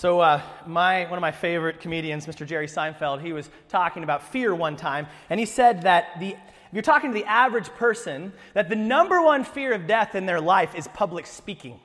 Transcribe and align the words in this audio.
So, 0.00 0.18
uh, 0.20 0.40
my, 0.66 1.04
one 1.04 1.18
of 1.18 1.20
my 1.20 1.30
favorite 1.30 1.78
comedians, 1.78 2.24
Mr. 2.24 2.46
Jerry 2.46 2.66
Seinfeld, 2.66 3.20
he 3.20 3.34
was 3.34 3.50
talking 3.68 4.02
about 4.02 4.22
fear 4.22 4.54
one 4.54 4.74
time, 4.74 5.06
and 5.28 5.38
he 5.38 5.44
said 5.44 5.82
that 5.82 6.18
the, 6.18 6.28
if 6.28 6.38
you're 6.72 6.80
talking 6.80 7.10
to 7.10 7.14
the 7.14 7.26
average 7.26 7.68
person, 7.68 8.32
that 8.54 8.70
the 8.70 8.76
number 8.76 9.20
one 9.20 9.44
fear 9.44 9.74
of 9.74 9.86
death 9.86 10.14
in 10.14 10.24
their 10.24 10.40
life 10.40 10.74
is 10.74 10.88
public 10.88 11.26
speaking. 11.26 11.78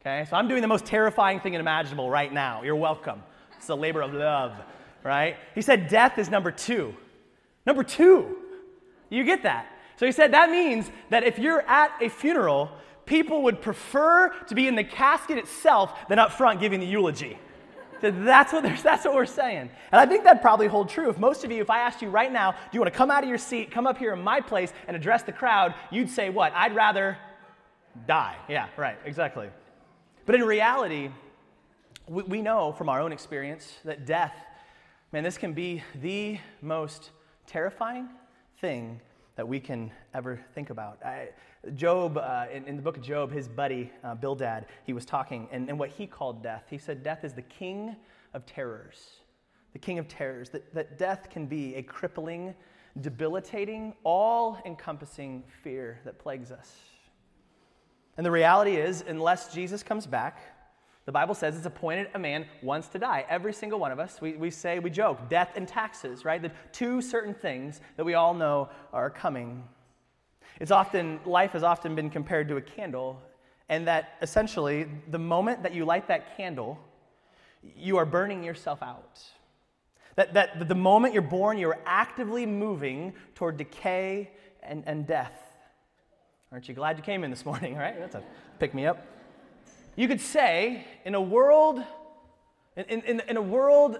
Okay, 0.00 0.24
so 0.30 0.36
I'm 0.36 0.48
doing 0.48 0.62
the 0.62 0.68
most 0.68 0.86
terrifying 0.86 1.38
thing 1.40 1.52
imaginable 1.52 2.08
right 2.08 2.32
now. 2.32 2.62
You're 2.62 2.76
welcome. 2.76 3.22
It's 3.58 3.68
a 3.68 3.74
labor 3.74 4.00
of 4.00 4.14
love, 4.14 4.54
right? 5.04 5.36
He 5.54 5.60
said 5.60 5.90
death 5.90 6.16
is 6.16 6.30
number 6.30 6.50
two. 6.50 6.94
Number 7.66 7.82
two. 7.82 8.38
You 9.10 9.22
get 9.24 9.42
that? 9.42 9.66
So 9.98 10.06
he 10.06 10.12
said 10.12 10.32
that 10.32 10.50
means 10.50 10.90
that 11.10 11.24
if 11.24 11.38
you're 11.38 11.60
at 11.68 11.92
a 12.00 12.08
funeral, 12.08 12.70
people 13.08 13.42
would 13.42 13.60
prefer 13.62 14.28
to 14.46 14.54
be 14.54 14.68
in 14.68 14.76
the 14.76 14.84
casket 14.84 15.38
itself 15.38 16.08
than 16.08 16.18
up 16.18 16.32
front 16.32 16.60
giving 16.60 16.78
the 16.78 16.86
eulogy. 16.86 17.38
So 18.00 18.10
that's 18.10 18.52
what, 18.52 18.62
that's 18.82 19.04
what 19.04 19.14
we're 19.14 19.26
saying. 19.26 19.70
And 19.90 20.00
I 20.00 20.06
think 20.06 20.24
that'd 20.24 20.42
probably 20.42 20.68
hold 20.68 20.88
true. 20.88 21.08
If 21.08 21.18
most 21.18 21.44
of 21.44 21.50
you, 21.50 21.60
if 21.60 21.70
I 21.70 21.80
asked 21.80 22.02
you 22.02 22.10
right 22.10 22.30
now, 22.30 22.52
do 22.52 22.58
you 22.72 22.80
want 22.80 22.92
to 22.92 22.96
come 22.96 23.10
out 23.10 23.22
of 23.22 23.28
your 23.28 23.38
seat, 23.38 23.70
come 23.70 23.86
up 23.86 23.98
here 23.98 24.12
in 24.12 24.22
my 24.22 24.40
place, 24.40 24.72
and 24.86 24.96
address 24.96 25.22
the 25.22 25.32
crowd, 25.32 25.74
you'd 25.90 26.10
say 26.10 26.30
what? 26.30 26.52
I'd 26.54 26.74
rather 26.74 27.18
die. 28.06 28.36
Yeah, 28.48 28.68
right, 28.76 28.98
exactly. 29.04 29.48
But 30.26 30.34
in 30.34 30.44
reality, 30.44 31.10
we, 32.06 32.22
we 32.24 32.42
know 32.42 32.72
from 32.72 32.88
our 32.88 33.00
own 33.00 33.12
experience 33.12 33.78
that 33.84 34.06
death, 34.06 34.34
man, 35.12 35.24
this 35.24 35.38
can 35.38 35.54
be 35.54 35.82
the 36.02 36.38
most 36.60 37.10
terrifying 37.46 38.08
thing 38.60 39.00
that 39.38 39.46
we 39.46 39.60
can 39.60 39.88
ever 40.14 40.40
think 40.52 40.70
about. 40.70 40.98
I, 41.04 41.28
Job, 41.76 42.18
uh, 42.18 42.46
in, 42.52 42.64
in, 42.64 42.74
the 42.74 42.82
book 42.82 42.96
of 42.96 43.04
Job, 43.04 43.30
his 43.30 43.46
buddy, 43.46 43.92
uh, 44.02 44.16
Bildad, 44.16 44.66
he 44.84 44.92
was 44.92 45.04
talking, 45.04 45.46
and, 45.52 45.68
and 45.68 45.78
what 45.78 45.90
he 45.90 46.08
called 46.08 46.42
death, 46.42 46.64
he 46.68 46.76
said, 46.76 47.04
Death 47.04 47.22
is 47.22 47.34
the 47.34 47.42
king 47.42 47.94
of 48.34 48.44
terrors. 48.46 49.20
The 49.74 49.78
king 49.78 50.00
of 50.00 50.08
terrors. 50.08 50.50
That, 50.50 50.74
that 50.74 50.98
death 50.98 51.30
can 51.30 51.46
be 51.46 51.76
a 51.76 51.84
crippling, 51.84 52.52
debilitating, 53.00 53.94
all 54.02 54.58
encompassing 54.66 55.44
fear 55.62 56.00
that 56.04 56.18
plagues 56.18 56.50
us. 56.50 56.74
And 58.16 58.26
the 58.26 58.32
reality 58.32 58.74
is, 58.74 59.04
unless 59.06 59.54
Jesus 59.54 59.84
comes 59.84 60.04
back, 60.04 60.40
the 61.08 61.12
Bible 61.12 61.34
says 61.34 61.56
it's 61.56 61.64
appointed 61.64 62.08
a 62.12 62.18
man 62.18 62.44
once 62.60 62.86
to 62.88 62.98
die. 62.98 63.24
Every 63.30 63.54
single 63.54 63.78
one 63.78 63.92
of 63.92 63.98
us, 63.98 64.20
we, 64.20 64.34
we 64.34 64.50
say, 64.50 64.78
we 64.78 64.90
joke, 64.90 65.30
death 65.30 65.52
and 65.56 65.66
taxes, 65.66 66.22
right? 66.22 66.42
The 66.42 66.52
two 66.70 67.00
certain 67.00 67.32
things 67.32 67.80
that 67.96 68.04
we 68.04 68.12
all 68.12 68.34
know 68.34 68.68
are 68.92 69.08
coming. 69.08 69.64
It's 70.60 70.70
often, 70.70 71.18
life 71.24 71.52
has 71.52 71.62
often 71.62 71.94
been 71.94 72.10
compared 72.10 72.46
to 72.48 72.58
a 72.58 72.60
candle, 72.60 73.22
and 73.70 73.88
that 73.88 74.18
essentially, 74.20 74.86
the 75.10 75.18
moment 75.18 75.62
that 75.62 75.72
you 75.72 75.86
light 75.86 76.08
that 76.08 76.36
candle, 76.36 76.78
you 77.74 77.96
are 77.96 78.04
burning 78.04 78.44
yourself 78.44 78.82
out. 78.82 79.22
That, 80.16 80.34
that 80.34 80.68
the 80.68 80.74
moment 80.74 81.14
you're 81.14 81.22
born, 81.22 81.56
you're 81.56 81.80
actively 81.86 82.44
moving 82.44 83.14
toward 83.34 83.56
decay 83.56 84.30
and, 84.62 84.84
and 84.86 85.06
death. 85.06 85.40
Aren't 86.52 86.68
you 86.68 86.74
glad 86.74 86.98
you 86.98 87.02
came 87.02 87.24
in 87.24 87.30
this 87.30 87.46
morning, 87.46 87.76
right? 87.78 87.98
That's 87.98 88.14
a 88.14 88.22
pick 88.58 88.74
me 88.74 88.84
up. 88.84 89.06
You 89.98 90.06
could 90.06 90.20
say, 90.20 90.84
in 91.04 91.16
a 91.16 91.20
world, 91.20 91.82
in, 92.76 93.02
in, 93.02 93.20
in 93.28 93.36
a 93.36 93.42
world 93.42 93.98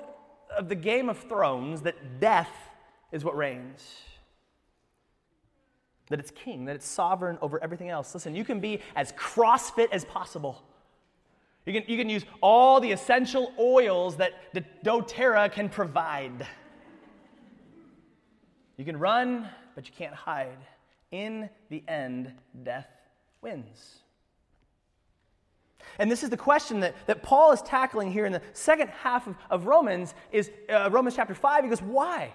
of 0.57 0.69
the 0.69 0.77
Game 0.77 1.09
of 1.09 1.19
Thrones, 1.19 1.83
that 1.83 2.21
death 2.21 2.53
is 3.11 3.25
what 3.25 3.37
reigns. 3.37 3.85
That 6.09 6.21
it's 6.21 6.31
king, 6.31 6.67
that 6.67 6.77
it's 6.77 6.87
sovereign 6.87 7.37
over 7.43 7.61
everything 7.61 7.89
else. 7.89 8.15
Listen, 8.15 8.37
you 8.37 8.45
can 8.45 8.61
be 8.61 8.81
as 8.95 9.11
crossfit 9.15 9.89
as 9.91 10.05
possible. 10.05 10.63
You 11.67 11.73
can, 11.73 11.83
you 11.91 11.99
can 11.99 12.09
use 12.09 12.25
all 12.41 12.79
the 12.79 12.93
essential 12.93 13.53
oils 13.59 14.19
that 14.19 14.35
the 14.55 14.65
doTERRA 14.85 15.51
can 15.51 15.69
provide. 15.69 16.47
You 18.77 18.85
can 18.85 18.97
run, 18.97 19.49
but 19.75 19.89
you 19.89 19.93
can't 19.99 20.15
hide. 20.15 20.59
In 21.11 21.51
the 21.71 21.83
end, 21.89 22.31
death 22.63 22.87
wins. 23.43 23.97
And 25.99 26.11
this 26.11 26.23
is 26.23 26.31
the 26.31 26.37
question 26.37 26.81
that, 26.81 26.95
that 27.07 27.23
Paul 27.23 27.53
is 27.53 27.61
tackling 27.63 28.13
here 28.13 28.25
in 28.25 28.33
the 28.33 28.43
second 28.53 28.89
half 28.89 29.27
of, 29.27 29.37
of 29.51 29.67
Romans 29.67 30.15
is 30.31 30.51
uh, 30.69 30.89
Romans 30.93 31.17
chapter 31.17 31.35
5. 31.35 31.65
He 31.65 31.71
goes, 31.71 31.83
why? 31.83 32.33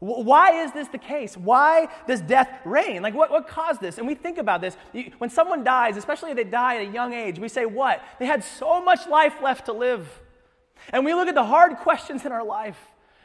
Why 0.00 0.62
is 0.62 0.72
this 0.72 0.88
the 0.88 0.98
case? 0.98 1.36
Why 1.36 1.88
does 2.06 2.22
death 2.22 2.48
reign? 2.64 3.02
Like, 3.02 3.14
what, 3.14 3.30
what 3.30 3.46
caused 3.46 3.82
this? 3.82 3.98
And 3.98 4.06
we 4.06 4.14
think 4.14 4.38
about 4.38 4.62
this. 4.62 4.74
When 5.18 5.28
someone 5.28 5.62
dies, 5.62 5.98
especially 5.98 6.30
if 6.30 6.36
they 6.36 6.44
die 6.44 6.76
at 6.76 6.88
a 6.88 6.90
young 6.90 7.12
age, 7.12 7.38
we 7.38 7.48
say, 7.48 7.66
What? 7.66 8.02
They 8.18 8.24
had 8.24 8.42
so 8.42 8.82
much 8.82 9.06
life 9.06 9.42
left 9.42 9.66
to 9.66 9.74
live. 9.74 10.08
And 10.90 11.04
we 11.04 11.12
look 11.12 11.28
at 11.28 11.34
the 11.34 11.44
hard 11.44 11.76
questions 11.76 12.24
in 12.24 12.32
our 12.32 12.44
life. 12.44 12.78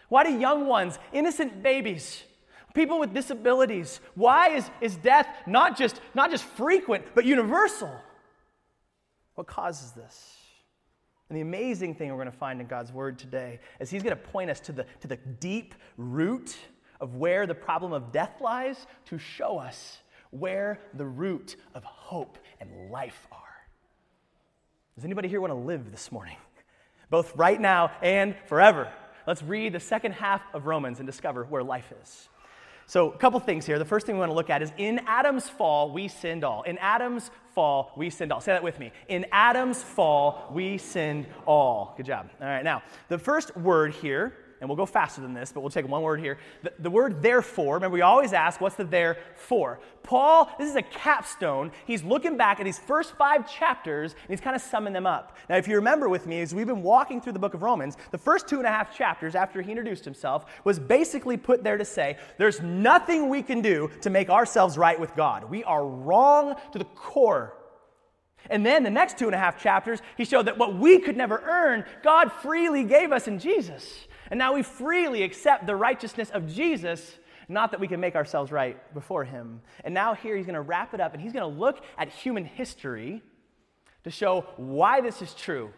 Why 0.09 0.25
do 0.25 0.38
young 0.38 0.68
ones, 0.68 1.00
innocent 1.13 1.63
babies, 1.63 2.24
people 2.74 3.00
with 3.00 3.13
disabilities, 3.13 4.01
why 4.13 4.50
is, 4.50 4.69
is 4.81 4.97
death 4.97 5.28
not 5.47 5.78
just, 5.78 6.01
not 6.13 6.29
just 6.29 6.44
frequent, 6.44 7.06
but 7.16 7.24
universal? 7.24 7.90
What 9.35 9.47
causes 9.47 9.91
this? 9.91 10.38
And 11.29 11.38
the 11.38 11.41
amazing 11.41 11.96
thing 11.96 12.09
we're 12.09 12.18
going 12.18 12.31
to 12.31 12.38
find 12.38 12.62
in 12.62 12.68
God's 12.68 12.91
word 12.91 13.18
today 13.18 13.59
is 13.79 13.90
He's 13.90 14.03
going 14.03 14.16
to 14.16 14.22
point 14.22 14.50
us 14.50 14.59
to 14.62 14.72
the, 14.72 14.85
to 15.01 15.07
the 15.07 15.18
deep 15.18 15.75
root 15.97 16.56
of 17.00 17.16
where 17.16 17.45
the 17.45 17.56
problem 17.56 17.94
of 17.94 18.12
death 18.12 18.41
lies 18.41 18.88
to 19.06 19.18
show 19.18 19.57
us 19.57 20.00
where 20.31 20.79
the 20.94 21.06
root 21.06 21.56
of 21.74 21.84
hope 21.84 22.38
and 22.59 22.91
life 22.91 23.28
are. 23.31 23.40
Does 24.95 25.06
anybody 25.06 25.28
here 25.28 25.41
want 25.41 25.51
to 25.51 25.56
live 25.56 25.91
this 25.91 26.12
morning? 26.12 26.38
Both 27.09 27.35
right 27.35 27.59
now 27.59 27.91
and 28.01 28.35
forever. 28.47 28.91
Let's 29.28 29.44
read 29.44 29.74
the 29.74 29.79
second 29.79 30.13
half 30.13 30.41
of 30.53 30.66
Romans 30.68 31.00
and 31.00 31.07
discover 31.07 31.44
where 31.45 31.63
life 31.63 31.91
is. 32.01 32.29
So, 32.88 33.12
a 33.12 33.18
couple 33.18 33.40
things 33.40 33.66
here. 33.66 33.79
The 33.79 33.85
first 33.85 34.06
thing 34.06 34.16
we 34.16 34.19
want 34.19 34.31
to 34.31 34.35
look 34.35 34.50
at 34.50 34.62
is 34.62 34.72
in 34.78 35.01
Adam's 35.07 35.50
fall, 35.50 35.91
we 35.91 36.07
sinned 36.07 36.44
all. 36.44 36.62
In 36.63 36.78
Adam's 36.78 37.31
fall, 37.53 37.91
we 37.96 38.09
sinned 38.09 38.31
all. 38.31 38.41
Say 38.41 38.51
that 38.51 38.63
with 38.63 38.79
me. 38.79 38.91
In 39.07 39.25
Adam's 39.31 39.81
fall, 39.81 40.51
we 40.53 40.78
sinned 40.78 41.25
all. 41.47 41.95
Good 41.97 42.06
job. 42.06 42.29
All 42.40 42.47
right, 42.47 42.63
now, 42.63 42.84
the 43.07 43.18
first 43.18 43.57
word 43.57 43.94
here 43.94 44.38
and 44.61 44.69
we'll 44.69 44.77
go 44.77 44.85
faster 44.85 45.21
than 45.21 45.33
this, 45.33 45.51
but 45.51 45.61
we'll 45.61 45.69
take 45.69 45.88
one 45.88 46.01
word 46.01 46.19
here. 46.19 46.38
The, 46.63 46.73
the, 46.79 46.89
word 46.89 47.21
therefore, 47.21 47.75
remember, 47.75 47.93
we 47.93 48.01
always 48.01 48.33
ask, 48.33 48.61
what's 48.61 48.75
the 48.75 48.85
there 48.85 49.17
for? 49.35 49.79
Paul, 50.03 50.49
this 50.57 50.69
is 50.69 50.75
a 50.75 50.81
capstone. 50.81 51.71
He's 51.85 52.03
looking 52.03 52.38
back 52.38 52.59
at 52.59 52.63
these 52.63 52.79
first 52.79 53.15
five 53.17 53.51
chapters, 53.51 54.13
and 54.13 54.29
he's 54.29 54.39
kind 54.39 54.55
of 54.55 54.61
summing 54.61 54.94
them 54.94 55.05
up. 55.05 55.38
Now, 55.49 55.57
if 55.57 55.67
you 55.67 55.75
remember 55.75 56.07
with 56.07 56.25
me, 56.25 56.41
as 56.41 56.55
we've 56.55 56.67
been 56.67 56.83
walking 56.83 57.21
through 57.21 57.33
the 57.33 57.39
book 57.39 57.53
of 57.53 57.61
Romans, 57.61 57.97
the 58.11 58.17
first 58.17 58.47
two 58.47 58.57
and 58.57 58.65
a 58.65 58.69
half 58.69 58.95
chapters 58.95 59.35
after 59.35 59.61
he 59.61 59.71
introduced 59.71 60.05
himself 60.05 60.45
was 60.63 60.79
basically 60.79 61.38
put 61.38 61.63
there 61.63 61.77
to 61.77 61.85
say, 61.85 62.17
there's 62.38 62.61
nothing 62.61 63.29
we 63.29 63.41
can 63.41 63.61
do 63.61 63.89
to 64.01 64.09
make 64.09 64.29
ourselves 64.29 64.77
right 64.77 64.99
with 64.99 65.15
God. 65.15 65.49
We 65.49 65.63
are 65.63 65.85
wrong 65.85 66.55
to 66.71 66.79
the 66.79 66.85
core. 66.85 67.57
And 68.49 68.65
then 68.65 68.83
the 68.83 68.89
next 68.89 69.17
two 69.17 69.25
and 69.25 69.35
a 69.35 69.39
half 69.39 69.61
chapters, 69.61 70.01
he 70.17 70.25
showed 70.25 70.45
that 70.45 70.57
what 70.57 70.75
we 70.75 70.99
could 70.99 71.17
never 71.17 71.41
earn, 71.45 71.83
God 72.03 72.31
freely 72.31 72.83
gave 72.83 73.11
us 73.11 73.27
in 73.27 73.39
Jesus. 73.39 74.07
And 74.31 74.38
now 74.38 74.53
we 74.53 74.63
freely 74.63 75.24
accept 75.24 75.68
the 75.68 75.75
righteousness 75.75 76.30
of 76.31 76.47
Jesus, 76.47 77.18
not 77.47 77.72
that 77.72 77.80
we 77.80 77.88
can 77.88 78.00
make 78.00 78.16
ourselves 78.16 78.52
right 78.52 78.94
before 78.94 79.24
Him. 79.24 79.62
And 79.84 79.94
now, 79.94 80.13
here, 80.13 80.36
He's 80.36 80.46
going 80.46 80.56
to 80.56 80.62
wrap 80.62 80.94
it 80.94 81.00
up 81.00 81.13
and 81.13 81.22
He's 81.22 81.34
going 81.34 81.50
to 81.50 81.59
look 81.59 81.84
at 81.97 82.09
human 82.09 82.46
history 82.46 83.22
to 84.03 84.12
show 84.12 84.46
why 84.58 85.02
this 85.02 85.22
is 85.22 85.34
true, 85.34 85.72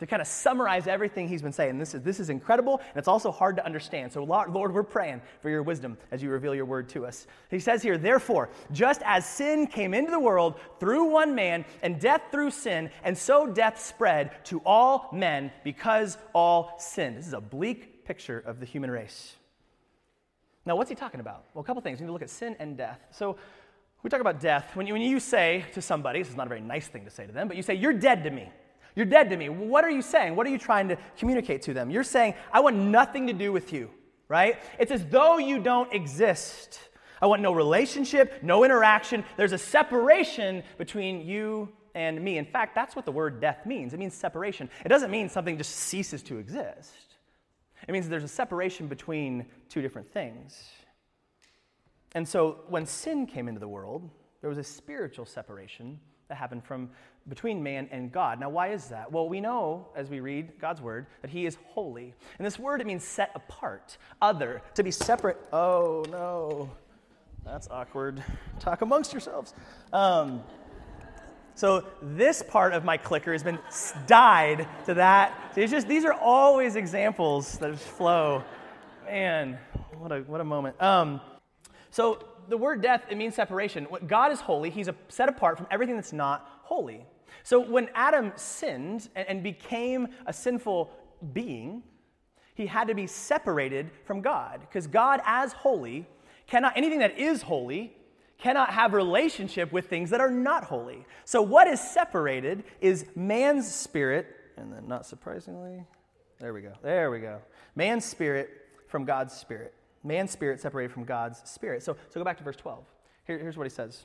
to 0.00 0.06
kind 0.06 0.20
of 0.20 0.26
summarize 0.26 0.86
everything 0.86 1.28
He's 1.28 1.42
been 1.42 1.52
saying. 1.52 1.78
This 1.78 1.94
is, 1.94 2.02
this 2.02 2.18
is 2.18 2.30
incredible, 2.30 2.78
and 2.88 2.96
it's 2.96 3.06
also 3.06 3.30
hard 3.30 3.56
to 3.56 3.64
understand. 3.64 4.12
So, 4.12 4.24
Lord, 4.24 4.74
we're 4.74 4.82
praying 4.82 5.20
for 5.40 5.50
your 5.50 5.62
wisdom 5.62 5.96
as 6.10 6.22
you 6.22 6.30
reveal 6.30 6.54
your 6.54 6.64
word 6.64 6.88
to 6.90 7.06
us. 7.06 7.26
He 7.50 7.58
says 7.60 7.82
here, 7.82 7.98
therefore, 7.98 8.48
just 8.72 9.02
as 9.04 9.26
sin 9.26 9.66
came 9.66 9.94
into 9.94 10.10
the 10.10 10.18
world 10.18 10.58
through 10.80 11.04
one 11.04 11.34
man, 11.34 11.64
and 11.82 12.00
death 12.00 12.22
through 12.32 12.50
sin, 12.50 12.90
and 13.04 13.16
so 13.16 13.46
death 13.46 13.80
spread 13.80 14.44
to 14.46 14.60
all 14.64 15.08
men 15.12 15.52
because 15.64 16.16
all 16.34 16.74
sinned. 16.78 17.18
This 17.18 17.26
is 17.26 17.34
a 17.34 17.40
bleak 17.40 18.04
picture 18.04 18.40
of 18.40 18.58
the 18.58 18.66
human 18.66 18.90
race. 18.90 19.36
Now, 20.64 20.76
what's 20.76 20.90
he 20.90 20.96
talking 20.96 21.20
about? 21.20 21.44
Well, 21.54 21.62
a 21.62 21.66
couple 21.66 21.82
things. 21.82 22.00
We 22.00 22.04
need 22.04 22.08
to 22.08 22.12
look 22.12 22.22
at 22.22 22.30
sin 22.30 22.56
and 22.58 22.76
death. 22.76 23.00
So, 23.10 23.36
we 24.02 24.08
talk 24.08 24.20
about 24.20 24.40
death. 24.40 24.76
When 24.76 24.86
you, 24.86 24.94
when 24.94 25.02
you 25.02 25.20
say 25.20 25.66
to 25.74 25.82
somebody, 25.82 26.20
this 26.20 26.30
is 26.30 26.36
not 26.36 26.46
a 26.46 26.48
very 26.48 26.62
nice 26.62 26.88
thing 26.88 27.04
to 27.04 27.10
say 27.10 27.26
to 27.26 27.32
them, 27.32 27.48
but 27.48 27.56
you 27.56 27.62
say, 27.62 27.74
You're 27.74 27.92
dead 27.92 28.24
to 28.24 28.30
me. 28.30 28.48
You're 28.96 29.06
dead 29.06 29.30
to 29.30 29.36
me. 29.36 29.48
What 29.48 29.84
are 29.84 29.90
you 29.90 30.02
saying? 30.02 30.36
What 30.36 30.46
are 30.46 30.50
you 30.50 30.58
trying 30.58 30.88
to 30.88 30.98
communicate 31.18 31.62
to 31.62 31.74
them? 31.74 31.90
You're 31.90 32.04
saying, 32.04 32.34
I 32.52 32.60
want 32.60 32.76
nothing 32.76 33.26
to 33.28 33.32
do 33.32 33.52
with 33.52 33.72
you, 33.72 33.90
right? 34.28 34.58
It's 34.78 34.90
as 34.90 35.04
though 35.06 35.38
you 35.38 35.60
don't 35.60 35.92
exist. 35.92 36.80
I 37.22 37.26
want 37.26 37.42
no 37.42 37.52
relationship, 37.52 38.42
no 38.42 38.64
interaction. 38.64 39.24
There's 39.36 39.52
a 39.52 39.58
separation 39.58 40.62
between 40.78 41.26
you 41.26 41.70
and 41.94 42.20
me. 42.20 42.38
In 42.38 42.46
fact, 42.46 42.74
that's 42.74 42.96
what 42.96 43.04
the 43.04 43.12
word 43.12 43.40
death 43.40 43.66
means. 43.66 43.92
It 43.92 43.98
means 43.98 44.14
separation. 44.14 44.70
It 44.84 44.88
doesn't 44.88 45.10
mean 45.10 45.28
something 45.28 45.58
just 45.58 45.74
ceases 45.74 46.22
to 46.24 46.38
exist, 46.38 46.94
it 47.88 47.92
means 47.92 48.08
there's 48.08 48.24
a 48.24 48.28
separation 48.28 48.88
between 48.88 49.46
two 49.68 49.82
different 49.82 50.12
things. 50.12 50.68
And 52.14 52.28
so 52.28 52.60
when 52.68 52.86
sin 52.86 53.26
came 53.26 53.46
into 53.48 53.60
the 53.60 53.68
world, 53.68 54.10
there 54.40 54.50
was 54.50 54.58
a 54.58 54.64
spiritual 54.64 55.24
separation 55.24 56.00
that 56.28 56.36
happened 56.36 56.64
from 56.64 56.90
between 57.28 57.62
man 57.62 57.88
and 57.90 58.10
God. 58.10 58.40
Now, 58.40 58.50
why 58.50 58.68
is 58.68 58.86
that? 58.88 59.12
Well, 59.12 59.28
we 59.28 59.40
know 59.40 59.88
as 59.94 60.08
we 60.08 60.20
read 60.20 60.52
God's 60.60 60.80
word 60.80 61.06
that 61.22 61.30
He 61.30 61.46
is 61.46 61.56
holy. 61.66 62.14
And 62.38 62.46
this 62.46 62.58
word, 62.58 62.80
it 62.80 62.86
means 62.86 63.04
set 63.04 63.30
apart, 63.34 63.98
other, 64.20 64.62
to 64.74 64.82
be 64.82 64.90
separate. 64.90 65.38
Oh, 65.52 66.04
no. 66.10 66.70
That's 67.44 67.68
awkward. 67.68 68.22
Talk 68.58 68.82
amongst 68.82 69.12
yourselves. 69.12 69.54
Um, 69.92 70.42
so 71.54 71.84
this 72.00 72.42
part 72.42 72.72
of 72.72 72.84
my 72.84 72.96
clicker 72.96 73.32
has 73.32 73.42
been 73.42 73.58
died 74.06 74.66
to 74.86 74.94
that. 74.94 75.52
It's 75.56 75.70
just 75.70 75.88
these 75.88 76.04
are 76.04 76.12
always 76.12 76.76
examples 76.76 77.58
that 77.58 77.78
flow. 77.78 78.42
Man, 79.04 79.58
what 79.98 80.12
a 80.12 80.20
what 80.20 80.40
a 80.40 80.44
moment. 80.44 80.80
Um, 80.80 81.20
so 81.90 82.24
the 82.48 82.56
word 82.56 82.80
death 82.80 83.02
it 83.10 83.16
means 83.16 83.34
separation. 83.34 83.86
God 84.06 84.32
is 84.32 84.40
holy. 84.40 84.70
He's 84.70 84.88
a, 84.88 84.94
set 85.08 85.28
apart 85.28 85.58
from 85.58 85.66
everything 85.70 85.96
that's 85.96 86.12
not 86.12 86.49
holy. 86.70 87.04
So 87.42 87.58
when 87.58 87.88
Adam 87.96 88.32
sinned 88.36 89.08
and, 89.16 89.42
became 89.42 90.08
a 90.24 90.32
sinful 90.32 90.88
being, 91.32 91.82
he 92.54 92.66
had 92.66 92.86
to 92.86 92.94
be 92.94 93.08
separated 93.08 93.90
from 94.04 94.20
God 94.20 94.60
because 94.60 94.86
God, 94.86 95.20
as 95.24 95.52
holy, 95.52 96.06
cannot 96.46 96.76
anything 96.76 97.00
that 97.00 97.18
is 97.18 97.42
holy 97.42 97.92
cannot 98.38 98.70
have 98.70 98.92
relationship 98.92 99.72
with 99.72 99.88
things 99.88 100.10
that 100.10 100.20
are 100.20 100.30
not 100.30 100.62
holy. 100.64 101.04
So 101.24 101.42
what 101.42 101.66
is 101.66 101.80
separated 101.80 102.62
is 102.80 103.04
man's 103.16 103.70
spirit, 103.70 104.28
and 104.56 104.72
then 104.72 104.86
not 104.86 105.04
surprisingly, 105.06 105.84
there 106.38 106.54
we 106.54 106.62
go. 106.62 106.72
There 106.82 107.10
we 107.10 107.18
go. 107.18 107.40
Man's 107.74 108.04
spirit 108.04 108.48
from 108.86 109.04
God's 109.04 109.34
spirit. 109.34 109.74
Man's 110.04 110.30
spirit 110.30 110.60
separated 110.60 110.92
from 110.92 111.04
God's 111.04 111.42
spirit. 111.44 111.82
So, 111.82 111.96
so 112.08 112.20
go 112.20 112.24
back 112.24 112.38
to 112.38 112.44
verse 112.44 112.56
12. 112.56 112.84
Here, 113.26 113.38
here's 113.38 113.56
what 113.56 113.64
he 113.64 113.70
says. 113.70 114.04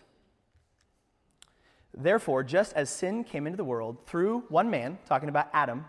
Therefore, 1.98 2.44
just 2.44 2.74
as 2.74 2.90
sin 2.90 3.24
came 3.24 3.48
into 3.48 3.58
the 3.58 3.64
world 3.64 3.98
through 4.06 4.44
one 4.50 4.70
man, 4.70 4.98
talking 5.06 5.30
about 5.30 5.48
Adam, 5.54 5.86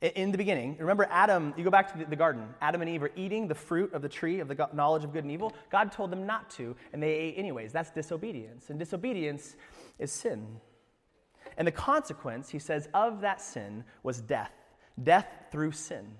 in 0.00 0.32
the 0.32 0.38
beginning, 0.38 0.76
remember 0.80 1.06
Adam, 1.10 1.54
you 1.56 1.62
go 1.62 1.70
back 1.70 1.92
to 1.92 2.04
the 2.04 2.16
garden. 2.16 2.48
Adam 2.60 2.80
and 2.82 2.90
Eve 2.90 3.04
are 3.04 3.12
eating 3.14 3.46
the 3.46 3.54
fruit 3.54 3.92
of 3.92 4.02
the 4.02 4.08
tree 4.08 4.40
of 4.40 4.48
the 4.48 4.68
knowledge 4.72 5.04
of 5.04 5.12
good 5.12 5.22
and 5.22 5.32
evil. 5.32 5.52
God 5.70 5.92
told 5.92 6.10
them 6.10 6.26
not 6.26 6.50
to, 6.50 6.74
and 6.92 7.00
they 7.00 7.12
ate 7.12 7.34
anyways. 7.36 7.72
That's 7.72 7.90
disobedience. 7.90 8.70
And 8.70 8.80
disobedience 8.80 9.54
is 10.00 10.10
sin. 10.10 10.60
And 11.56 11.68
the 11.68 11.72
consequence, 11.72 12.48
he 12.48 12.58
says, 12.58 12.88
of 12.94 13.20
that 13.20 13.40
sin 13.40 13.84
was 14.02 14.20
death. 14.20 14.52
Death 15.00 15.28
through 15.52 15.72
sin. 15.72 16.16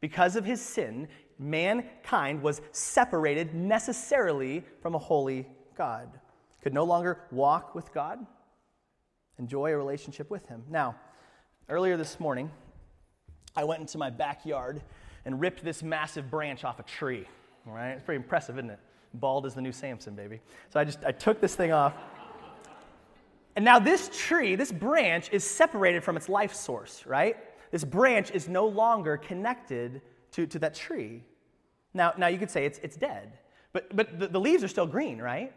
Because 0.00 0.36
of 0.36 0.46
his 0.46 0.62
sin, 0.62 1.08
mankind 1.38 2.42
was 2.42 2.62
separated 2.72 3.54
necessarily 3.54 4.64
from 4.80 4.94
a 4.94 4.98
holy 4.98 5.46
God, 5.76 6.08
could 6.64 6.72
no 6.72 6.84
longer 6.84 7.20
walk 7.30 7.74
with 7.74 7.92
God, 7.92 8.26
enjoy 9.38 9.72
a 9.72 9.76
relationship 9.76 10.30
with 10.30 10.46
him. 10.46 10.62
Now, 10.70 10.96
earlier 11.68 11.98
this 11.98 12.18
morning, 12.18 12.50
I 13.54 13.64
went 13.64 13.82
into 13.82 13.98
my 13.98 14.08
backyard 14.08 14.80
and 15.26 15.38
ripped 15.38 15.62
this 15.62 15.82
massive 15.82 16.30
branch 16.30 16.64
off 16.64 16.80
a 16.80 16.82
tree. 16.82 17.28
Right, 17.66 17.90
it's 17.90 18.02
pretty 18.02 18.16
impressive, 18.16 18.56
isn't 18.56 18.70
it? 18.70 18.78
Bald 19.12 19.44
is 19.44 19.52
the 19.52 19.60
new 19.60 19.72
Samson, 19.72 20.14
baby. 20.14 20.40
So 20.70 20.80
I 20.80 20.84
just 20.84 21.04
I 21.04 21.12
took 21.12 21.38
this 21.38 21.54
thing 21.54 21.70
off. 21.70 21.92
And 23.56 23.64
now 23.64 23.78
this 23.78 24.08
tree, 24.12 24.54
this 24.54 24.72
branch 24.72 25.28
is 25.32 25.44
separated 25.44 26.02
from 26.02 26.16
its 26.16 26.30
life 26.30 26.54
source, 26.54 27.04
right? 27.04 27.36
This 27.72 27.84
branch 27.84 28.30
is 28.30 28.48
no 28.48 28.66
longer 28.66 29.18
connected 29.18 30.00
to, 30.32 30.46
to 30.46 30.58
that 30.60 30.74
tree. 30.74 31.24
Now, 31.92 32.14
now 32.16 32.28
you 32.28 32.38
could 32.38 32.50
say 32.50 32.64
it's, 32.64 32.78
it's 32.78 32.96
dead, 32.96 33.38
but, 33.74 33.94
but 33.94 34.18
the, 34.18 34.28
the 34.28 34.40
leaves 34.40 34.64
are 34.64 34.68
still 34.68 34.86
green, 34.86 35.20
right? 35.20 35.52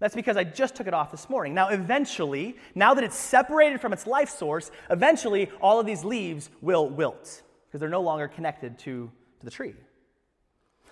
That's 0.00 0.14
because 0.14 0.38
I 0.38 0.44
just 0.44 0.74
took 0.74 0.86
it 0.86 0.94
off 0.94 1.10
this 1.10 1.28
morning. 1.28 1.54
Now, 1.54 1.68
eventually, 1.68 2.56
now 2.74 2.94
that 2.94 3.04
it's 3.04 3.16
separated 3.16 3.80
from 3.80 3.92
its 3.92 4.06
life 4.06 4.30
source, 4.30 4.70
eventually 4.88 5.50
all 5.60 5.78
of 5.78 5.86
these 5.86 6.04
leaves 6.04 6.50
will 6.62 6.88
wilt 6.88 7.42
because 7.68 7.80
they're 7.80 7.88
no 7.88 8.00
longer 8.00 8.26
connected 8.26 8.78
to, 8.80 9.10
to 9.38 9.44
the 9.44 9.50
tree. 9.50 9.74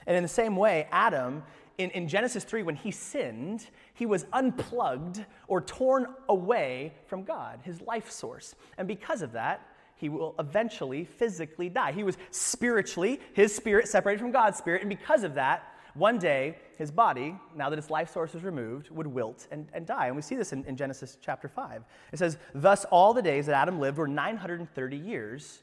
And 0.06 0.16
in 0.16 0.22
the 0.22 0.28
same 0.28 0.56
way, 0.56 0.86
Adam, 0.92 1.42
in, 1.78 1.90
in 1.90 2.06
Genesis 2.06 2.44
3, 2.44 2.62
when 2.62 2.76
he 2.76 2.90
sinned, 2.90 3.66
he 3.94 4.04
was 4.04 4.26
unplugged 4.32 5.24
or 5.48 5.62
torn 5.62 6.06
away 6.28 6.92
from 7.06 7.24
God, 7.24 7.60
his 7.64 7.80
life 7.80 8.10
source. 8.10 8.54
And 8.76 8.86
because 8.86 9.22
of 9.22 9.32
that, 9.32 9.66
he 9.96 10.08
will 10.08 10.34
eventually 10.38 11.04
physically 11.04 11.68
die. 11.68 11.92
He 11.92 12.04
was 12.04 12.18
spiritually, 12.30 13.20
his 13.32 13.54
spirit 13.54 13.88
separated 13.88 14.20
from 14.20 14.32
God's 14.32 14.58
spirit, 14.58 14.82
and 14.82 14.88
because 14.88 15.24
of 15.24 15.34
that, 15.34 15.74
one 15.94 16.18
day, 16.18 16.56
his 16.78 16.92
body, 16.92 17.36
now 17.56 17.68
that 17.68 17.78
its 17.78 17.90
life 17.90 18.12
source 18.12 18.36
is 18.36 18.44
removed, 18.44 18.88
would 18.90 19.08
wilt 19.08 19.48
and, 19.50 19.66
and 19.74 19.84
die. 19.84 20.06
And 20.06 20.14
we 20.14 20.22
see 20.22 20.36
this 20.36 20.52
in, 20.52 20.64
in 20.64 20.76
Genesis 20.76 21.18
chapter 21.20 21.48
5. 21.48 21.82
It 22.12 22.18
says, 22.20 22.38
Thus 22.54 22.84
all 22.84 23.12
the 23.12 23.20
days 23.20 23.46
that 23.46 23.56
Adam 23.56 23.80
lived 23.80 23.98
were 23.98 24.06
930 24.06 24.96
years, 24.96 25.62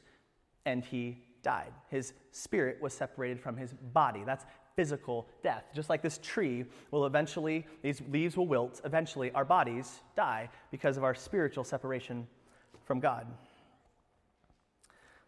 and 0.66 0.84
he 0.84 1.24
died. 1.42 1.72
His 1.88 2.12
spirit 2.32 2.82
was 2.82 2.92
separated 2.92 3.40
from 3.40 3.56
his 3.56 3.72
body. 3.72 4.24
That's 4.26 4.44
physical 4.76 5.26
death. 5.42 5.64
Just 5.74 5.88
like 5.88 6.02
this 6.02 6.20
tree 6.22 6.66
will 6.90 7.06
eventually, 7.06 7.66
these 7.80 8.02
leaves 8.10 8.36
will 8.36 8.46
wilt, 8.46 8.82
eventually 8.84 9.32
our 9.32 9.44
bodies 9.44 10.00
die 10.16 10.50
because 10.70 10.98
of 10.98 11.04
our 11.04 11.14
spiritual 11.14 11.64
separation 11.64 12.26
from 12.84 13.00
God. 13.00 13.26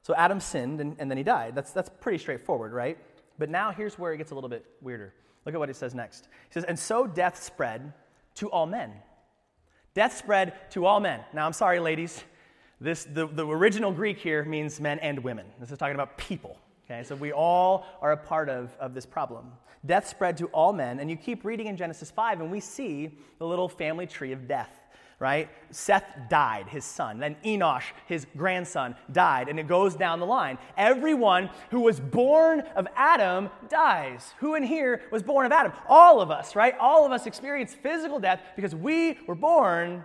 So 0.03 0.15
Adam 0.17 0.39
sinned 0.39 0.83
and, 0.83 0.97
and 0.99 1.11
then 1.11 1.17
he 1.17 1.25
died. 1.25 1.55
That's, 1.55 1.73
that's 1.73 1.89
pretty 1.89 2.19
straightforward, 2.19 2.75
right? 2.75 2.99
But 3.39 3.49
now 3.49 3.73
here's 3.73 3.99
where 3.99 4.13
it 4.13 4.19
gets 4.19 4.33
a 4.33 4.35
little 4.35 4.51
bit 4.51 4.67
weirder. 4.83 5.15
Look 5.49 5.55
at 5.55 5.61
what 5.61 5.71
it 5.71 5.77
says 5.77 5.95
next. 5.95 6.29
He 6.51 6.53
says, 6.53 6.65
And 6.65 6.79
so 6.79 7.07
death 7.07 7.43
spread 7.43 7.95
to 8.35 8.51
all 8.51 8.67
men. 8.67 8.93
Death 9.95 10.19
spread 10.19 10.53
to 10.73 10.85
all 10.85 11.01
men. 11.01 11.21
Now, 11.33 11.47
I'm 11.47 11.55
sorry, 11.55 11.81
ladies. 11.81 12.23
This, 12.83 13.05
the, 13.05 13.27
the 13.27 13.47
original 13.47 13.91
Greek 13.91 14.19
here 14.19 14.45
means 14.45 14.79
men 14.79 14.99
and 14.99 15.21
women. 15.21 15.47
This 15.59 15.73
is 15.73 15.79
talking 15.79 15.95
about 15.95 16.19
people. 16.19 16.59
Okay, 16.85 17.03
so 17.03 17.15
we 17.15 17.33
all 17.33 17.87
are 18.03 18.13
a 18.13 18.17
part 18.19 18.51
of, 18.51 18.77
of 18.79 18.93
this 18.93 19.07
problem. 19.07 19.51
Death 19.87 20.07
spread 20.07 20.37
to 20.37 20.49
all 20.49 20.75
men, 20.75 21.01
and 21.01 21.09
you 21.09 21.17
keep 21.17 21.47
reading 21.47 21.67
in 21.67 21.79
Genesis 21.79 22.11
5, 22.11 22.43
and 22.43 22.51
we 22.51 22.61
see 22.61 23.17
the 23.39 23.47
little 23.47 23.71
family 23.71 24.07
tree 24.07 24.33
of 24.33 24.47
death 24.47 24.83
right? 25.19 25.51
Seth 25.71 26.05
died, 26.31 26.69
his 26.69 26.85
son. 26.85 27.19
Then 27.19 27.37
Enosh, 27.45 27.85
his 28.07 28.27
grandson, 28.37 28.95
died. 29.11 29.49
And 29.49 29.59
it 29.59 29.67
goes 29.67 29.97
down 29.97 30.21
the 30.21 30.27
line. 30.27 30.59
Everyone 30.77 31.51
who 31.71 31.81
was 31.81 31.99
born 31.99 32.61
of 32.77 32.87
Adam 32.95 33.51
dies. 33.69 34.35
Who 34.39 34.55
in 34.55 34.63
here 34.63 35.03
was 35.11 35.23
born 35.23 35.45
of 35.45 35.53
Adam? 35.53 35.73
All 35.89 36.21
of 36.21 36.31
us, 36.31 36.55
right? 36.55 36.75
All 36.79 37.05
of 37.05 37.11
us 37.11 37.27
experience 37.27 37.75
physical 37.75 38.21
death 38.21 38.41
because 38.55 38.75
we 38.75 39.19
were 39.27 39.35
born 39.35 40.05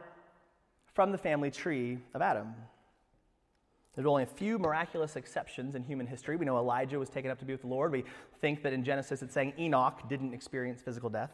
from 0.94 1.12
the 1.12 1.18
family 1.18 1.52
tree 1.52 2.00
of 2.16 2.22
Adam. 2.22 2.54
There's 3.96 4.08
only 4.08 4.24
a 4.24 4.28
few 4.28 4.58
miraculous 4.58 5.16
exceptions 5.16 5.76
in 5.76 5.84
human 5.84 6.08
history. 6.08 6.36
We 6.36 6.46
know 6.46 6.58
Elijah 6.58 6.98
was 6.98 7.10
taken 7.10 7.30
up 7.30 7.38
to 7.40 7.46
be 7.46 7.54
with 7.54 7.62
the 7.62 7.68
Lord. 7.68 7.92
We 7.92 8.04
think 8.42 8.64
that 8.64 8.74
in 8.74 8.84
Genesis 8.84 9.22
it's 9.22 9.36
saying 9.36 9.54
Enoch 9.60 10.10
didn't 10.10 10.34
experience 10.34 10.82
physical 10.82 11.12
death 11.12 11.30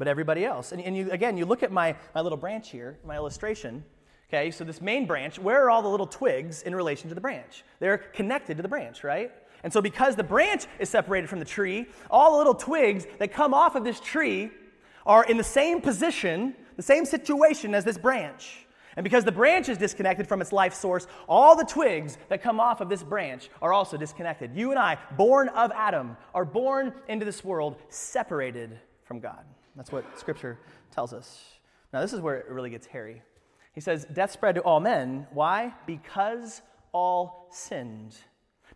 but 0.00 0.08
everybody 0.08 0.46
else. 0.46 0.72
And, 0.72 0.80
and 0.80 0.96
you, 0.96 1.10
again, 1.10 1.36
you 1.36 1.44
look 1.44 1.62
at 1.62 1.70
my, 1.70 1.94
my 2.14 2.22
little 2.22 2.38
branch 2.38 2.70
here, 2.70 2.98
my 3.04 3.16
illustration. 3.16 3.84
Okay, 4.30 4.50
so 4.50 4.64
this 4.64 4.80
main 4.80 5.06
branch, 5.06 5.38
where 5.38 5.62
are 5.62 5.68
all 5.68 5.82
the 5.82 5.90
little 5.90 6.06
twigs 6.06 6.62
in 6.62 6.74
relation 6.74 7.10
to 7.10 7.14
the 7.14 7.20
branch? 7.20 7.64
They're 7.80 7.98
connected 7.98 8.56
to 8.56 8.62
the 8.62 8.68
branch, 8.68 9.04
right? 9.04 9.30
And 9.62 9.70
so, 9.70 9.82
because 9.82 10.16
the 10.16 10.24
branch 10.24 10.64
is 10.78 10.88
separated 10.88 11.28
from 11.28 11.38
the 11.38 11.44
tree, 11.44 11.84
all 12.10 12.32
the 12.32 12.38
little 12.38 12.54
twigs 12.54 13.06
that 13.18 13.30
come 13.30 13.52
off 13.52 13.74
of 13.74 13.84
this 13.84 14.00
tree 14.00 14.50
are 15.04 15.22
in 15.24 15.36
the 15.36 15.44
same 15.44 15.82
position, 15.82 16.56
the 16.76 16.82
same 16.82 17.04
situation 17.04 17.74
as 17.74 17.84
this 17.84 17.98
branch. 17.98 18.66
And 18.96 19.04
because 19.04 19.24
the 19.24 19.32
branch 19.32 19.68
is 19.68 19.76
disconnected 19.76 20.26
from 20.26 20.40
its 20.40 20.50
life 20.50 20.72
source, 20.72 21.08
all 21.28 21.54
the 21.54 21.64
twigs 21.64 22.16
that 22.30 22.42
come 22.42 22.58
off 22.58 22.80
of 22.80 22.88
this 22.88 23.02
branch 23.02 23.50
are 23.60 23.74
also 23.74 23.98
disconnected. 23.98 24.56
You 24.56 24.70
and 24.70 24.78
I, 24.78 24.96
born 25.18 25.50
of 25.50 25.70
Adam, 25.74 26.16
are 26.34 26.46
born 26.46 26.94
into 27.06 27.26
this 27.26 27.44
world 27.44 27.76
separated 27.90 28.78
from 29.04 29.20
God. 29.20 29.44
That's 29.80 29.92
what 29.92 30.18
Scripture 30.18 30.58
tells 30.90 31.14
us. 31.14 31.42
Now, 31.90 32.02
this 32.02 32.12
is 32.12 32.20
where 32.20 32.36
it 32.36 32.50
really 32.50 32.68
gets 32.68 32.86
hairy. 32.86 33.22
He 33.72 33.80
says, 33.80 34.04
Death 34.12 34.30
spread 34.30 34.56
to 34.56 34.60
all 34.60 34.78
men. 34.78 35.26
Why? 35.32 35.72
Because 35.86 36.60
all 36.92 37.48
sinned. 37.50 38.14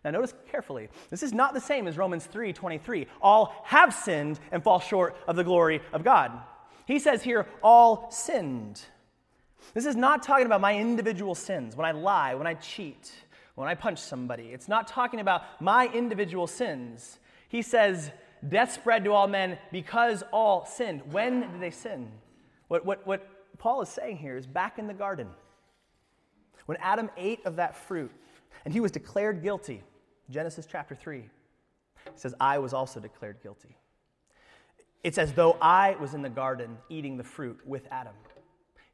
Now, 0.03 0.09
notice 0.09 0.33
carefully. 0.49 0.89
This 1.11 1.21
is 1.21 1.31
not 1.31 1.53
the 1.53 1.61
same 1.61 1.87
as 1.87 1.95
Romans 1.95 2.25
3 2.25 2.53
23. 2.53 3.05
All 3.21 3.53
have 3.65 3.93
sinned 3.93 4.39
and 4.51 4.63
fall 4.63 4.79
short 4.79 5.15
of 5.27 5.35
the 5.35 5.43
glory 5.43 5.79
of 5.93 6.03
God. 6.03 6.31
He 6.87 6.97
says 6.97 7.21
here, 7.21 7.45
all 7.61 8.09
sinned. 8.09 8.81
This 9.75 9.85
is 9.85 9.95
not 9.95 10.23
talking 10.23 10.47
about 10.47 10.59
my 10.59 10.75
individual 10.75 11.35
sins, 11.35 11.75
when 11.75 11.85
I 11.85 11.91
lie, 11.91 12.33
when 12.33 12.47
I 12.47 12.55
cheat, 12.55 13.11
when 13.53 13.67
I 13.67 13.75
punch 13.75 13.99
somebody. 13.99 14.45
It's 14.45 14.67
not 14.67 14.87
talking 14.87 15.19
about 15.19 15.61
my 15.61 15.85
individual 15.85 16.47
sins. 16.47 17.19
He 17.47 17.61
says, 17.61 18.09
Death 18.49 18.73
spread 18.73 19.03
to 19.05 19.11
all 19.11 19.27
men 19.27 19.57
because 19.71 20.23
all 20.31 20.65
sinned. 20.65 21.01
When 21.11 21.41
did 21.41 21.61
they 21.61 21.71
sin? 21.71 22.11
What, 22.67 22.85
what, 22.85 23.05
what 23.05 23.27
Paul 23.57 23.81
is 23.81 23.89
saying 23.89 24.17
here 24.17 24.37
is 24.37 24.45
back 24.45 24.79
in 24.79 24.87
the 24.87 24.93
garden. 24.93 25.27
When 26.65 26.77
Adam 26.81 27.09
ate 27.17 27.45
of 27.45 27.57
that 27.57 27.75
fruit 27.75 28.11
and 28.63 28.73
he 28.73 28.79
was 28.79 28.91
declared 28.91 29.43
guilty, 29.43 29.83
Genesis 30.29 30.67
chapter 30.69 30.95
3, 30.95 31.19
he 31.19 31.29
says, 32.15 32.33
I 32.39 32.57
was 32.59 32.73
also 32.73 32.99
declared 32.99 33.37
guilty. 33.41 33.77
It's 35.03 35.17
as 35.17 35.33
though 35.33 35.57
I 35.61 35.95
was 35.99 36.13
in 36.13 36.21
the 36.21 36.29
garden 36.29 36.77
eating 36.89 37.17
the 37.17 37.23
fruit 37.23 37.59
with 37.65 37.87
Adam. 37.91 38.13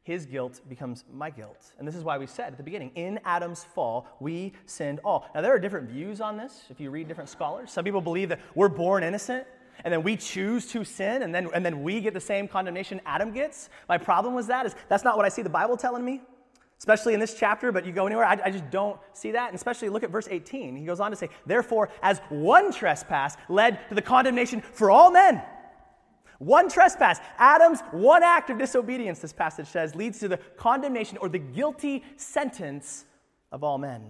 His 0.04 0.26
guilt 0.26 0.62
becomes 0.68 1.04
my 1.14 1.30
guilt. 1.30 1.74
And 1.78 1.88
this 1.88 1.96
is 1.96 2.04
why 2.04 2.18
we 2.18 2.26
said 2.26 2.48
at 2.48 2.58
the 2.58 2.64
beginning 2.64 2.92
in 2.96 3.20
Adam's 3.24 3.64
fall, 3.64 4.08
we 4.20 4.54
sinned 4.66 5.00
all. 5.04 5.30
Now, 5.36 5.42
there 5.42 5.54
are 5.54 5.60
different 5.60 5.90
views 5.90 6.22
on 6.22 6.38
this 6.38 6.66
if 6.70 6.80
you 6.80 6.90
read 6.90 7.08
different 7.08 7.30
scholars. 7.30 7.72
Some 7.72 7.86
people 7.86 8.02
believe 8.02 8.30
that 8.30 8.40
we're 8.56 8.70
born 8.70 9.04
innocent 9.04 9.46
and 9.84 9.94
then 9.94 10.04
we 10.04 10.16
choose 10.16 10.68
to 10.68 10.84
sin 10.84 11.22
and 11.22 11.34
then, 11.34 11.50
and 11.54 11.66
then 11.66 11.84
we 11.84 12.02
get 12.02 12.14
the 12.14 12.20
same 12.20 12.48
condemnation 12.48 13.00
Adam 13.06 13.32
gets. 13.32 13.70
My 13.88 13.98
problem 13.98 14.34
with 14.34 14.48
that 14.48 14.66
is 14.66 14.76
that's 14.90 15.04
not 15.04 15.18
what 15.18 15.26
I 15.26 15.30
see 15.30 15.44
the 15.44 15.50
Bible 15.50 15.78
telling 15.78 16.04
me, 16.04 16.22
especially 16.80 17.14
in 17.14 17.20
this 17.20 17.36
chapter, 17.36 17.72
but 17.72 17.86
you 17.86 17.92
go 17.92 18.08
anywhere, 18.08 18.26
I, 18.26 18.40
I 18.46 18.52
just 18.52 18.70
don't 18.72 19.00
see 19.14 19.32
that. 19.32 19.50
And 19.50 19.56
especially 19.56 19.90
look 19.90 20.04
at 20.04 20.10
verse 20.10 20.28
18. 20.30 20.76
He 20.76 20.86
goes 20.86 21.00
on 21.00 21.12
to 21.12 21.18
say, 21.18 21.30
Therefore, 21.46 21.90
as 22.02 22.20
one 22.30 22.72
trespass 22.72 23.38
led 23.50 23.88
to 23.90 23.96
the 23.96 24.02
condemnation 24.02 24.62
for 24.62 24.90
all 24.90 25.12
men. 25.12 25.44
One 26.42 26.70
trespass, 26.70 27.20
Adam's 27.38 27.82
one 27.92 28.24
act 28.24 28.50
of 28.50 28.58
disobedience, 28.58 29.20
this 29.20 29.32
passage 29.32 29.68
says, 29.68 29.94
leads 29.94 30.18
to 30.22 30.28
the 30.28 30.38
condemnation 30.58 31.20
or 31.20 31.30
the 31.30 31.38
guilty 31.38 32.04
sentence 32.16 33.06
of 33.52 33.64
all 33.64 33.78
men. 33.78 34.02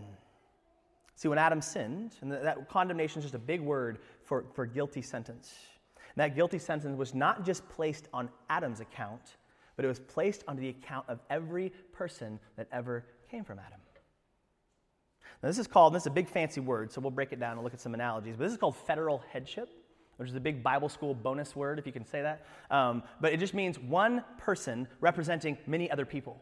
See, 1.16 1.28
when 1.28 1.38
Adam 1.38 1.62
sinned, 1.62 2.14
and 2.22 2.32
that 2.32 2.70
condemnation 2.70 3.20
is 3.20 3.26
just 3.26 3.36
a 3.36 3.40
big 3.40 3.60
word 3.60 4.00
for, 4.24 4.46
for 4.54 4.66
guilty 4.66 5.02
sentence. 5.02 5.54
And 5.98 6.24
that 6.24 6.34
guilty 6.34 6.58
sentence 6.58 6.98
was 6.98 7.14
not 7.14 7.44
just 7.44 7.68
placed 7.68 8.08
on 8.14 8.30
Adam's 8.50 8.80
account, 8.80 9.36
but 9.76 9.84
it 9.84 9.90
was 9.90 10.00
placed 10.00 10.46
on 10.48 10.56
the 10.56 10.70
account 10.70 11.10
of 11.10 11.20
every 11.30 11.74
person 11.92 12.40
that 12.56 12.70
ever 12.72 13.04
came 13.30 13.44
from 13.44 13.60
Adam. 13.60 13.82
Now, 15.44 15.50
this 15.50 15.60
is 15.60 15.68
called, 15.68 15.94
this 15.94 16.04
is 16.04 16.08
a 16.08 16.12
big 16.12 16.30
fancy 16.30 16.62
word, 16.62 16.94
so 16.94 17.02
we'll 17.02 17.12
break 17.12 17.34
it 17.34 17.42
down 17.42 17.58
and 17.58 17.64
look 17.64 17.74
at 17.74 17.82
some 17.82 17.94
analogies, 17.94 18.38
but 18.38 18.46
this 18.46 18.54
is 18.54 18.58
called 18.58 18.78
federal 18.78 19.22
headship 19.34 19.68
which 20.22 20.30
is 20.30 20.36
a 20.36 20.40
big 20.40 20.62
Bible 20.62 20.88
school 20.88 21.16
bonus 21.16 21.56
word, 21.56 21.80
if 21.80 21.88
you 21.88 21.92
can 21.92 22.06
say 22.06 22.22
that. 22.22 22.46
Um, 22.70 23.02
but 23.20 23.34
it 23.34 23.40
just 23.40 23.56
means 23.56 23.80
one 23.80 24.24
person 24.38 24.88
representing 25.00 25.58
many 25.66 25.90
other 25.90 26.06
people. 26.06 26.40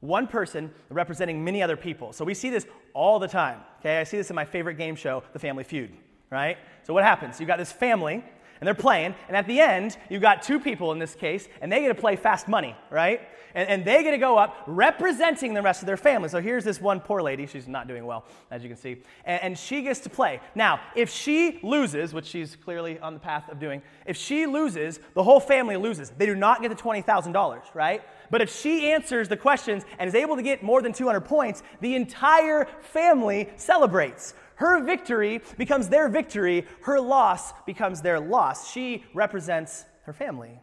One 0.00 0.26
person 0.26 0.70
representing 0.90 1.42
many 1.42 1.62
other 1.62 1.74
people. 1.74 2.12
So 2.12 2.22
we 2.22 2.34
see 2.34 2.50
this 2.50 2.66
all 2.92 3.18
the 3.18 3.28
time. 3.28 3.60
Okay, 3.80 3.98
I 3.98 4.04
see 4.04 4.18
this 4.18 4.28
in 4.28 4.36
my 4.36 4.44
favorite 4.44 4.74
game 4.74 4.94
show, 4.94 5.22
The 5.32 5.38
Family 5.38 5.64
Feud, 5.64 5.90
right? 6.30 6.58
So 6.82 6.92
what 6.92 7.02
happens? 7.02 7.40
You've 7.40 7.46
got 7.46 7.58
this 7.58 7.72
family, 7.72 8.22
and 8.62 8.66
they're 8.68 8.74
playing, 8.74 9.12
and 9.26 9.36
at 9.36 9.48
the 9.48 9.58
end, 9.58 9.96
you've 10.08 10.22
got 10.22 10.40
two 10.40 10.60
people 10.60 10.92
in 10.92 11.00
this 11.00 11.16
case, 11.16 11.48
and 11.60 11.72
they 11.72 11.80
get 11.80 11.88
to 11.88 11.96
play 11.96 12.14
fast 12.14 12.46
money, 12.46 12.76
right? 12.90 13.20
and, 13.54 13.68
and 13.68 13.84
they 13.84 14.02
get 14.02 14.12
to 14.12 14.18
go 14.18 14.38
up 14.38 14.62
representing 14.66 15.54
the 15.54 15.62
rest 15.62 15.82
of 15.82 15.86
their 15.86 15.96
family. 15.96 16.28
So 16.28 16.40
here's 16.40 16.64
this 16.64 16.80
one 16.80 17.00
poor 17.00 17.22
lady. 17.22 17.46
She's 17.46 17.68
not 17.68 17.88
doing 17.88 18.04
well, 18.04 18.24
as 18.50 18.62
you 18.62 18.68
can 18.68 18.78
see. 18.78 19.02
And, 19.24 19.42
and 19.42 19.58
she 19.58 19.82
gets 19.82 20.00
to 20.00 20.10
play. 20.10 20.40
Now, 20.54 20.80
if 20.94 21.10
she 21.10 21.60
loses, 21.62 22.14
which 22.14 22.26
she's 22.26 22.56
clearly 22.56 22.98
on 22.98 23.14
the 23.14 23.20
path 23.20 23.48
of 23.50 23.58
doing, 23.58 23.82
if 24.06 24.16
she 24.16 24.46
loses, 24.46 25.00
the 25.14 25.22
whole 25.22 25.40
family 25.40 25.76
loses. 25.76 26.10
They 26.10 26.26
do 26.26 26.34
not 26.34 26.62
get 26.62 26.68
the 26.68 26.82
$20,000, 26.82 27.62
right? 27.74 28.02
But 28.30 28.40
if 28.40 28.54
she 28.54 28.92
answers 28.92 29.28
the 29.28 29.36
questions 29.36 29.84
and 29.98 30.08
is 30.08 30.14
able 30.14 30.36
to 30.36 30.42
get 30.42 30.62
more 30.62 30.80
than 30.80 30.92
200 30.92 31.20
points, 31.20 31.62
the 31.80 31.94
entire 31.94 32.66
family 32.80 33.50
celebrates. 33.56 34.34
Her 34.62 34.80
victory 34.80 35.42
becomes 35.58 35.88
their 35.88 36.08
victory, 36.08 36.64
her 36.82 37.00
loss 37.00 37.52
becomes 37.66 38.00
their 38.00 38.20
loss. 38.20 38.70
She 38.70 39.02
represents 39.12 39.84
her 40.04 40.12
family. 40.12 40.60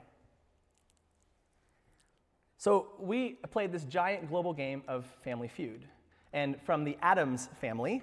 So 2.58 2.88
we 2.98 3.32
played 3.52 3.74
this 3.74 3.84
giant 3.84 4.30
global 4.30 4.54
game 4.54 4.84
of 4.88 5.06
Family 5.26 5.50
Feud. 5.50 5.84
And 6.32 6.56
from 6.62 6.86
the 6.86 6.98
Adams 7.02 7.50
family 7.60 8.02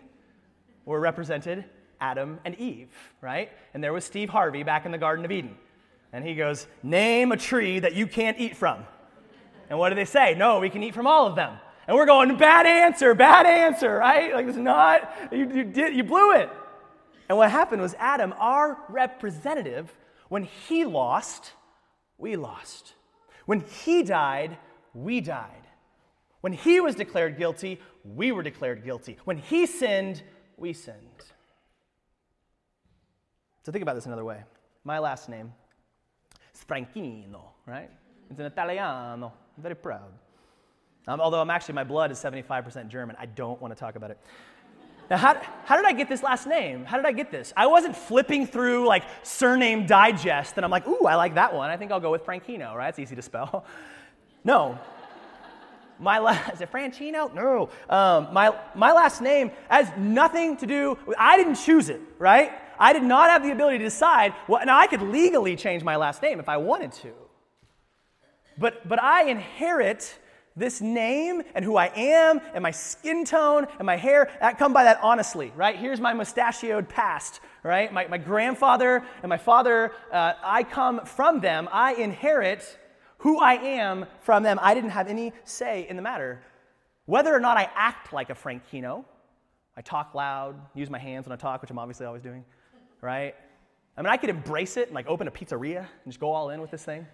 were 0.85 1.01
represented 1.01 1.65
Adam 1.99 2.41
and 2.45 2.55
Eve, 2.57 2.91
right? 3.23 3.51
And 3.73 3.83
there 3.83 3.95
was 3.95 4.05
Steve 4.05 4.29
Harvey 4.29 4.65
back 4.65 4.85
in 4.85 4.93
the 4.93 4.99
Garden 4.99 5.25
of 5.25 5.33
Eden. 5.33 5.57
And 6.13 6.27
he 6.27 6.35
goes, 6.35 6.67
Name 6.83 7.33
a 7.33 7.39
tree 7.39 7.79
that 7.79 7.95
you 7.95 8.07
can't 8.07 8.39
eat 8.39 8.55
from. 8.55 8.85
And 9.71 9.79
what 9.79 9.89
do 9.89 9.95
they 9.95 10.05
say? 10.05 10.35
No, 10.35 10.61
we 10.61 10.69
can 10.69 10.83
eat 10.83 10.93
from 10.93 11.07
all 11.07 11.27
of 11.27 11.37
them. 11.37 11.57
And 11.87 11.97
we're 11.97 12.07
going, 12.07 12.37
bad 12.37 12.67
answer, 12.67 13.15
bad 13.15 13.47
answer, 13.47 13.97
right? 13.97 14.35
Like 14.35 14.47
it's 14.47 14.57
not, 14.57 15.31
you, 15.31 15.51
you, 15.53 15.65
did, 15.65 15.95
you 15.95 16.05
blew 16.05 16.33
it. 16.33 16.51
And 17.29 17.39
what 17.39 17.51
happened 17.51 17.83
was 17.83 17.95
Adam, 17.99 18.35
our 18.39 18.79
representative, 18.89 19.93
when 20.29 20.45
he 20.45 20.85
lost, 20.85 21.53
we 22.19 22.37
lost. 22.37 22.95
When 23.47 23.61
he 23.61 24.03
died, 24.03 24.59
we 24.95 25.21
died. 25.21 25.51
When 26.41 26.53
he 26.53 26.81
was 26.81 26.95
declared 26.95 27.39
guilty, 27.39 27.81
we 28.05 28.33
were 28.33 28.43
declared 28.43 28.85
guilty. 28.85 29.19
When 29.25 29.37
he 29.39 29.67
sinned, 29.67 30.23
we 30.57 30.73
sinned. 30.73 30.97
So 33.65 33.73
think 33.73 33.83
about 33.83 33.95
this 33.95 34.07
another 34.07 34.25
way. 34.25 34.43
My 34.85 34.99
last 34.99 35.29
name 35.29 35.53
Franchino, 36.69 37.43
right? 37.67 37.91
It's 38.31 38.41
an 38.41 38.47
Italiano. 38.47 39.33
I'm 39.57 39.63
very 39.63 39.77
proud. 39.77 40.13
Um, 41.07 41.21
although 41.21 41.41
I'm 41.41 41.51
actually, 41.51 41.75
my 41.75 41.85
blood 41.85 42.11
is 42.11 42.19
75% 42.19 42.89
German. 42.89 43.17
I 43.19 43.27
don't 43.27 43.61
want 43.61 43.75
to 43.75 43.79
talk 43.79 43.97
about 43.97 44.11
it. 44.11 44.19
Now, 45.09 45.19
how, 45.19 45.41
how 45.65 45.77
did 45.77 45.85
I 45.85 45.93
get 45.93 46.09
this 46.09 46.23
last 46.23 46.47
name? 46.47 46.85
How 46.85 46.97
did 46.97 47.07
I 47.07 47.13
get 47.13 47.31
this? 47.31 47.53
I 47.57 47.69
wasn't 47.69 47.97
flipping 47.97 48.47
through 48.47 48.89
like 48.89 49.05
surname 49.23 49.87
digest 49.87 50.55
and 50.57 50.65
I'm 50.65 50.71
like, 50.71 50.87
ooh, 50.89 51.07
I 51.07 51.15
like 51.15 51.37
that 51.37 51.55
one. 51.55 51.71
I 51.71 51.77
think 51.77 51.93
I'll 51.93 52.01
go 52.01 52.11
with 52.11 52.25
Franchino, 52.27 52.75
right? 52.75 52.89
It's 52.89 52.99
easy 52.99 53.17
to 53.17 53.23
spell. 53.23 53.65
No. 54.45 54.79
My 55.99 56.21
last, 56.21 56.53
is 56.55 56.61
it 56.61 56.71
Franchino? 56.71 57.35
No. 57.35 57.69
Um, 57.91 58.33
my, 58.33 58.55
my 58.77 58.93
last 58.93 59.21
name 59.21 59.51
has 59.69 59.91
nothing 59.97 60.57
to 60.59 60.67
do, 60.69 60.97
with, 61.05 61.17
I 61.19 61.37
didn't 61.37 61.57
choose 61.57 61.89
it, 61.89 62.01
right? 62.21 62.53
I 62.79 62.93
did 62.93 63.03
not 63.03 63.29
have 63.31 63.43
the 63.43 63.51
ability 63.51 63.79
to 63.79 63.85
decide. 63.85 64.35
What, 64.47 64.65
now, 64.65 64.79
I 64.79 64.87
could 64.87 65.03
legally 65.03 65.57
change 65.57 65.83
my 65.83 65.97
last 65.97 66.23
name 66.23 66.39
if 66.39 66.49
I 66.49 66.59
wanted 66.59 66.93
to. 66.93 67.13
But, 68.57 68.89
but 68.89 69.03
I 69.03 69.25
inherit 69.31 70.17
this 70.57 70.81
name 70.81 71.43
and 71.55 71.65
who 71.65 71.77
I 71.77 71.91
am 71.95 72.41
and 72.55 72.63
my 72.63 72.71
skin 72.71 73.25
tone 73.25 73.67
and 73.79 73.85
my 73.85 73.97
hair, 73.97 74.31
that 74.41 74.59
come 74.59 74.73
by 74.73 74.85
that 74.85 74.99
honestly, 75.03 75.53
right? 75.55 75.77
Here's 75.77 76.01
my 76.01 76.15
mustachioed 76.15 76.89
past, 76.89 77.41
right? 77.63 77.93
My, 77.93 78.07
my 78.07 78.19
grandfather 78.19 79.05
and 79.23 79.29
my 79.29 79.37
father, 79.37 79.93
uh, 80.11 80.33
I 80.43 80.63
come 80.63 81.05
from 81.05 81.41
them. 81.41 81.69
I 81.71 81.95
inherit 81.95 82.79
who 83.19 83.39
I 83.39 83.55
am 83.55 84.07
from 84.21 84.43
them. 84.43 84.59
I 84.63 84.75
didn't 84.75 84.91
have 84.91 85.09
any 85.09 85.33
say 85.45 85.87
in 85.89 85.97
the 85.97 86.03
matter. 86.03 86.43
Whether 87.05 87.35
or 87.35 87.41
not 87.41 87.57
I 87.57 87.71
act 87.75 88.13
like 88.13 88.31
a 88.31 88.35
Franchino, 88.35 89.05
I 89.77 89.83
talk 89.83 90.15
loud, 90.15 90.57
use 90.75 90.89
my 90.89 90.99
hands 90.99 91.27
when 91.27 91.33
I 91.33 91.37
talk, 91.37 91.61
which 91.61 91.71
I'm 91.71 91.79
obviously 91.79 92.07
always 92.07 92.23
doing, 92.23 92.45
right? 93.01 93.35
I 93.97 94.03
mean, 94.03 94.11
I 94.11 94.17
could 94.17 94.31
embrace 94.31 94.77
it 94.77 94.89
and 94.89 94.95
like 94.95 95.07
open 95.07 95.29
a 95.29 95.31
pizzeria 95.31 95.79
and 95.79 96.13
just 96.13 96.21
go 96.21 96.33
all 96.33 96.51
in 96.51 96.61
with 96.61 96.71
this 96.71 96.85
thing. 96.85 97.07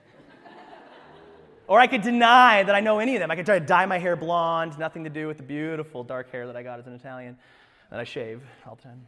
Or 1.72 1.80
I 1.80 1.86
could 1.86 2.02
deny 2.02 2.62
that 2.64 2.74
I 2.74 2.80
know 2.80 2.98
any 2.98 3.16
of 3.16 3.20
them. 3.20 3.30
I 3.30 3.34
could 3.34 3.46
try 3.46 3.58
to 3.58 3.64
dye 3.64 3.86
my 3.86 3.98
hair 3.98 4.14
blonde, 4.14 4.78
nothing 4.78 5.04
to 5.04 5.08
do 5.08 5.26
with 5.26 5.38
the 5.38 5.42
beautiful 5.42 6.04
dark 6.04 6.30
hair 6.30 6.46
that 6.46 6.54
I 6.54 6.62
got 6.62 6.78
as 6.78 6.86
an 6.86 6.92
Italian 6.92 7.38
that 7.90 7.98
I 7.98 8.04
shave 8.04 8.42
all 8.68 8.74
the 8.74 8.82
time. 8.82 9.06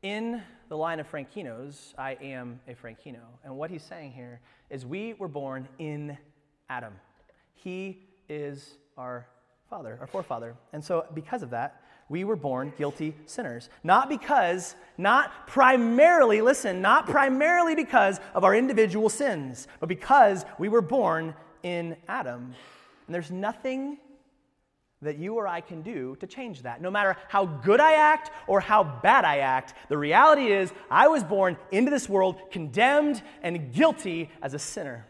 In 0.00 0.40
the 0.70 0.76
line 0.78 0.98
of 0.98 1.10
Franchinos, 1.10 1.92
I 1.98 2.12
am 2.22 2.58
a 2.66 2.72
Franchino. 2.72 3.20
And 3.44 3.54
what 3.54 3.70
he's 3.70 3.82
saying 3.82 4.12
here 4.12 4.40
is 4.70 4.86
we 4.86 5.12
were 5.12 5.28
born 5.28 5.68
in 5.78 6.16
Adam. 6.70 6.94
He 7.52 7.98
is 8.30 8.78
our 8.96 9.26
father, 9.72 9.96
our 10.02 10.06
forefather. 10.06 10.54
And 10.74 10.84
so, 10.84 11.06
because 11.14 11.42
of 11.42 11.48
that, 11.48 11.80
we 12.10 12.24
were 12.24 12.36
born 12.36 12.74
guilty 12.76 13.14
sinners. 13.24 13.70
Not 13.82 14.10
because, 14.10 14.76
not 14.98 15.46
primarily, 15.46 16.42
listen, 16.42 16.82
not 16.82 17.06
primarily 17.06 17.74
because 17.74 18.20
of 18.34 18.44
our 18.44 18.54
individual 18.54 19.08
sins, 19.08 19.66
but 19.80 19.88
because 19.88 20.44
we 20.58 20.68
were 20.68 20.82
born 20.82 21.34
in 21.62 21.96
Adam. 22.06 22.54
And 23.06 23.14
there's 23.14 23.30
nothing 23.30 23.96
that 25.00 25.16
you 25.16 25.36
or 25.36 25.48
I 25.48 25.62
can 25.62 25.80
do 25.80 26.16
to 26.20 26.26
change 26.26 26.60
that. 26.64 26.82
No 26.82 26.90
matter 26.90 27.16
how 27.28 27.46
good 27.46 27.80
I 27.80 27.94
act 27.94 28.30
or 28.46 28.60
how 28.60 28.84
bad 28.84 29.24
I 29.24 29.38
act, 29.38 29.72
the 29.88 29.96
reality 29.96 30.52
is 30.52 30.70
I 30.90 31.08
was 31.08 31.24
born 31.24 31.56
into 31.70 31.90
this 31.90 32.10
world 32.10 32.38
condemned 32.50 33.22
and 33.42 33.72
guilty 33.72 34.28
as 34.42 34.52
a 34.52 34.58
sinner. 34.58 35.06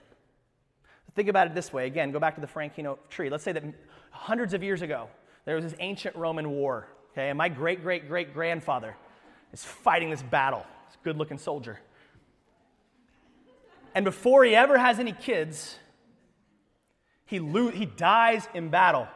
Think 1.15 1.29
about 1.29 1.47
it 1.47 1.55
this 1.55 1.73
way. 1.73 1.87
Again, 1.87 2.11
go 2.11 2.19
back 2.19 2.35
to 2.37 2.41
the 2.41 2.47
Franchino 2.47 2.99
tree. 3.11 3.29
Let's 3.29 3.45
say 3.45 3.53
that 3.53 3.63
hundreds 4.11 4.55
of 4.55 4.63
years 4.63 4.83
ago, 4.83 5.09
there 5.45 5.57
was 5.57 5.65
this 5.65 5.75
ancient 5.81 6.17
Roman 6.17 6.51
war, 6.51 6.89
okay, 7.13 7.29
and 7.29 7.37
my 7.37 7.49
great 7.49 7.83
great 7.83 8.09
great 8.09 8.33
grandfather 8.33 8.97
is 9.53 9.65
fighting 9.65 10.11
this 10.11 10.23
battle, 10.23 10.65
this 10.89 10.97
good 11.03 11.17
looking 11.17 11.39
soldier. 11.39 11.81
And 13.95 14.05
before 14.05 14.45
he 14.45 14.55
ever 14.55 14.79
has 14.79 14.99
any 14.99 15.13
kids, 15.13 15.77
he, 17.27 17.41
lo- 17.41 17.71
he 17.71 17.87
dies 17.87 18.49
in 18.55 18.69
battle. 18.69 19.09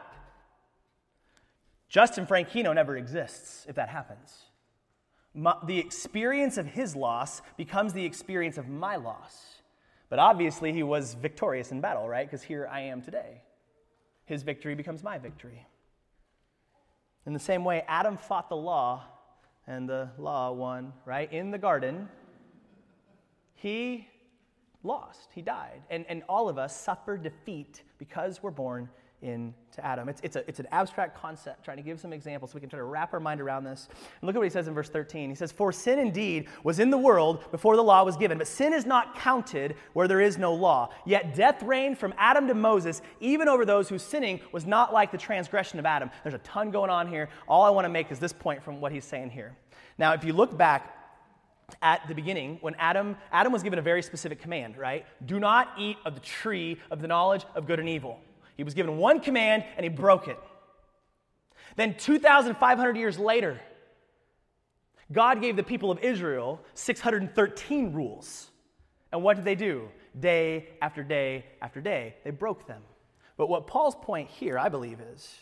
Justin 1.89 2.27
Franchino 2.27 2.75
never 2.75 2.97
exists 2.97 3.65
if 3.67 3.75
that 3.75 3.89
happens. 3.89 4.43
My, 5.33 5.55
the 5.65 5.79
experience 5.79 6.57
of 6.57 6.65
his 6.65 6.95
loss 6.95 7.41
becomes 7.57 7.93
the 7.93 8.05
experience 8.05 8.57
of 8.57 8.67
my 8.67 8.95
loss. 8.95 9.56
But 10.09 10.19
obviously, 10.19 10.71
he 10.71 10.83
was 10.83 11.15
victorious 11.15 11.71
in 11.71 11.81
battle, 11.81 12.07
right? 12.07 12.25
Because 12.25 12.43
here 12.43 12.67
I 12.71 12.81
am 12.81 13.01
today. 13.01 13.41
His 14.25 14.43
victory 14.43 14.75
becomes 14.75 15.03
my 15.03 15.17
victory. 15.17 15.65
In 17.25 17.33
the 17.33 17.39
same 17.39 17.65
way, 17.65 17.83
Adam 17.87 18.17
fought 18.17 18.49
the 18.49 18.55
law, 18.55 19.03
and 19.67 19.87
the 19.87 20.09
law 20.17 20.51
won, 20.51 20.93
right? 21.05 21.31
In 21.31 21.51
the 21.51 21.57
garden, 21.57 22.07
he 23.55 24.07
lost. 24.83 25.29
He 25.35 25.41
died. 25.41 25.81
And, 25.89 26.05
and 26.07 26.23
all 26.29 26.47
of 26.47 26.57
us 26.57 26.79
suffer 26.79 27.17
defeat 27.17 27.83
because 27.97 28.41
we're 28.41 28.51
born 28.51 28.89
into 29.21 29.83
Adam. 29.83 30.09
It's, 30.09 30.21
it's, 30.23 30.35
a, 30.35 30.47
it's 30.47 30.59
an 30.59 30.67
abstract 30.71 31.19
concept, 31.19 31.65
trying 31.65 31.77
to 31.77 31.83
give 31.83 31.99
some 31.99 32.13
examples 32.13 32.51
so 32.51 32.55
we 32.55 32.61
can 32.61 32.69
try 32.69 32.77
to 32.77 32.85
wrap 32.85 33.13
our 33.13 33.19
mind 33.19 33.41
around 33.41 33.63
this. 33.63 33.87
And 33.89 34.27
look 34.27 34.35
at 34.35 34.39
what 34.39 34.45
he 34.45 34.51
says 34.51 34.67
in 34.67 34.75
verse 34.75 34.89
13. 34.89 35.29
He 35.29 35.35
says, 35.35 35.51
For 35.51 35.71
sin 35.71 35.97
indeed 35.97 36.47
was 36.63 36.77
in 36.77 36.91
the 36.91 36.97
world 36.97 37.49
before 37.51 37.75
the 37.75 37.83
law 37.83 38.03
was 38.03 38.15
given, 38.15 38.37
but 38.37 38.47
sin 38.47 38.73
is 38.73 38.85
not 38.85 39.17
counted 39.17 39.75
where 39.93 40.07
there 40.07 40.21
is 40.21 40.37
no 40.37 40.53
law. 40.53 40.89
Yet 41.05 41.35
death 41.35 41.63
reigned 41.63 41.97
from 41.97 42.13
Adam 42.17 42.47
to 42.47 42.53
Moses, 42.53 43.01
even 43.19 43.47
over 43.47 43.65
those 43.65 43.89
whose 43.89 44.03
sinning 44.03 44.39
was 44.51 44.65
not 44.65 44.93
like 44.93 45.11
the 45.11 45.17
transgression 45.17 45.79
of 45.79 45.85
Adam. 45.85 46.11
There's 46.23 46.35
a 46.35 46.39
ton 46.39 46.69
going 46.69 46.91
on 46.91 47.07
here. 47.07 47.29
All 47.47 47.63
I 47.63 47.71
want 47.71 47.85
to 47.85 47.89
make 47.89 48.11
is 48.11 48.19
this 48.19 48.33
point 48.33 48.63
from 48.63 48.79
what 48.81 48.91
he's 48.91 49.05
saying 49.05 49.31
here. 49.31 49.55
Now, 49.97 50.13
if 50.13 50.23
you 50.23 50.33
look 50.33 50.55
back 50.55 50.93
at 51.81 52.07
the 52.07 52.15
beginning 52.15 52.57
when 52.61 52.75
Adam 52.75 53.17
Adam 53.31 53.51
was 53.51 53.61
given 53.61 53.77
a 53.77 53.81
very 53.81 54.01
specific 54.01 54.41
command, 54.41 54.77
right? 54.77 55.05
Do 55.25 55.39
not 55.39 55.73
eat 55.77 55.97
of 56.05 56.13
the 56.13 56.21
tree 56.21 56.79
of 56.91 57.01
the 57.01 57.07
knowledge 57.07 57.45
of 57.55 57.67
good 57.67 57.79
and 57.79 57.89
evil. 57.89 58.21
He 58.57 58.63
was 58.63 58.73
given 58.73 58.97
one 58.97 59.19
command 59.19 59.63
and 59.77 59.83
he 59.83 59.89
broke 59.89 60.27
it. 60.27 60.39
Then 61.75 61.95
2,500 61.95 62.97
years 62.97 63.19
later, 63.19 63.61
God 65.11 65.41
gave 65.41 65.55
the 65.55 65.63
people 65.63 65.91
of 65.91 65.99
Israel 65.99 66.59
613 66.73 67.93
rules. 67.93 68.49
And 69.11 69.23
what 69.23 69.35
did 69.35 69.45
they 69.45 69.55
do? 69.55 69.89
Day 70.19 70.69
after 70.81 71.03
day 71.03 71.45
after 71.61 71.79
day, 71.79 72.15
they 72.23 72.31
broke 72.31 72.67
them. 72.67 72.81
But 73.37 73.47
what 73.47 73.67
Paul's 73.67 73.95
point 73.95 74.29
here, 74.29 74.57
I 74.57 74.69
believe, 74.69 74.99
is, 74.99 75.37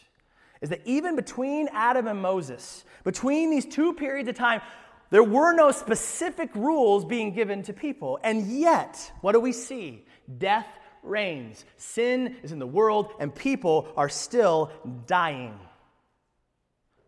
is 0.61 0.69
that 0.69 0.81
even 0.85 1.15
between 1.15 1.69
Adam 1.71 2.07
and 2.07 2.21
Moses, 2.21 2.83
between 3.03 3.49
these 3.49 3.65
two 3.65 3.93
periods 3.93 4.27
of 4.27 4.35
time, 4.35 4.61
there 5.09 5.23
were 5.23 5.53
no 5.53 5.71
specific 5.71 6.53
rules 6.55 7.05
being 7.05 7.31
given 7.31 7.63
to 7.63 7.73
people. 7.73 8.19
And 8.23 8.47
yet, 8.47 9.11
what 9.21 9.31
do 9.31 9.39
we 9.39 9.53
see? 9.53 10.05
Death 10.37 10.67
reigns. 11.05 11.65
Sin 11.77 12.35
is 12.43 12.51
in 12.51 12.59
the 12.59 12.67
world, 12.67 13.13
and 13.19 13.33
people 13.33 13.87
are 13.95 14.09
still 14.09 14.71
dying. 15.07 15.59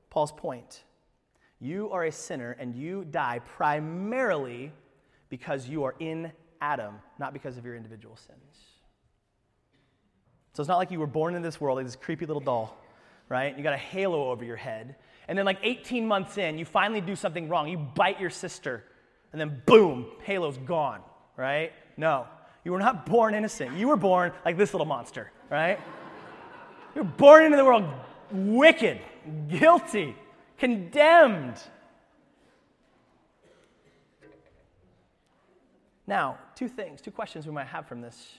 Paul's 0.09 0.31
point 0.31 0.83
you 1.59 1.89
are 1.89 2.03
a 2.03 2.11
sinner, 2.11 2.55
and 2.59 2.75
you 2.75 3.03
die 3.03 3.39
primarily 3.39 4.71
because 5.29 5.67
you 5.67 5.85
are 5.85 5.95
in 5.99 6.31
Adam, 6.61 6.95
not 7.19 7.33
because 7.33 7.57
of 7.57 7.65
your 7.65 7.75
individual 7.75 8.15
sins. 8.15 8.57
So 10.53 10.61
it's 10.61 10.67
not 10.67 10.77
like 10.77 10.91
you 10.91 10.99
were 10.99 11.07
born 11.07 11.35
in 11.35 11.41
this 11.41 11.59
world 11.59 11.77
like 11.77 11.85
this 11.85 11.95
creepy 11.95 12.25
little 12.25 12.41
doll, 12.41 12.77
right? 13.29 13.55
You 13.57 13.63
got 13.63 13.73
a 13.73 13.77
halo 13.77 14.29
over 14.29 14.43
your 14.43 14.55
head. 14.55 14.95
And 15.27 15.37
then, 15.37 15.45
like 15.45 15.59
18 15.61 16.07
months 16.07 16.37
in, 16.37 16.57
you 16.57 16.65
finally 16.65 17.01
do 17.01 17.15
something 17.15 17.49
wrong. 17.49 17.67
You 17.67 17.77
bite 17.77 18.19
your 18.19 18.29
sister, 18.29 18.83
and 19.31 19.41
then 19.41 19.61
boom, 19.65 20.05
halo's 20.23 20.57
gone, 20.57 21.01
right? 21.35 21.73
No. 21.97 22.27
You 22.63 22.71
were 22.71 22.79
not 22.79 23.05
born 23.05 23.33
innocent. 23.33 23.77
You 23.77 23.87
were 23.87 23.95
born 23.95 24.31
like 24.43 24.57
this 24.57 24.73
little 24.73 24.85
monster, 24.85 25.31
right? 25.49 25.79
You 26.95 27.03
were 27.03 27.09
born 27.09 27.45
into 27.45 27.57
the 27.57 27.65
world 27.65 27.85
wicked, 28.31 28.99
guilty, 29.47 30.15
condemned. 30.57 31.57
Now, 36.05 36.37
two 36.55 36.67
things, 36.67 37.01
two 37.01 37.11
questions 37.11 37.45
we 37.45 37.53
might 37.53 37.67
have 37.67 37.87
from 37.87 38.01
this. 38.01 38.37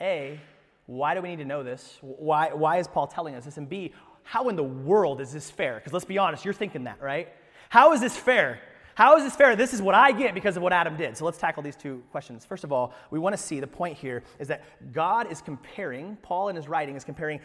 A, 0.00 0.38
why 0.86 1.14
do 1.14 1.22
we 1.22 1.28
need 1.28 1.38
to 1.38 1.44
know 1.44 1.62
this? 1.62 1.98
Why, 2.00 2.52
why 2.52 2.78
is 2.78 2.86
Paul 2.86 3.06
telling 3.06 3.34
us 3.34 3.44
this? 3.44 3.56
And 3.56 3.68
B, 3.68 3.92
how 4.22 4.48
in 4.48 4.56
the 4.56 4.62
world 4.62 5.20
is 5.20 5.32
this 5.32 5.50
fair? 5.50 5.76
Because 5.76 5.92
let's 5.92 6.04
be 6.04 6.18
honest, 6.18 6.44
you're 6.44 6.54
thinking 6.54 6.84
that, 6.84 7.00
right? 7.00 7.28
How 7.70 7.92
is 7.92 8.00
this 8.00 8.16
fair? 8.16 8.60
How 8.96 9.14
is 9.18 9.24
this 9.24 9.36
fair? 9.36 9.54
This 9.54 9.74
is 9.74 9.82
what 9.82 9.94
I 9.94 10.10
get 10.10 10.32
because 10.32 10.56
of 10.56 10.62
what 10.62 10.72
Adam 10.72 10.96
did. 10.96 11.18
So 11.18 11.26
let's 11.26 11.36
tackle 11.36 11.62
these 11.62 11.76
two 11.76 12.02
questions. 12.10 12.46
First 12.46 12.64
of 12.64 12.72
all, 12.72 12.94
we 13.10 13.18
want 13.18 13.36
to 13.36 13.42
see 13.42 13.60
the 13.60 13.66
point 13.66 13.94
here 13.94 14.22
is 14.38 14.48
that 14.48 14.64
God 14.90 15.30
is 15.30 15.42
comparing, 15.42 16.16
Paul 16.22 16.48
in 16.48 16.56
his 16.56 16.66
writing 16.66 16.96
is 16.96 17.04
comparing 17.04 17.40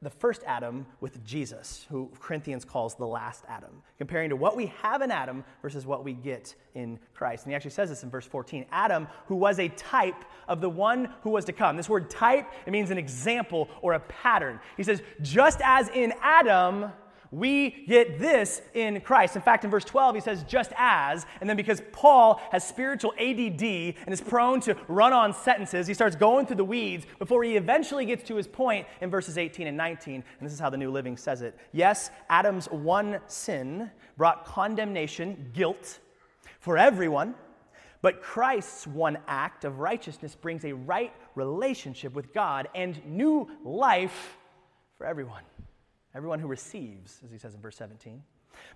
the 0.00 0.08
first 0.08 0.42
Adam 0.46 0.86
with 1.00 1.22
Jesus, 1.26 1.84
who 1.90 2.10
Corinthians 2.18 2.64
calls 2.64 2.94
the 2.94 3.06
last 3.06 3.44
Adam, 3.50 3.82
comparing 3.98 4.30
to 4.30 4.36
what 4.36 4.56
we 4.56 4.72
have 4.80 5.02
in 5.02 5.10
Adam 5.10 5.44
versus 5.60 5.84
what 5.84 6.04
we 6.04 6.14
get 6.14 6.54
in 6.74 6.98
Christ. 7.12 7.44
And 7.44 7.52
he 7.52 7.54
actually 7.54 7.72
says 7.72 7.90
this 7.90 8.02
in 8.02 8.08
verse 8.08 8.24
14 8.24 8.64
Adam, 8.72 9.08
who 9.26 9.36
was 9.36 9.58
a 9.58 9.68
type 9.68 10.24
of 10.48 10.62
the 10.62 10.70
one 10.70 11.12
who 11.20 11.28
was 11.28 11.44
to 11.44 11.52
come. 11.52 11.76
This 11.76 11.90
word 11.90 12.08
type, 12.08 12.46
it 12.64 12.70
means 12.70 12.90
an 12.90 12.96
example 12.96 13.68
or 13.82 13.92
a 13.92 14.00
pattern. 14.00 14.58
He 14.78 14.84
says, 14.84 15.02
just 15.20 15.60
as 15.62 15.90
in 15.90 16.14
Adam, 16.22 16.92
we 17.30 17.84
get 17.86 18.18
this 18.18 18.62
in 18.74 19.00
Christ. 19.00 19.36
In 19.36 19.42
fact, 19.42 19.64
in 19.64 19.70
verse 19.70 19.84
12, 19.84 20.14
he 20.14 20.20
says, 20.20 20.42
just 20.44 20.72
as, 20.76 21.26
and 21.40 21.48
then 21.48 21.56
because 21.56 21.82
Paul 21.92 22.40
has 22.50 22.66
spiritual 22.66 23.12
ADD 23.18 23.62
and 23.62 24.08
is 24.08 24.20
prone 24.20 24.60
to 24.62 24.76
run 24.88 25.12
on 25.12 25.34
sentences, 25.34 25.86
he 25.86 25.94
starts 25.94 26.16
going 26.16 26.46
through 26.46 26.56
the 26.56 26.64
weeds 26.64 27.06
before 27.18 27.44
he 27.44 27.56
eventually 27.56 28.06
gets 28.06 28.24
to 28.28 28.36
his 28.36 28.46
point 28.46 28.86
in 29.00 29.10
verses 29.10 29.36
18 29.36 29.66
and 29.66 29.76
19. 29.76 30.14
And 30.14 30.24
this 30.46 30.52
is 30.52 30.60
how 30.60 30.70
the 30.70 30.78
New 30.78 30.90
Living 30.90 31.16
says 31.16 31.42
it. 31.42 31.58
Yes, 31.72 32.10
Adam's 32.30 32.66
one 32.66 33.20
sin 33.26 33.90
brought 34.16 34.44
condemnation, 34.44 35.50
guilt 35.52 35.98
for 36.60 36.78
everyone. 36.78 37.34
But 38.00 38.22
Christ's 38.22 38.86
one 38.86 39.18
act 39.26 39.64
of 39.64 39.80
righteousness 39.80 40.34
brings 40.34 40.64
a 40.64 40.72
right 40.72 41.12
relationship 41.34 42.14
with 42.14 42.32
God 42.32 42.68
and 42.74 43.04
new 43.04 43.50
life 43.64 44.36
for 44.96 45.04
everyone. 45.04 45.42
Everyone 46.18 46.40
who 46.40 46.48
receives, 46.48 47.20
as 47.24 47.30
he 47.30 47.38
says 47.38 47.54
in 47.54 47.60
verse 47.60 47.76
17. 47.76 48.20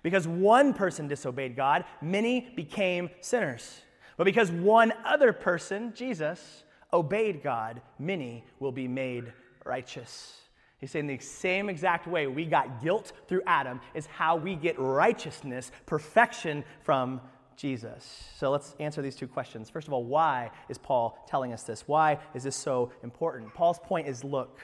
Because 0.01 0.25
one 0.25 0.73
person 0.73 1.09
disobeyed 1.09 1.57
God, 1.57 1.83
many 2.01 2.53
became 2.55 3.09
sinners. 3.19 3.81
But 4.15 4.23
because 4.23 4.49
one 4.49 4.93
other 5.03 5.33
person, 5.33 5.91
Jesus, 5.93 6.63
obeyed 6.93 7.43
God, 7.43 7.81
many 7.99 8.45
will 8.61 8.71
be 8.71 8.87
made 8.87 9.33
righteous. 9.65 10.39
He's 10.77 10.91
saying 10.91 11.07
the 11.07 11.17
same 11.19 11.67
exact 11.67 12.07
way 12.07 12.27
we 12.27 12.45
got 12.45 12.81
guilt 12.81 13.11
through 13.27 13.41
Adam 13.45 13.81
is 13.93 14.05
how 14.05 14.37
we 14.37 14.55
get 14.55 14.79
righteousness, 14.79 15.73
perfection 15.85 16.63
from 16.79 17.19
Jesus. 17.57 18.23
So 18.37 18.51
let's 18.51 18.73
answer 18.79 19.01
these 19.01 19.17
two 19.17 19.27
questions. 19.27 19.69
First 19.69 19.87
of 19.87 19.93
all, 19.93 20.05
why 20.05 20.49
is 20.69 20.77
Paul 20.77 21.21
telling 21.27 21.51
us 21.51 21.63
this? 21.63 21.89
Why 21.89 22.19
is 22.33 22.43
this 22.43 22.55
so 22.55 22.93
important? 23.03 23.53
Paul's 23.53 23.79
point 23.79 24.07
is 24.07 24.23
look, 24.23 24.61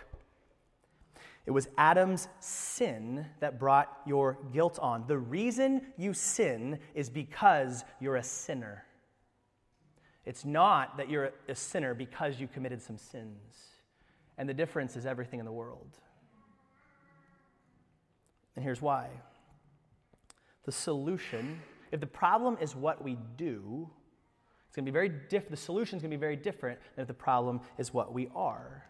it 1.50 1.52
was 1.52 1.68
Adam's 1.80 2.28
sin 2.40 3.26
that 3.40 3.58
brought 3.58 4.02
your 4.06 4.38
guilt 4.54 4.78
on. 4.78 5.06
The 5.08 5.18
reason 5.18 5.82
you 5.98 6.14
sin 6.14 6.78
is 6.94 7.10
because 7.10 7.84
you're 8.00 8.18
a 8.18 8.24
sinner. 8.24 8.86
It's 10.28 10.46
not 10.46 10.98
that 10.98 11.10
you're 11.10 11.32
a 11.48 11.56
sinner 11.56 11.96
because 11.96 12.40
you 12.40 12.48
committed 12.48 12.84
some 12.84 13.00
sins. 13.00 13.40
And 14.38 14.48
the 14.48 14.54
difference 14.54 14.96
is 14.96 15.08
everything 15.08 15.40
in 15.40 15.46
the 15.48 15.52
world. 15.52 15.98
And 18.56 18.64
here's 18.64 18.80
why 18.80 19.10
the 20.66 20.72
solution, 20.72 21.60
if 21.92 22.00
the 22.00 22.06
problem 22.06 22.60
is 22.62 22.76
what 22.76 23.04
we 23.04 23.18
do, 23.38 23.90
it's 24.68 24.76
going 24.76 24.86
to 24.86 24.92
be 24.92 24.94
very 24.94 25.10
different. 25.10 25.50
The 25.50 25.58
solution 25.58 25.98
is 25.98 26.04
going 26.04 26.12
to 26.12 26.18
be 26.18 26.22
very 26.22 26.36
different 26.36 26.78
than 26.96 27.02
if 27.02 27.08
the 27.08 27.16
problem 27.16 27.62
is 27.80 27.92
what 27.92 28.14
we 28.14 28.30
are. 28.36 28.86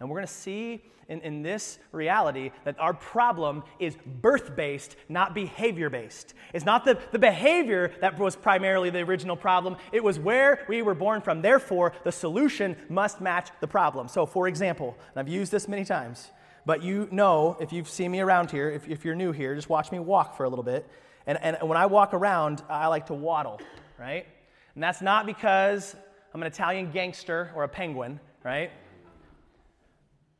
And 0.00 0.08
we're 0.08 0.16
going 0.16 0.26
to 0.26 0.32
see 0.32 0.82
in, 1.08 1.20
in 1.22 1.42
this 1.42 1.78
reality 1.90 2.50
that 2.64 2.78
our 2.78 2.92
problem 2.92 3.64
is 3.78 3.96
birth 4.20 4.54
based, 4.54 4.96
not 5.08 5.34
behavior 5.34 5.90
based. 5.90 6.34
It's 6.52 6.64
not 6.64 6.84
the, 6.84 6.98
the 7.12 7.18
behavior 7.18 7.92
that 8.00 8.18
was 8.18 8.36
primarily 8.36 8.90
the 8.90 9.00
original 9.00 9.36
problem, 9.36 9.76
it 9.90 10.04
was 10.04 10.18
where 10.18 10.64
we 10.68 10.82
were 10.82 10.94
born 10.94 11.20
from. 11.20 11.42
Therefore, 11.42 11.92
the 12.04 12.12
solution 12.12 12.76
must 12.88 13.20
match 13.20 13.48
the 13.60 13.66
problem. 13.66 14.08
So, 14.08 14.26
for 14.26 14.48
example, 14.48 14.96
and 15.14 15.20
I've 15.20 15.32
used 15.32 15.50
this 15.50 15.66
many 15.66 15.84
times, 15.84 16.30
but 16.66 16.82
you 16.82 17.08
know, 17.10 17.56
if 17.60 17.72
you've 17.72 17.88
seen 17.88 18.10
me 18.10 18.20
around 18.20 18.50
here, 18.50 18.70
if, 18.70 18.86
if 18.88 19.04
you're 19.04 19.14
new 19.14 19.32
here, 19.32 19.54
just 19.54 19.70
watch 19.70 19.90
me 19.90 19.98
walk 19.98 20.36
for 20.36 20.44
a 20.44 20.48
little 20.48 20.64
bit. 20.64 20.86
And, 21.26 21.38
and 21.42 21.56
when 21.68 21.78
I 21.78 21.86
walk 21.86 22.12
around, 22.14 22.62
I 22.68 22.86
like 22.88 23.06
to 23.06 23.14
waddle, 23.14 23.60
right? 23.98 24.26
And 24.74 24.82
that's 24.82 25.00
not 25.00 25.26
because 25.26 25.96
I'm 26.34 26.42
an 26.42 26.46
Italian 26.46 26.90
gangster 26.90 27.50
or 27.54 27.64
a 27.64 27.68
penguin, 27.68 28.20
right? 28.44 28.70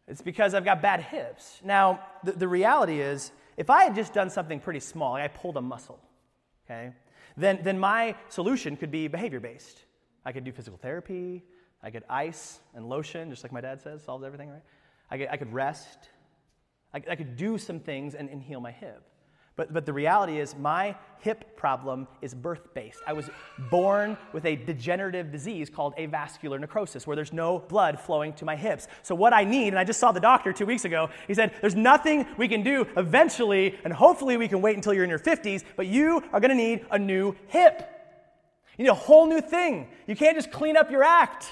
It's 0.08 0.22
because 0.22 0.54
I've 0.54 0.64
got 0.64 0.80
bad 0.80 1.00
hips. 1.00 1.60
Now, 1.62 2.00
the, 2.24 2.32
the 2.32 2.48
reality 2.48 3.00
is, 3.00 3.30
if 3.56 3.70
I 3.70 3.84
had 3.84 3.94
just 3.94 4.14
done 4.14 4.30
something 4.30 4.58
pretty 4.58 4.80
small, 4.80 5.12
like 5.12 5.24
I 5.24 5.28
pulled 5.28 5.56
a 5.56 5.60
muscle, 5.60 5.98
okay, 6.64 6.92
then, 7.36 7.60
then 7.62 7.78
my 7.78 8.14
solution 8.28 8.76
could 8.76 8.90
be 8.90 9.06
behavior 9.08 9.40
based. 9.40 9.84
I 10.24 10.32
could 10.32 10.44
do 10.44 10.52
physical 10.52 10.78
therapy, 10.78 11.44
I 11.82 11.90
could 11.90 12.04
ice 12.08 12.60
and 12.74 12.88
lotion, 12.88 13.30
just 13.30 13.42
like 13.42 13.52
my 13.52 13.60
dad 13.60 13.80
says, 13.80 14.02
solves 14.02 14.24
everything, 14.24 14.48
right? 14.50 14.62
I 15.10 15.18
could, 15.18 15.28
I 15.28 15.36
could 15.36 15.52
rest, 15.52 16.08
I, 16.92 17.02
I 17.10 17.16
could 17.16 17.36
do 17.36 17.58
some 17.58 17.80
things 17.80 18.14
and, 18.14 18.28
and 18.28 18.42
heal 18.42 18.60
my 18.60 18.72
hip. 18.72 19.02
But, 19.58 19.72
but 19.72 19.84
the 19.84 19.92
reality 19.92 20.38
is, 20.38 20.54
my 20.56 20.94
hip 21.18 21.56
problem 21.56 22.06
is 22.22 22.32
birth 22.32 22.72
based. 22.74 23.00
I 23.08 23.12
was 23.12 23.28
born 23.72 24.16
with 24.32 24.44
a 24.44 24.54
degenerative 24.54 25.32
disease 25.32 25.68
called 25.68 25.96
avascular 25.96 26.60
necrosis, 26.60 27.08
where 27.08 27.16
there's 27.16 27.32
no 27.32 27.58
blood 27.58 27.98
flowing 27.98 28.34
to 28.34 28.44
my 28.44 28.54
hips. 28.54 28.86
So, 29.02 29.16
what 29.16 29.32
I 29.32 29.42
need, 29.42 29.68
and 29.70 29.78
I 29.78 29.82
just 29.82 29.98
saw 29.98 30.12
the 30.12 30.20
doctor 30.20 30.52
two 30.52 30.64
weeks 30.64 30.84
ago, 30.84 31.10
he 31.26 31.34
said, 31.34 31.54
There's 31.60 31.74
nothing 31.74 32.24
we 32.36 32.46
can 32.46 32.62
do 32.62 32.86
eventually, 32.96 33.76
and 33.82 33.92
hopefully 33.92 34.36
we 34.36 34.46
can 34.46 34.62
wait 34.62 34.76
until 34.76 34.94
you're 34.94 35.02
in 35.02 35.10
your 35.10 35.18
50s, 35.18 35.64
but 35.74 35.88
you 35.88 36.22
are 36.32 36.38
to 36.52 36.56
need 36.56 36.86
a 36.92 36.98
new 36.98 37.34
hip. 37.48 37.82
You 38.78 38.84
need 38.84 38.90
a 38.90 38.94
whole 38.94 39.26
new 39.26 39.40
thing. 39.40 39.88
You 40.06 40.14
can't 40.14 40.36
just 40.36 40.52
clean 40.52 40.76
up 40.76 40.88
your 40.88 41.02
act. 41.02 41.46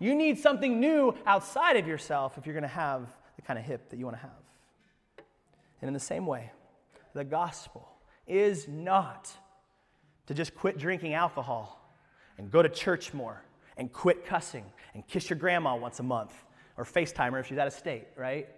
You 0.00 0.16
need 0.16 0.40
something 0.40 0.80
new 0.80 1.14
outside 1.24 1.76
of 1.76 1.86
yourself 1.86 2.36
if 2.36 2.46
you're 2.46 2.54
to 2.62 2.68
have 2.68 3.06
the 3.36 3.42
kind 3.42 3.60
of 3.60 3.64
hip 3.64 3.90
that 3.90 3.98
you 4.00 4.06
want 4.06 4.16
to 4.16 4.22
have. 4.22 4.32
And 5.80 5.86
in 5.88 5.94
the 5.94 6.00
same 6.00 6.26
way, 6.26 6.50
the 7.14 7.24
gospel 7.24 7.88
is 8.26 8.68
not 8.68 9.30
to 10.26 10.34
just 10.34 10.54
quit 10.54 10.78
drinking 10.78 11.14
alcohol 11.14 11.80
and 12.38 12.50
go 12.50 12.62
to 12.62 12.68
church 12.68 13.14
more 13.14 13.42
and 13.76 13.92
quit 13.92 14.24
cussing 14.24 14.64
and 14.94 15.06
kiss 15.06 15.30
your 15.30 15.38
grandma 15.38 15.76
once 15.76 16.00
a 16.00 16.02
month 16.02 16.32
or 16.76 16.84
FaceTime 16.84 17.32
her 17.32 17.38
if 17.38 17.46
she's 17.46 17.58
out 17.58 17.66
of 17.66 17.72
state, 17.72 18.08
right? 18.16 18.48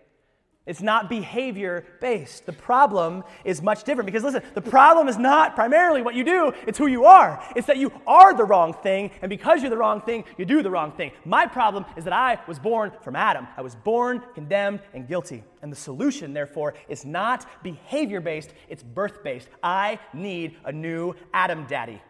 It's 0.67 0.83
not 0.83 1.09
behavior 1.09 1.85
based. 2.01 2.45
The 2.45 2.53
problem 2.53 3.23
is 3.45 3.63
much 3.63 3.85
different 3.85 4.07
because, 4.07 4.25
listen, 4.25 4.43
the 4.55 4.61
problem 4.61 5.07
is 5.07 5.17
not 5.17 5.55
primarily 5.55 6.03
what 6.03 6.17
you 6.17 6.25
do, 6.25 6.53
it's 6.67 6.77
who 6.77 6.89
you 6.89 7.05
are. 7.05 7.41
It's 7.55 7.69
that 7.69 7.77
you 7.77 7.93
are 8.05 8.35
the 8.35 8.45
wrong 8.45 8.73
thing, 8.73 9.13
and 9.23 9.31
because 9.31 9.63
you're 9.63 9.71
the 9.71 9.77
wrong 9.77 10.01
thing, 10.01 10.25
you 10.37 10.45
do 10.45 10.65
the 10.65 10.71
wrong 10.71 10.91
thing. 10.91 11.13
My 11.25 11.47
problem 11.47 11.85
is 11.97 12.03
that 12.03 12.13
I 12.13 12.41
was 12.49 12.59
born 12.59 12.91
from 13.03 13.15
Adam. 13.15 13.47
I 13.57 13.63
was 13.63 13.77
born 13.77 14.23
condemned 14.35 14.81
and 14.93 15.07
guilty. 15.07 15.45
And 15.63 15.71
the 15.71 15.77
solution, 15.77 16.33
therefore, 16.33 16.75
is 16.89 17.05
not 17.05 17.47
behavior 17.63 18.21
based, 18.21 18.53
it's 18.69 18.83
birth 18.83 19.23
based. 19.23 19.49
I 19.63 20.01
need 20.13 20.57
a 20.65 20.73
new 20.73 21.15
Adam 21.33 21.67
daddy. 21.69 22.03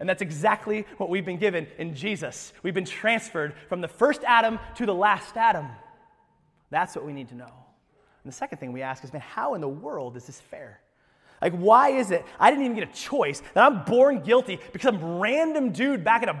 And 0.00 0.08
that's 0.08 0.22
exactly 0.22 0.84
what 0.96 1.08
we've 1.08 1.24
been 1.24 1.38
given 1.38 1.68
in 1.78 1.94
Jesus. 1.94 2.52
We've 2.64 2.74
been 2.74 2.84
transferred 2.84 3.54
from 3.68 3.80
the 3.80 3.88
first 3.88 4.22
Adam 4.26 4.58
to 4.74 4.86
the 4.86 4.94
last 4.94 5.36
Adam. 5.36 5.68
That's 6.70 6.96
what 6.96 7.06
we 7.06 7.12
need 7.12 7.28
to 7.28 7.36
know. 7.36 7.52
And 8.24 8.32
the 8.32 8.36
second 8.36 8.58
thing 8.58 8.72
we 8.72 8.82
ask 8.82 9.04
is, 9.04 9.12
man, 9.12 9.22
how 9.22 9.54
in 9.54 9.60
the 9.60 9.68
world 9.68 10.16
is 10.16 10.24
this 10.24 10.40
fair? 10.40 10.80
Like, 11.42 11.52
why 11.52 11.90
is 11.90 12.10
it 12.10 12.24
I 12.40 12.50
didn't 12.50 12.64
even 12.64 12.76
get 12.76 12.88
a 12.88 12.92
choice 12.92 13.42
that 13.52 13.64
I'm 13.64 13.84
born 13.84 14.22
guilty 14.22 14.58
because 14.72 14.88
some 14.88 15.18
random 15.20 15.72
dude 15.72 16.02
back 16.02 16.22
in 16.22 16.30
a, 16.30 16.40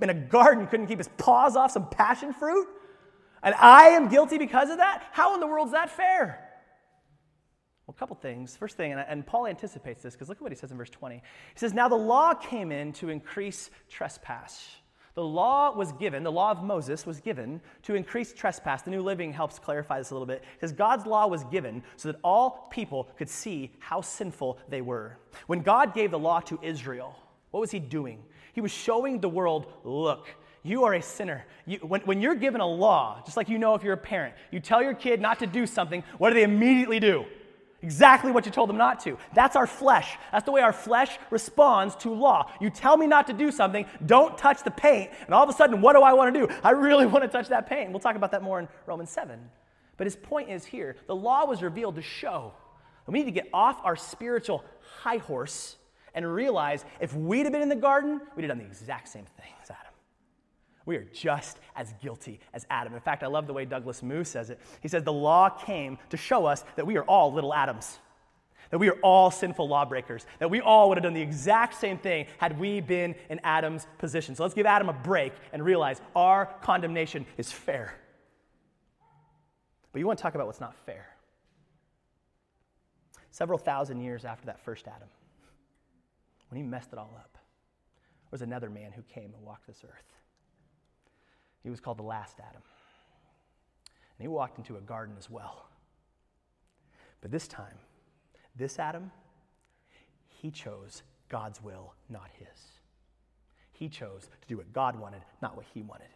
in 0.00 0.10
a 0.10 0.14
garden 0.14 0.68
couldn't 0.68 0.86
keep 0.86 0.98
his 0.98 1.08
paws 1.08 1.56
off 1.56 1.72
some 1.72 1.88
passion 1.88 2.32
fruit? 2.32 2.68
And 3.42 3.54
I 3.56 3.88
am 3.88 4.08
guilty 4.08 4.38
because 4.38 4.70
of 4.70 4.78
that? 4.78 5.02
How 5.10 5.34
in 5.34 5.40
the 5.40 5.46
world 5.46 5.66
is 5.66 5.72
that 5.72 5.90
fair? 5.90 6.40
Well, 7.86 7.94
a 7.94 7.98
couple 7.98 8.16
things. 8.16 8.56
First 8.56 8.76
thing, 8.76 8.92
and, 8.92 9.04
and 9.06 9.26
Paul 9.26 9.48
anticipates 9.48 10.02
this 10.02 10.14
because 10.14 10.28
look 10.28 10.38
at 10.38 10.42
what 10.42 10.52
he 10.52 10.56
says 10.56 10.70
in 10.70 10.78
verse 10.78 10.88
20. 10.88 11.16
He 11.16 11.22
says, 11.56 11.74
Now 11.74 11.88
the 11.88 11.96
law 11.96 12.32
came 12.32 12.70
in 12.70 12.92
to 12.94 13.08
increase 13.08 13.70
trespass. 13.90 14.76
The 15.14 15.22
law 15.22 15.72
was 15.74 15.92
given, 15.92 16.24
the 16.24 16.32
law 16.32 16.50
of 16.50 16.64
Moses 16.64 17.06
was 17.06 17.20
given 17.20 17.60
to 17.82 17.94
increase 17.94 18.32
trespass. 18.32 18.82
The 18.82 18.90
New 18.90 19.00
Living 19.00 19.32
helps 19.32 19.60
clarify 19.60 19.98
this 19.98 20.10
a 20.10 20.14
little 20.14 20.26
bit 20.26 20.42
because 20.54 20.72
God's 20.72 21.06
law 21.06 21.28
was 21.28 21.44
given 21.44 21.84
so 21.96 22.10
that 22.10 22.18
all 22.24 22.66
people 22.70 23.08
could 23.16 23.28
see 23.28 23.72
how 23.78 24.00
sinful 24.00 24.58
they 24.68 24.80
were. 24.80 25.16
When 25.46 25.60
God 25.60 25.94
gave 25.94 26.10
the 26.10 26.18
law 26.18 26.40
to 26.40 26.58
Israel, 26.62 27.14
what 27.52 27.60
was 27.60 27.70
he 27.70 27.78
doing? 27.78 28.24
He 28.54 28.60
was 28.60 28.72
showing 28.72 29.20
the 29.20 29.28
world, 29.28 29.72
look, 29.84 30.26
you 30.64 30.82
are 30.82 30.94
a 30.94 31.02
sinner. 31.02 31.44
You, 31.64 31.78
when, 31.78 32.00
when 32.02 32.20
you're 32.20 32.34
given 32.34 32.60
a 32.60 32.66
law, 32.66 33.22
just 33.24 33.36
like 33.36 33.48
you 33.48 33.58
know 33.58 33.74
if 33.74 33.84
you're 33.84 33.92
a 33.92 33.98
parent, 33.98 34.34
you 34.50 34.58
tell 34.58 34.82
your 34.82 34.94
kid 34.94 35.20
not 35.20 35.38
to 35.38 35.46
do 35.46 35.64
something, 35.64 36.02
what 36.18 36.30
do 36.30 36.34
they 36.34 36.42
immediately 36.42 36.98
do? 36.98 37.24
Exactly 37.84 38.32
what 38.32 38.46
you 38.46 38.50
told 38.50 38.70
them 38.70 38.78
not 38.78 38.98
to. 39.00 39.18
That's 39.34 39.56
our 39.56 39.66
flesh. 39.66 40.16
That's 40.32 40.46
the 40.46 40.52
way 40.52 40.62
our 40.62 40.72
flesh 40.72 41.18
responds 41.28 41.94
to 41.96 42.14
law. 42.14 42.50
You 42.58 42.70
tell 42.70 42.96
me 42.96 43.06
not 43.06 43.26
to 43.26 43.34
do 43.34 43.52
something, 43.52 43.84
don't 44.06 44.38
touch 44.38 44.62
the 44.62 44.70
paint, 44.70 45.10
and 45.26 45.34
all 45.34 45.42
of 45.42 45.50
a 45.50 45.52
sudden, 45.52 45.82
what 45.82 45.92
do 45.92 46.00
I 46.00 46.14
want 46.14 46.32
to 46.32 46.46
do? 46.46 46.52
I 46.64 46.70
really 46.70 47.04
want 47.14 47.24
to 47.24 47.28
touch 47.28 47.48
that 47.48 47.68
paint. 47.68 47.90
We'll 47.90 48.00
talk 48.00 48.16
about 48.16 48.30
that 48.30 48.42
more 48.42 48.58
in 48.58 48.68
Romans 48.86 49.10
7. 49.10 49.38
But 49.98 50.06
his 50.06 50.16
point 50.16 50.48
is 50.48 50.64
here 50.64 50.96
the 51.06 51.14
law 51.14 51.44
was 51.44 51.62
revealed 51.62 51.96
to 51.96 52.02
show 52.02 52.54
that 53.04 53.12
we 53.12 53.18
need 53.18 53.26
to 53.26 53.30
get 53.32 53.50
off 53.52 53.78
our 53.84 53.96
spiritual 53.96 54.64
high 55.02 55.18
horse 55.18 55.76
and 56.14 56.26
realize 56.32 56.86
if 57.00 57.14
we'd 57.14 57.44
have 57.44 57.52
been 57.52 57.60
in 57.60 57.68
the 57.68 57.76
garden, 57.76 58.18
we'd 58.34 58.44
have 58.44 58.48
done 58.48 58.58
the 58.58 58.64
exact 58.64 59.08
same 59.08 59.26
thing 59.36 59.52
as 59.62 59.70
Adam. 59.70 59.92
We 60.86 60.96
are 60.96 61.04
just 61.14 61.58
as 61.76 61.94
guilty 62.02 62.40
as 62.52 62.66
Adam. 62.68 62.94
In 62.94 63.00
fact, 63.00 63.22
I 63.22 63.26
love 63.26 63.46
the 63.46 63.52
way 63.52 63.64
Douglas 63.64 64.02
Moo 64.02 64.24
says 64.24 64.50
it. 64.50 64.60
He 64.82 64.88
says, 64.88 65.02
The 65.02 65.12
law 65.12 65.48
came 65.48 65.98
to 66.10 66.16
show 66.16 66.44
us 66.44 66.64
that 66.76 66.86
we 66.86 66.96
are 66.96 67.04
all 67.04 67.32
little 67.32 67.54
Adams, 67.54 67.98
that 68.70 68.78
we 68.78 68.90
are 68.90 68.98
all 69.02 69.30
sinful 69.30 69.66
lawbreakers, 69.66 70.26
that 70.40 70.50
we 70.50 70.60
all 70.60 70.88
would 70.88 70.98
have 70.98 71.02
done 71.02 71.14
the 71.14 71.22
exact 71.22 71.74
same 71.74 71.96
thing 71.96 72.26
had 72.38 72.58
we 72.58 72.80
been 72.80 73.14
in 73.30 73.40
Adam's 73.44 73.86
position. 73.98 74.34
So 74.34 74.42
let's 74.42 74.54
give 74.54 74.66
Adam 74.66 74.90
a 74.90 74.92
break 74.92 75.32
and 75.52 75.64
realize 75.64 76.02
our 76.14 76.46
condemnation 76.60 77.24
is 77.38 77.50
fair. 77.50 77.94
But 79.92 80.00
you 80.00 80.06
want 80.06 80.18
to 80.18 80.22
talk 80.22 80.34
about 80.34 80.46
what's 80.46 80.60
not 80.60 80.74
fair. 80.84 81.06
Several 83.30 83.58
thousand 83.58 84.00
years 84.00 84.24
after 84.24 84.46
that 84.46 84.60
first 84.60 84.86
Adam, 84.86 85.08
when 86.50 86.60
he 86.60 86.62
messed 86.62 86.92
it 86.92 86.98
all 86.98 87.14
up, 87.16 87.32
there 87.32 88.30
was 88.30 88.42
another 88.42 88.68
man 88.68 88.92
who 88.92 89.02
came 89.02 89.32
and 89.34 89.42
walked 89.44 89.66
this 89.66 89.82
earth. 89.84 90.14
He 91.64 91.70
was 91.70 91.80
called 91.80 91.98
the 91.98 92.04
last 92.04 92.38
Adam. 92.38 92.62
And 94.18 94.22
he 94.22 94.28
walked 94.28 94.58
into 94.58 94.76
a 94.76 94.80
garden 94.80 95.16
as 95.18 95.28
well. 95.28 95.66
But 97.20 97.32
this 97.32 97.48
time, 97.48 97.78
this 98.54 98.78
Adam, 98.78 99.10
he 100.28 100.50
chose 100.50 101.02
God's 101.30 101.62
will, 101.62 101.94
not 102.08 102.28
his. 102.38 102.80
He 103.72 103.88
chose 103.88 104.28
to 104.42 104.46
do 104.46 104.58
what 104.58 104.72
God 104.72 105.00
wanted, 105.00 105.22
not 105.42 105.56
what 105.56 105.64
he 105.72 105.82
wanted. 105.82 106.08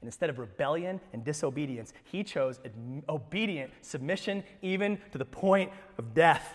And 0.00 0.08
instead 0.08 0.28
of 0.28 0.38
rebellion 0.38 1.00
and 1.12 1.24
disobedience, 1.24 1.92
he 2.02 2.24
chose 2.24 2.60
obedient 3.08 3.72
submission, 3.80 4.42
even 4.60 4.98
to 5.12 5.18
the 5.18 5.24
point 5.24 5.70
of 5.98 6.14
death. 6.14 6.52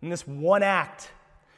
And 0.00 0.10
this 0.10 0.26
one 0.26 0.62
act 0.62 1.12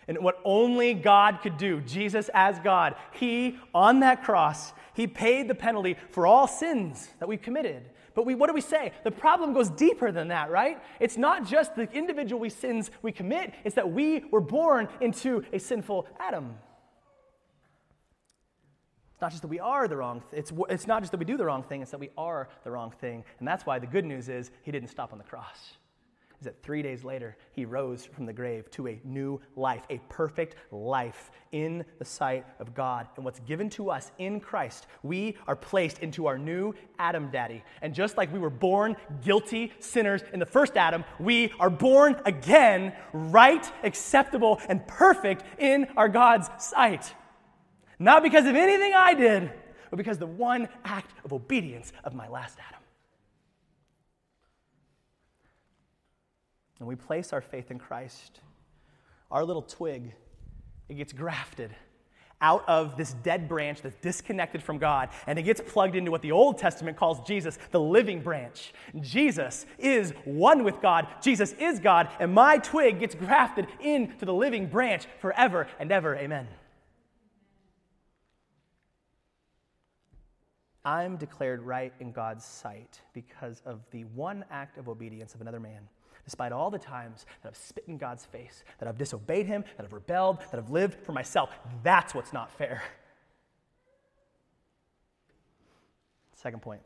and 0.08 0.18
what 0.18 0.40
only 0.44 0.94
God 0.94 1.40
could 1.42 1.56
do, 1.56 1.80
Jesus 1.80 2.28
as 2.34 2.58
God, 2.58 2.96
He, 3.12 3.58
on 3.74 4.00
that 4.00 4.22
cross, 4.24 4.72
He 4.94 5.06
paid 5.06 5.48
the 5.48 5.54
penalty 5.54 5.96
for 6.10 6.26
all 6.26 6.46
sins 6.46 7.08
that 7.18 7.28
we've 7.28 7.40
committed. 7.40 7.90
But 8.14 8.26
we, 8.26 8.34
what 8.34 8.48
do 8.48 8.54
we 8.54 8.60
say? 8.60 8.92
The 9.04 9.10
problem 9.10 9.54
goes 9.54 9.70
deeper 9.70 10.12
than 10.12 10.28
that, 10.28 10.50
right? 10.50 10.82
It's 11.00 11.16
not 11.16 11.46
just 11.46 11.74
the 11.74 11.90
individual 11.92 12.40
we 12.40 12.50
sins 12.50 12.90
we 13.00 13.12
commit, 13.12 13.54
it's 13.64 13.74
that 13.76 13.90
we 13.90 14.24
were 14.30 14.40
born 14.40 14.88
into 15.00 15.44
a 15.52 15.58
sinful 15.58 16.06
Adam. 16.20 16.54
It's 19.14 19.22
not 19.22 19.30
just 19.30 19.42
that 19.42 19.48
we 19.48 19.60
are 19.60 19.88
the 19.88 19.96
wrong 19.96 20.22
th- 20.30 20.40
it's, 20.40 20.52
it's 20.68 20.86
not 20.86 21.00
just 21.02 21.12
that 21.12 21.18
we 21.18 21.24
do 21.24 21.36
the 21.36 21.44
wrong 21.44 21.62
thing, 21.62 21.80
it's 21.80 21.92
that 21.92 22.00
we 22.00 22.10
are 22.18 22.48
the 22.64 22.70
wrong 22.70 22.90
thing. 22.90 23.24
And 23.38 23.48
that's 23.48 23.64
why 23.64 23.78
the 23.78 23.86
good 23.86 24.04
news 24.04 24.28
is 24.28 24.50
He 24.62 24.72
didn't 24.72 24.88
stop 24.88 25.12
on 25.12 25.18
the 25.18 25.24
cross 25.24 25.76
is 26.42 26.46
that 26.46 26.60
three 26.60 26.82
days 26.82 27.04
later, 27.04 27.36
he 27.52 27.64
rose 27.64 28.04
from 28.04 28.26
the 28.26 28.32
grave 28.32 28.68
to 28.72 28.88
a 28.88 29.00
new 29.04 29.40
life, 29.54 29.84
a 29.90 29.98
perfect 30.08 30.56
life 30.72 31.30
in 31.52 31.84
the 32.00 32.04
sight 32.04 32.44
of 32.58 32.74
God. 32.74 33.06
And 33.14 33.24
what's 33.24 33.38
given 33.40 33.70
to 33.70 33.90
us 33.90 34.10
in 34.18 34.40
Christ, 34.40 34.88
we 35.04 35.36
are 35.46 35.54
placed 35.54 36.00
into 36.00 36.26
our 36.26 36.36
new 36.36 36.74
Adam 36.98 37.30
daddy. 37.30 37.62
And 37.80 37.94
just 37.94 38.16
like 38.16 38.32
we 38.32 38.40
were 38.40 38.50
born 38.50 38.96
guilty 39.22 39.72
sinners 39.78 40.22
in 40.32 40.40
the 40.40 40.46
first 40.46 40.76
Adam, 40.76 41.04
we 41.20 41.52
are 41.60 41.70
born 41.70 42.20
again 42.26 42.92
right, 43.12 43.64
acceptable, 43.84 44.60
and 44.68 44.84
perfect 44.88 45.44
in 45.60 45.86
our 45.96 46.08
God's 46.08 46.50
sight. 46.58 47.14
Not 48.00 48.24
because 48.24 48.46
of 48.46 48.56
anything 48.56 48.94
I 48.94 49.14
did, 49.14 49.52
but 49.90 49.96
because 49.96 50.18
the 50.18 50.26
one 50.26 50.68
act 50.84 51.12
of 51.24 51.32
obedience 51.32 51.92
of 52.02 52.14
my 52.14 52.26
last 52.26 52.58
Adam. 52.68 52.81
And 56.82 56.88
we 56.88 56.96
place 56.96 57.32
our 57.32 57.40
faith 57.40 57.70
in 57.70 57.78
Christ, 57.78 58.40
our 59.30 59.44
little 59.44 59.62
twig, 59.62 60.14
it 60.88 60.94
gets 60.94 61.12
grafted 61.12 61.70
out 62.40 62.68
of 62.68 62.96
this 62.96 63.12
dead 63.22 63.48
branch 63.48 63.82
that's 63.82 63.94
disconnected 64.02 64.60
from 64.60 64.78
God, 64.78 65.10
and 65.28 65.38
it 65.38 65.42
gets 65.42 65.60
plugged 65.60 65.94
into 65.94 66.10
what 66.10 66.22
the 66.22 66.32
Old 66.32 66.58
Testament 66.58 66.96
calls 66.96 67.24
Jesus, 67.24 67.56
the 67.70 67.78
living 67.78 68.20
branch. 68.20 68.74
Jesus 69.00 69.64
is 69.78 70.10
one 70.24 70.64
with 70.64 70.82
God, 70.82 71.06
Jesus 71.22 71.52
is 71.52 71.78
God, 71.78 72.08
and 72.18 72.34
my 72.34 72.58
twig 72.58 72.98
gets 72.98 73.14
grafted 73.14 73.68
into 73.80 74.26
the 74.26 74.34
living 74.34 74.66
branch 74.66 75.06
forever 75.20 75.68
and 75.78 75.92
ever. 75.92 76.16
Amen. 76.16 76.48
I'm 80.84 81.16
declared 81.16 81.62
right 81.62 81.92
in 82.00 82.10
God's 82.10 82.44
sight 82.44 83.00
because 83.14 83.62
of 83.64 83.82
the 83.92 84.02
one 84.02 84.44
act 84.50 84.78
of 84.78 84.88
obedience 84.88 85.32
of 85.36 85.42
another 85.42 85.60
man 85.60 85.82
despite 86.24 86.52
all 86.52 86.70
the 86.70 86.78
times 86.78 87.26
that 87.42 87.48
I've 87.48 87.56
spit 87.56 87.84
in 87.88 87.98
God's 87.98 88.24
face, 88.24 88.64
that 88.78 88.88
I've 88.88 88.98
disobeyed 88.98 89.46
Him, 89.46 89.64
that 89.76 89.84
I've 89.84 89.92
rebelled, 89.92 90.38
that 90.50 90.58
I've 90.58 90.70
lived 90.70 91.04
for 91.04 91.12
myself. 91.12 91.50
That's 91.82 92.14
what's 92.14 92.32
not 92.32 92.50
fair. 92.50 92.82
Second 96.34 96.62
point 96.62 96.82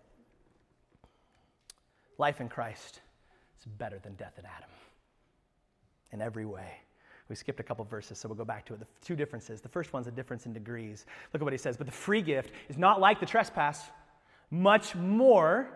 life 2.18 2.40
in 2.40 2.48
Christ 2.48 3.00
is 3.58 3.66
better 3.66 3.98
than 3.98 4.14
death 4.14 4.34
in 4.38 4.44
Adam 4.46 4.70
in 6.12 6.22
every 6.22 6.46
way. 6.46 6.80
We 7.28 7.34
skipped 7.34 7.58
a 7.58 7.62
couple 7.62 7.84
verses, 7.84 8.18
so 8.18 8.28
we'll 8.28 8.36
go 8.36 8.44
back 8.44 8.64
to 8.66 8.74
it. 8.74 8.80
The 8.80 8.86
two 9.04 9.16
differences. 9.16 9.60
The 9.60 9.68
first 9.68 9.92
one's 9.92 10.06
a 10.06 10.12
difference 10.12 10.46
in 10.46 10.52
degrees. 10.52 11.06
Look 11.32 11.42
at 11.42 11.44
what 11.44 11.52
he 11.52 11.58
says. 11.58 11.76
But 11.76 11.86
the 11.86 11.92
free 11.92 12.22
gift 12.22 12.52
is 12.68 12.78
not 12.78 13.00
like 13.00 13.18
the 13.18 13.26
trespass, 13.26 13.82
much 14.50 14.94
more 14.94 15.68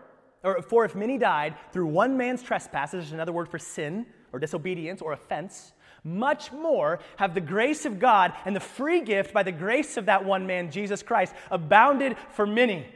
or 0.43 0.63
for 0.63 0.85
if 0.85 0.95
many 0.95 1.19
died 1.19 1.55
through 1.73 1.87
one 1.87 2.17
man's 2.17 2.43
trespasses, 2.43 3.13
another 3.13 3.33
word 3.33 3.49
for 3.49 3.59
sin 3.59 4.07
or 4.33 4.39
disobedience 4.39 5.03
or 5.03 5.13
offense, 5.13 5.73
much 6.03 6.51
more 6.53 7.01
have 7.17 7.35
the 7.35 7.41
grace 7.41 7.85
of 7.85 7.99
God 7.99 8.33
and 8.45 8.57
the 8.57 8.61
free 8.61 9.01
gift 9.03 9.35
by 9.35 9.43
the 9.43 9.53
grace 9.53 9.97
of 9.97 10.07
that 10.07 10.25
one 10.25 10.47
man, 10.47 10.71
Jesus 10.71 11.03
Christ, 11.03 11.35
abounded 11.51 12.17
for 12.31 12.47
many. 12.47 12.87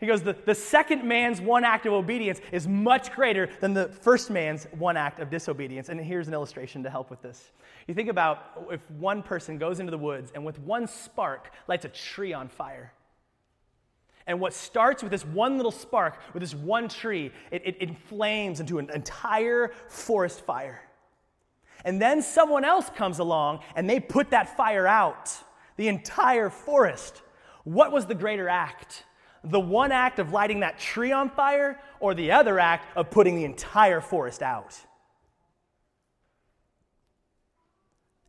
He 0.00 0.06
goes, 0.06 0.22
the, 0.22 0.34
the 0.46 0.54
second 0.54 1.04
man's 1.04 1.42
one 1.42 1.62
act 1.62 1.84
of 1.84 1.92
obedience 1.92 2.40
is 2.52 2.66
much 2.66 3.12
greater 3.12 3.50
than 3.60 3.74
the 3.74 3.88
first 3.88 4.30
man's 4.30 4.64
one 4.78 4.96
act 4.96 5.20
of 5.20 5.28
disobedience. 5.28 5.90
And 5.90 6.00
here's 6.00 6.26
an 6.26 6.32
illustration 6.32 6.82
to 6.84 6.90
help 6.90 7.10
with 7.10 7.20
this. 7.20 7.52
You 7.86 7.92
think 7.92 8.08
about 8.08 8.68
if 8.70 8.80
one 8.92 9.22
person 9.22 9.58
goes 9.58 9.78
into 9.78 9.90
the 9.90 9.98
woods 9.98 10.32
and 10.34 10.44
with 10.44 10.58
one 10.60 10.86
spark 10.86 11.50
lights 11.68 11.84
a 11.84 11.90
tree 11.90 12.32
on 12.32 12.48
fire. 12.48 12.92
And 14.26 14.40
what 14.40 14.52
starts 14.52 15.02
with 15.02 15.10
this 15.10 15.24
one 15.24 15.56
little 15.56 15.72
spark, 15.72 16.18
with 16.34 16.42
this 16.42 16.54
one 16.54 16.88
tree, 16.88 17.32
it, 17.50 17.62
it 17.64 17.76
inflames 17.78 18.60
into 18.60 18.78
an 18.78 18.90
entire 18.90 19.72
forest 19.88 20.44
fire. 20.44 20.82
And 21.84 22.00
then 22.00 22.22
someone 22.22 22.64
else 22.64 22.90
comes 22.90 23.18
along 23.18 23.60
and 23.74 23.88
they 23.88 24.00
put 24.00 24.30
that 24.30 24.56
fire 24.56 24.86
out, 24.86 25.34
the 25.76 25.88
entire 25.88 26.50
forest. 26.50 27.22
What 27.64 27.92
was 27.92 28.06
the 28.06 28.14
greater 28.14 28.48
act? 28.48 29.04
the 29.44 29.60
one 29.60 29.92
act 29.92 30.18
of 30.18 30.32
lighting 30.32 30.60
that 30.60 30.78
tree 30.78 31.12
on 31.12 31.30
fire 31.30 31.80
or 31.98 32.14
the 32.14 32.32
other 32.32 32.58
act 32.58 32.86
of 32.96 33.10
putting 33.10 33.36
the 33.36 33.44
entire 33.44 34.00
forest 34.00 34.42
out. 34.42 34.78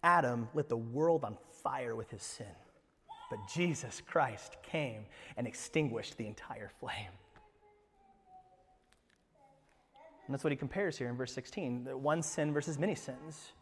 Adam 0.04 0.50
lit 0.54 0.70
the 0.70 0.78
world 0.78 1.24
on 1.24 1.38
fire 1.64 1.96
with 1.96 2.10
his 2.10 2.24
sin, 2.24 2.46
but 3.32 3.40
Jesus 3.48 4.02
Christ 4.06 4.58
came 4.62 5.06
and 5.38 5.48
extinguished 5.48 6.18
the 6.18 6.28
entire 6.28 6.70
flame. 6.80 7.10
And 10.28 10.36
that's 10.36 10.44
what 10.44 10.52
he 10.52 10.58
compares 10.58 10.98
here 10.98 11.10
in 11.10 11.16
verse 11.16 11.34
16 11.34 11.86
one 11.86 12.22
sin 12.22 12.54
versus 12.54 12.78
many 12.78 12.94
sins. 12.94 13.54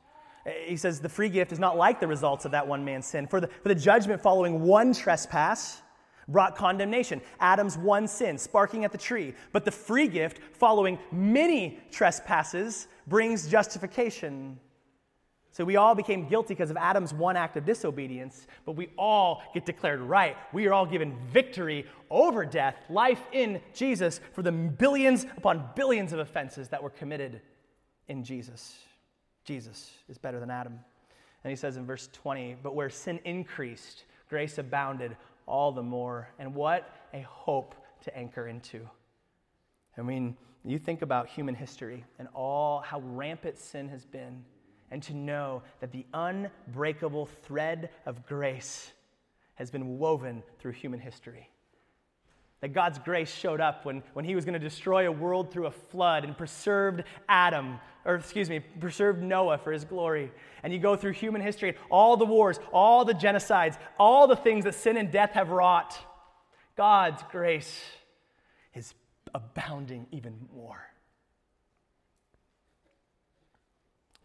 Uh, 0.46 0.50
he 0.66 0.76
says 0.76 1.00
the 1.00 1.08
free 1.08 1.30
gift 1.30 1.52
is 1.52 1.60
not 1.60 1.78
like 1.78 2.00
the 2.00 2.08
results 2.08 2.46
of 2.46 2.52
that 2.52 2.68
one 2.68 2.84
man's 2.84 3.06
sin. 3.06 3.28
For 3.28 3.40
the, 3.40 3.48
for 3.48 3.70
the 3.70 3.76
judgment 3.76 4.22
following 4.22 4.62
one 4.62 4.94
trespass, 4.94 5.82
brought 6.28 6.56
condemnation. 6.56 7.22
Adam's 7.40 7.78
one 7.78 8.08
sin, 8.08 8.38
sparking 8.38 8.86
at 8.86 8.92
the 8.92 8.98
tree. 8.98 9.34
But 9.52 9.66
the 9.66 9.72
free 9.72 10.08
gift, 10.08 10.40
following 10.54 10.98
many 11.12 11.80
trespasses, 11.92 12.88
brings 13.08 13.48
justification. 13.48 14.60
So 15.60 15.66
we 15.66 15.76
all 15.76 15.94
became 15.94 16.26
guilty 16.26 16.54
because 16.54 16.70
of 16.70 16.78
Adam's 16.78 17.14
one 17.14 17.36
act 17.36 17.58
of 17.58 17.66
disobedience, 17.66 18.48
but 18.66 18.78
we 18.78 18.92
all 18.98 19.42
get 19.54 19.66
declared 19.66 20.00
right. 20.00 20.38
We 20.54 20.68
are 20.68 20.74
all 20.74 20.86
given 20.86 21.18
victory 21.34 21.86
over 22.10 22.46
death, 22.46 22.78
life 22.90 23.22
in 23.34 23.60
Jesus 23.74 24.22
for 24.32 24.42
the 24.42 24.54
billions 24.54 25.26
upon 25.36 25.72
billions 25.76 26.14
of 26.14 26.20
offenses 26.20 26.70
that 26.70 26.82
were 26.82 26.90
committed 26.90 27.42
in 28.08 28.24
Jesus. 28.24 28.74
Jesus 29.44 29.92
is 30.08 30.18
better 30.18 30.40
than 30.40 30.50
Adam. 30.50 30.80
And 31.44 31.52
he 31.52 31.58
says 31.58 31.76
in 31.76 31.86
verse 31.86 32.08
20, 32.14 32.56
but 32.64 32.74
where 32.74 32.90
sin 32.90 33.20
increased, 33.26 34.06
grace 34.30 34.60
abounded 34.60 35.18
all 35.46 35.74
the 35.74 35.84
more. 35.84 36.30
And 36.40 36.56
what 36.56 36.90
a 37.14 37.20
hope 37.24 37.76
to 38.06 38.18
anchor 38.18 38.48
into. 38.48 38.90
I 39.98 40.04
mean, 40.04 40.38
you 40.64 40.80
think 40.80 41.02
about 41.02 41.28
human 41.28 41.54
history 41.54 42.06
and 42.18 42.30
all 42.34 42.80
how 42.80 43.02
rampant 43.02 43.58
sin 43.58 43.90
has 43.90 44.06
been, 44.06 44.46
and 44.92 45.02
to 45.04 45.14
know 45.14 45.62
that 45.80 45.92
the 45.92 46.06
unbreakable 46.14 47.28
thread 47.44 47.90
of 48.06 48.26
grace 48.26 48.92
has 49.56 49.70
been 49.70 50.00
woven 50.00 50.42
through 50.60 50.72
human 50.72 51.00
history. 51.00 51.50
That 52.62 52.74
God's 52.74 53.00
grace 53.00 53.34
showed 53.34 53.62
up 53.62 53.86
when, 53.86 54.04
when 54.14 54.26
he 54.26 54.36
was 54.36 54.44
going 54.44 54.54
to 54.54 54.60
destroy 54.60 55.08
a 55.08 55.12
world 55.12 55.52
through 55.52 55.68
a 55.68 55.72
flood 55.72 56.24
and 56.24 56.38
preserved 56.38 57.04
Adam, 57.30 57.80
or 58.04 58.16
excuse 58.16 58.50
me, 58.50 58.60
preserved 58.60 59.22
Noah 59.22 59.58
for 59.58 59.72
his 59.72 59.86
glory. 59.86 60.32
And 60.64 60.74
you 60.74 60.80
go 60.80 60.96
through 60.96 61.14
human 61.14 61.42
history, 61.42 61.76
all 61.90 62.18
the 62.18 62.26
wars, 62.26 62.60
all 62.74 63.06
the 63.06 63.14
genocides, 63.14 63.78
all 63.98 64.28
the 64.28 64.36
things 64.36 64.66
that 64.66 64.76
sin 64.76 64.98
and 64.98 65.12
death 65.12 65.32
have 65.32 65.50
wrought. 65.50 65.98
God's 66.76 67.22
grace 67.32 67.82
is 68.74 68.94
abounding 69.34 70.08
even 70.12 70.36
more. 70.54 70.82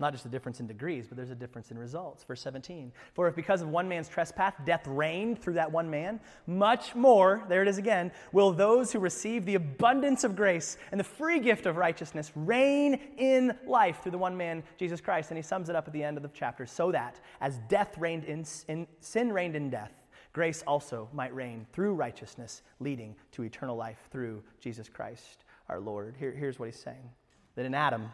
Not 0.01 0.13
just 0.13 0.27
a 0.27 0.29
difference 0.29 0.59
in 0.59 0.67
degrees, 0.67 1.07
but 1.07 1.17
there's 1.17 1.31
a 1.31 1.37
difference 1.37 1.71
in 1.71 1.79
results. 1.79 2.25
Verse 2.25 2.41
17. 2.41 2.93
For 3.13 3.29
if 3.29 3.37
because 3.37 3.63
of 3.63 3.69
one 3.69 3.89
man's 3.89 4.09
trespass 4.09 4.55
death 4.65 4.85
reigned 4.89 5.41
through 5.41 5.55
that 5.55 5.71
one 5.71 5.89
man, 5.89 6.19
much 6.49 6.97
more, 6.97 7.45
there 7.49 7.63
it 7.63 7.69
is 7.69 7.79
again, 7.79 8.11
will 8.33 8.51
those 8.51 8.91
who 8.91 8.99
receive 8.99 9.45
the 9.45 9.55
abundance 9.55 10.25
of 10.25 10.35
grace 10.35 10.79
and 10.91 10.99
the 10.99 11.05
free 11.05 11.39
gift 11.39 11.67
of 11.67 11.77
righteousness 11.77 12.33
reign 12.35 12.99
in 13.19 13.57
life 13.67 14.03
through 14.03 14.13
the 14.13 14.19
one 14.19 14.37
man, 14.37 14.65
Jesus 14.77 15.01
Christ. 15.01 15.31
And 15.31 15.39
he 15.39 15.43
sums 15.43 15.69
it 15.69 15.77
up 15.77 15.87
at 15.87 15.93
the 15.93 16.03
end 16.03 16.17
of 16.17 16.25
the 16.25 16.31
chapter 16.35 16.67
so 16.67 16.91
that 16.91 17.21
as 17.41 17.59
death 17.69 17.97
reigned 17.97 18.25
in, 18.25 18.45
in 18.67 18.89
sin 18.99 19.33
reigned 19.33 19.55
in 19.55 19.71
death, 19.71 19.93
grace 20.33 20.65
also 20.67 21.09
might 21.13 21.33
reign 21.33 21.69
through 21.73 21.95
righteousness, 21.95 22.63
leading 22.81 23.15
to 23.31 23.45
eternal 23.45 23.77
life 23.77 24.09
through 24.11 24.43
Jesus 24.59 24.89
Christ 24.89 25.45
our 25.69 25.79
Lord. 25.79 26.17
Here, 26.19 26.33
here's 26.33 26.59
what 26.59 26.67
he's 26.67 26.81
saying 26.81 27.11
that 27.55 27.65
in 27.65 27.75
Adam, 27.75 28.11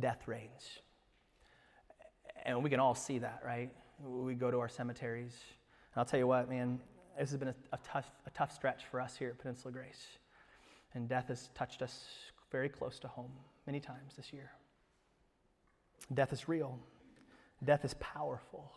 death 0.00 0.26
reigns. 0.26 0.80
And 2.44 2.62
we 2.62 2.70
can 2.70 2.80
all 2.80 2.94
see 2.94 3.18
that, 3.18 3.42
right? 3.44 3.70
We 4.02 4.34
go 4.34 4.50
to 4.50 4.58
our 4.58 4.68
cemeteries. 4.68 5.34
And 5.94 6.00
I'll 6.00 6.04
tell 6.04 6.20
you 6.20 6.26
what, 6.26 6.48
man, 6.48 6.80
this 7.18 7.30
has 7.30 7.38
been 7.38 7.48
a, 7.48 7.54
a, 7.72 7.78
tough, 7.84 8.10
a 8.26 8.30
tough 8.30 8.54
stretch 8.54 8.84
for 8.90 9.00
us 9.00 9.16
here 9.16 9.28
at 9.28 9.38
Peninsula 9.38 9.72
Grace. 9.72 10.06
And 10.94 11.08
death 11.08 11.28
has 11.28 11.50
touched 11.54 11.82
us 11.82 12.06
very 12.50 12.68
close 12.68 12.98
to 13.00 13.08
home 13.08 13.32
many 13.66 13.80
times 13.80 14.14
this 14.16 14.32
year. 14.32 14.50
Death 16.14 16.32
is 16.32 16.48
real, 16.48 16.78
death 17.64 17.84
is 17.84 17.94
powerful. 18.00 18.72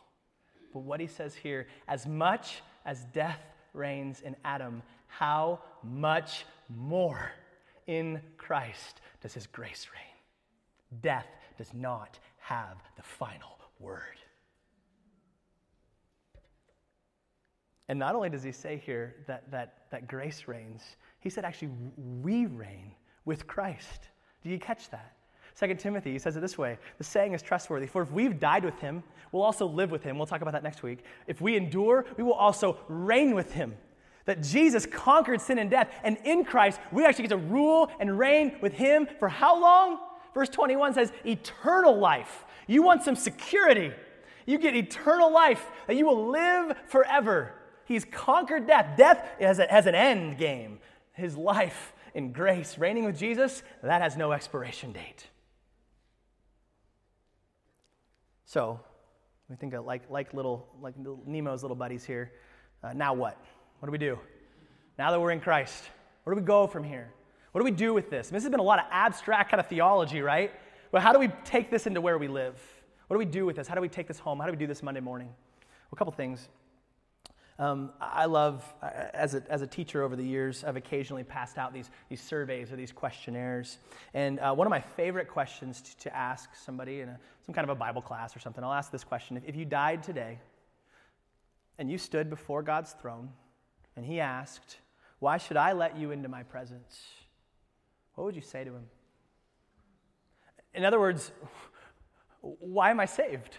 But 0.73 0.81
what 0.81 0.99
he 0.99 1.07
says 1.07 1.35
here, 1.35 1.67
as 1.87 2.07
much 2.07 2.61
as 2.85 3.05
death 3.13 3.39
reigns 3.73 4.21
in 4.21 4.35
Adam, 4.43 4.81
how 5.07 5.59
much 5.83 6.45
more 6.69 7.31
in 7.87 8.21
Christ 8.37 9.01
does 9.21 9.33
his 9.33 9.47
grace 9.47 9.87
reign? 9.93 10.10
Death 11.01 11.27
does 11.57 11.73
not 11.73 12.19
have 12.39 12.77
the 12.97 13.03
final 13.03 13.59
word. 13.79 14.19
And 17.87 17.99
not 17.99 18.15
only 18.15 18.29
does 18.29 18.43
he 18.43 18.51
say 18.51 18.81
here 18.83 19.15
that, 19.27 19.51
that, 19.51 19.83
that 19.91 20.07
grace 20.07 20.47
reigns, 20.47 20.81
he 21.19 21.29
said 21.29 21.43
actually 21.43 21.71
we 22.21 22.45
reign 22.45 22.93
with 23.25 23.47
Christ. 23.47 24.09
Do 24.43 24.49
you 24.49 24.59
catch 24.59 24.89
that? 24.91 25.15
Second 25.53 25.77
Timothy, 25.79 26.13
he 26.13 26.19
says 26.19 26.37
it 26.37 26.39
this 26.39 26.57
way 26.57 26.77
the 26.97 27.03
saying 27.03 27.33
is 27.33 27.41
trustworthy. 27.41 27.87
For 27.87 28.01
if 28.01 28.11
we've 28.11 28.39
died 28.39 28.63
with 28.63 28.79
him, 28.79 29.03
we'll 29.31 29.43
also 29.43 29.67
live 29.67 29.91
with 29.91 30.03
him. 30.03 30.17
We'll 30.17 30.27
talk 30.27 30.41
about 30.41 30.53
that 30.53 30.63
next 30.63 30.83
week. 30.83 31.03
If 31.27 31.41
we 31.41 31.57
endure, 31.57 32.05
we 32.17 32.23
will 32.23 32.33
also 32.33 32.77
reign 32.87 33.35
with 33.35 33.51
him. 33.51 33.75
That 34.25 34.41
Jesus 34.41 34.85
conquered 34.85 35.41
sin 35.41 35.57
and 35.57 35.69
death, 35.69 35.89
and 36.03 36.17
in 36.23 36.45
Christ, 36.45 36.79
we 36.91 37.05
actually 37.05 37.23
get 37.23 37.31
to 37.31 37.37
rule 37.37 37.91
and 37.99 38.17
reign 38.17 38.55
with 38.61 38.73
him 38.73 39.07
for 39.19 39.27
how 39.27 39.59
long? 39.59 39.99
Verse 40.33 40.49
21 40.49 40.93
says, 40.93 41.11
eternal 41.25 41.97
life. 41.97 42.45
You 42.67 42.83
want 42.83 43.03
some 43.03 43.15
security. 43.15 43.91
You 44.45 44.57
get 44.57 44.75
eternal 44.75 45.31
life, 45.31 45.65
that 45.87 45.95
you 45.95 46.05
will 46.05 46.29
live 46.29 46.77
forever. 46.87 47.53
He's 47.85 48.05
conquered 48.05 48.67
death. 48.67 48.97
Death 48.97 49.27
has, 49.39 49.59
a, 49.59 49.67
has 49.67 49.85
an 49.85 49.95
end 49.95 50.37
game. 50.37 50.79
His 51.13 51.35
life 51.35 51.93
in 52.13 52.31
grace, 52.31 52.77
reigning 52.77 53.05
with 53.05 53.17
Jesus, 53.17 53.63
that 53.83 54.01
has 54.01 54.17
no 54.17 54.31
expiration 54.31 54.91
date. 54.91 55.27
So, 58.45 58.79
we 59.49 59.55
think 59.55 59.73
of 59.73 59.85
like, 59.85 60.09
like 60.09 60.33
little, 60.33 60.67
like 60.81 60.95
Nemo's 60.97 61.61
little 61.61 61.75
buddies 61.75 62.03
here. 62.03 62.31
Uh, 62.83 62.93
now 62.93 63.13
what? 63.13 63.37
What 63.79 63.87
do 63.87 63.91
we 63.91 63.97
do? 63.97 64.17
Now 64.97 65.11
that 65.11 65.19
we're 65.19 65.31
in 65.31 65.39
Christ, 65.39 65.89
where 66.23 66.35
do 66.35 66.41
we 66.41 66.45
go 66.45 66.67
from 66.67 66.83
here? 66.83 67.11
What 67.51 67.59
do 67.59 67.65
we 67.65 67.71
do 67.71 67.93
with 67.93 68.09
this? 68.09 68.29
this 68.29 68.43
has 68.43 68.49
been 68.49 68.59
a 68.59 68.63
lot 68.63 68.79
of 68.79 68.85
abstract 68.91 69.51
kind 69.51 69.59
of 69.59 69.67
theology, 69.67 70.21
right? 70.21 70.51
But 70.91 71.01
how 71.01 71.13
do 71.13 71.19
we 71.19 71.29
take 71.43 71.69
this 71.69 71.87
into 71.87 72.01
where 72.01 72.17
we 72.17 72.27
live? 72.27 72.59
What 73.07 73.15
do 73.15 73.19
we 73.19 73.25
do 73.25 73.45
with 73.45 73.57
this? 73.57 73.67
How 73.67 73.75
do 73.75 73.81
we 73.81 73.89
take 73.89 74.07
this 74.07 74.19
home? 74.19 74.39
How 74.39 74.45
do 74.45 74.51
we 74.51 74.57
do 74.57 74.67
this 74.67 74.81
Monday 74.81 75.01
morning? 75.01 75.27
Well, 75.27 75.93
a 75.93 75.95
couple 75.95 76.13
things. 76.13 76.47
Um, 77.59 77.91
I 77.99 78.25
love, 78.25 78.73
as 78.81 79.35
a, 79.35 79.43
as 79.49 79.61
a 79.61 79.67
teacher 79.67 80.01
over 80.01 80.15
the 80.15 80.23
years, 80.23 80.63
I've 80.63 80.77
occasionally 80.77 81.23
passed 81.23 81.57
out 81.57 81.73
these, 81.73 81.91
these 82.09 82.21
surveys 82.21 82.71
or 82.71 82.75
these 82.75 82.91
questionnaires. 82.91 83.77
And 84.13 84.39
uh, 84.39 84.53
one 84.55 84.65
of 84.65 84.71
my 84.71 84.79
favorite 84.79 85.27
questions 85.27 85.81
to, 85.81 85.97
to 85.97 86.15
ask 86.15 86.55
somebody 86.55 87.01
in 87.01 87.09
a, 87.09 87.19
some 87.45 87.53
kind 87.53 87.63
of 87.63 87.69
a 87.69 87.75
Bible 87.75 88.01
class 88.01 88.35
or 88.35 88.39
something, 88.39 88.63
I'll 88.63 88.73
ask 88.73 88.91
this 88.91 89.03
question 89.03 89.39
if 89.45 89.55
you 89.55 89.65
died 89.65 90.01
today 90.01 90.39
and 91.77 91.91
you 91.91 91.97
stood 91.97 92.29
before 92.29 92.63
God's 92.63 92.93
throne 92.93 93.29
and 93.95 94.05
He 94.05 94.19
asked, 94.19 94.77
Why 95.19 95.37
should 95.37 95.57
I 95.57 95.73
let 95.73 95.97
you 95.97 96.09
into 96.11 96.29
my 96.29 96.43
presence? 96.43 97.03
What 98.15 98.25
would 98.25 98.35
you 98.35 98.41
say 98.41 98.63
to 98.63 98.71
him? 98.71 98.85
In 100.73 100.85
other 100.85 100.99
words, 100.99 101.31
why 102.41 102.91
am 102.91 102.99
I 102.99 103.05
saved? 103.05 103.57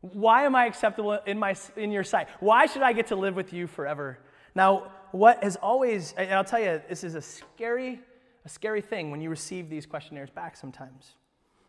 Why 0.00 0.44
am 0.44 0.54
I 0.54 0.66
acceptable 0.66 1.12
in, 1.26 1.38
my, 1.38 1.54
in 1.76 1.90
your 1.90 2.04
sight? 2.04 2.28
Why 2.40 2.66
should 2.66 2.82
I 2.82 2.92
get 2.92 3.06
to 3.08 3.16
live 3.16 3.36
with 3.36 3.52
you 3.52 3.66
forever? 3.66 4.18
Now, 4.54 4.92
what 5.12 5.42
has 5.42 5.56
always, 5.56 6.12
and 6.16 6.32
I'll 6.32 6.44
tell 6.44 6.60
you, 6.60 6.82
this 6.88 7.04
is 7.04 7.14
a 7.14 7.22
scary, 7.22 8.00
a 8.44 8.48
scary 8.48 8.80
thing 8.80 9.10
when 9.10 9.20
you 9.20 9.30
receive 9.30 9.70
these 9.70 9.86
questionnaires 9.86 10.30
back 10.30 10.56
sometimes. 10.56 11.14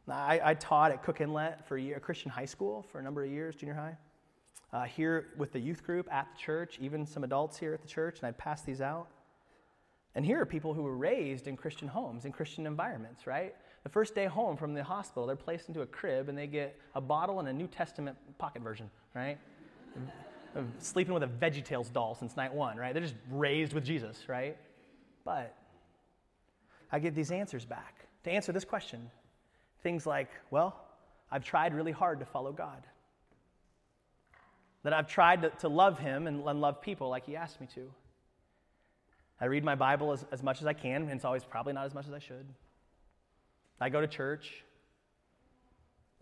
I, 0.07 0.39
I 0.43 0.53
taught 0.55 0.91
at 0.91 1.03
Cook 1.03 1.21
Inlet 1.21 1.67
for 1.67 1.77
a, 1.77 1.81
year, 1.81 1.99
Christian 1.99 2.29
high 2.29 2.45
school 2.45 2.85
for 2.91 2.99
a 2.99 3.03
number 3.03 3.23
of 3.23 3.31
years, 3.31 3.55
junior 3.55 3.73
high. 3.73 3.97
Uh, 4.73 4.83
here 4.83 5.27
with 5.37 5.53
the 5.53 5.59
youth 5.59 5.83
group 5.83 6.11
at 6.11 6.27
the 6.33 6.37
church, 6.37 6.77
even 6.81 7.05
some 7.05 7.23
adults 7.23 7.57
here 7.57 7.73
at 7.73 7.81
the 7.81 7.87
church, 7.87 8.19
and 8.19 8.27
I'd 8.27 8.37
pass 8.37 8.61
these 8.61 8.81
out. 8.81 9.07
And 10.15 10.25
here 10.25 10.39
are 10.41 10.45
people 10.45 10.73
who 10.73 10.82
were 10.82 10.95
raised 10.95 11.47
in 11.47 11.58
Christian 11.58 11.89
homes, 11.89 12.23
in 12.25 12.32
Christian 12.32 12.65
environments, 12.65 13.28
right? 13.28 13.54
The 13.84 13.89
first 13.89 14.15
day 14.15 14.25
home 14.25 14.56
from 14.56 14.73
the 14.73 14.84
hospital, 14.84 15.28
they're 15.28 15.36
placed 15.36 15.67
into 15.67 15.82
a 15.82 15.86
crib 15.86 16.30
and 16.30 16.38
they 16.38 16.47
get 16.47 16.80
a 16.95 17.01
bottle 17.01 17.39
and 17.39 17.49
a 17.49 17.54
New 17.54 17.67
Testament 17.67 18.17
pocket 18.38 18.62
version, 18.62 18.89
right? 19.13 19.38
sleeping 20.80 21.13
with 21.13 21.23
a 21.23 21.28
VeggieTales 21.28 21.91
doll 21.91 22.15
since 22.15 22.38
night 22.38 22.54
one, 22.54 22.78
right? 22.78 22.93
They're 22.93 23.04
just 23.04 23.15
raised 23.30 23.73
with 23.73 23.84
Jesus, 23.84 24.30
right? 24.30 24.58
But 25.25 25.54
I 26.91 26.99
get 26.99 27.13
these 27.13 27.32
answers 27.32 27.65
back 27.65 28.08
to 28.23 28.32
answer 28.32 28.51
this 28.51 28.65
question. 28.65 29.10
Things 29.84 30.06
like, 30.06 30.30
well, 30.49 30.82
I've 31.32 31.43
tried 31.43 31.73
really 31.73 31.91
hard 31.91 32.19
to 32.19 32.25
follow 32.25 32.54
God. 32.54 32.88
That 34.84 34.93
I've 34.93 35.08
tried 35.08 35.41
to, 35.41 35.49
to 35.49 35.67
love 35.67 35.99
Him 35.99 36.28
and, 36.28 36.47
and 36.47 36.62
love 36.62 36.82
people 36.82 37.10
like 37.10 37.25
He 37.25 37.36
asked 37.36 37.60
me 37.60 37.67
to. 37.75 37.91
I 39.39 39.45
read 39.45 39.63
my 39.63 39.75
Bible 39.75 40.11
as, 40.11 40.25
as 40.31 40.41
much 40.41 40.61
as 40.61 40.67
I 40.67 40.73
can, 40.73 41.03
and 41.03 41.11
it's 41.11 41.25
always 41.25 41.43
probably 41.43 41.73
not 41.73 41.85
as 41.85 41.93
much 41.93 42.07
as 42.07 42.13
I 42.13 42.19
should. 42.19 42.45
I 43.79 43.89
go 43.89 43.99
to 43.99 44.07
church. 44.07 44.63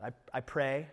I, 0.04 0.10
I 0.34 0.42
pray. 0.42 0.88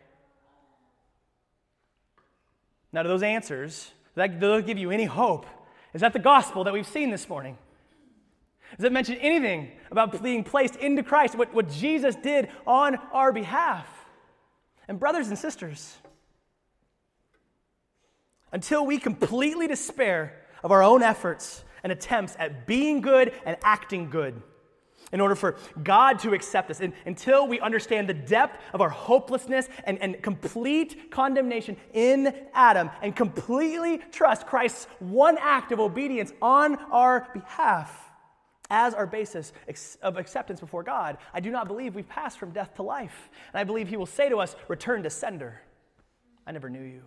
Now, 2.93 3.03
do 3.03 3.09
those 3.09 3.23
answers, 3.23 3.91
do 4.17 4.39
those 4.39 4.65
give 4.65 4.79
you 4.79 4.91
any 4.91 5.05
hope? 5.05 5.47
Is 5.95 6.03
that 6.03 6.13
the 6.13 6.19
gospel 6.19 6.65
that 6.65 6.73
we've 6.73 6.87
seen 6.87 7.11
this 7.11 7.29
morning? 7.29 7.57
Does 8.77 8.85
it 8.85 8.93
mention 8.93 9.17
anything 9.17 9.73
about 9.91 10.23
being 10.23 10.45
placed 10.45 10.77
into 10.77 11.03
Christ, 11.03 11.35
what, 11.35 11.53
what 11.53 11.69
Jesus 11.71 12.15
did 12.17 12.49
on 12.67 12.97
our 13.13 13.33
behalf? 13.33 13.87
And, 14.87 14.99
brothers 14.99 15.29
and 15.29 15.39
sisters, 15.39 15.97
until 18.53 18.85
we 18.85 18.99
completely 18.99 19.67
despair 19.67 20.37
of 20.63 20.73
our 20.73 20.83
own 20.83 21.03
efforts 21.03 21.65
and 21.83 21.93
attempts 21.93 22.37
at 22.39 22.67
being 22.67 23.01
good 23.01 23.33
and 23.45 23.57
acting 23.63 24.11
good, 24.11 24.43
in 25.13 25.21
order 25.21 25.35
for 25.35 25.57
God 25.83 26.19
to 26.21 26.35
accept 26.35 26.71
us, 26.71 26.81
and 26.81 26.93
until 27.07 27.47
we 27.49 27.59
understand 27.61 28.09
the 28.09 28.15
depth 28.15 28.59
of 28.73 28.81
our 28.81 28.91
hopelessness 28.91 29.69
and, 29.85 29.99
and 30.01 30.23
complete 30.23 31.11
condemnation 31.11 31.77
in 31.93 32.35
Adam, 32.55 32.91
and 33.03 33.17
completely 33.17 33.99
trust 34.13 34.47
Christ's 34.47 34.87
one 34.99 35.37
act 35.41 35.73
of 35.73 35.81
obedience 35.81 36.33
on 36.41 36.77
our 36.91 37.29
behalf 37.33 38.11
as 38.71 38.95
our 38.95 39.07
basis 39.07 39.53
of 40.01 40.17
acceptance 40.17 40.61
before 40.61 40.85
God, 40.85 41.19
I 41.35 41.41
do 41.41 41.51
not 41.51 41.67
believe 41.67 41.97
we've 41.97 42.09
passed 42.09 42.39
from 42.39 42.53
death 42.53 42.77
to 42.77 42.83
life. 42.83 43.29
And 43.53 43.61
I 43.61 43.65
believe 43.65 43.89
He 43.89 43.97
will 43.97 44.07
say 44.07 44.29
to 44.29 44.39
us, 44.39 44.55
Return 44.69 45.03
to 45.03 45.11
sender. 45.11 45.61
I 46.47 46.53
never 46.53 46.71
knew 46.71 46.83
you. 46.83 47.03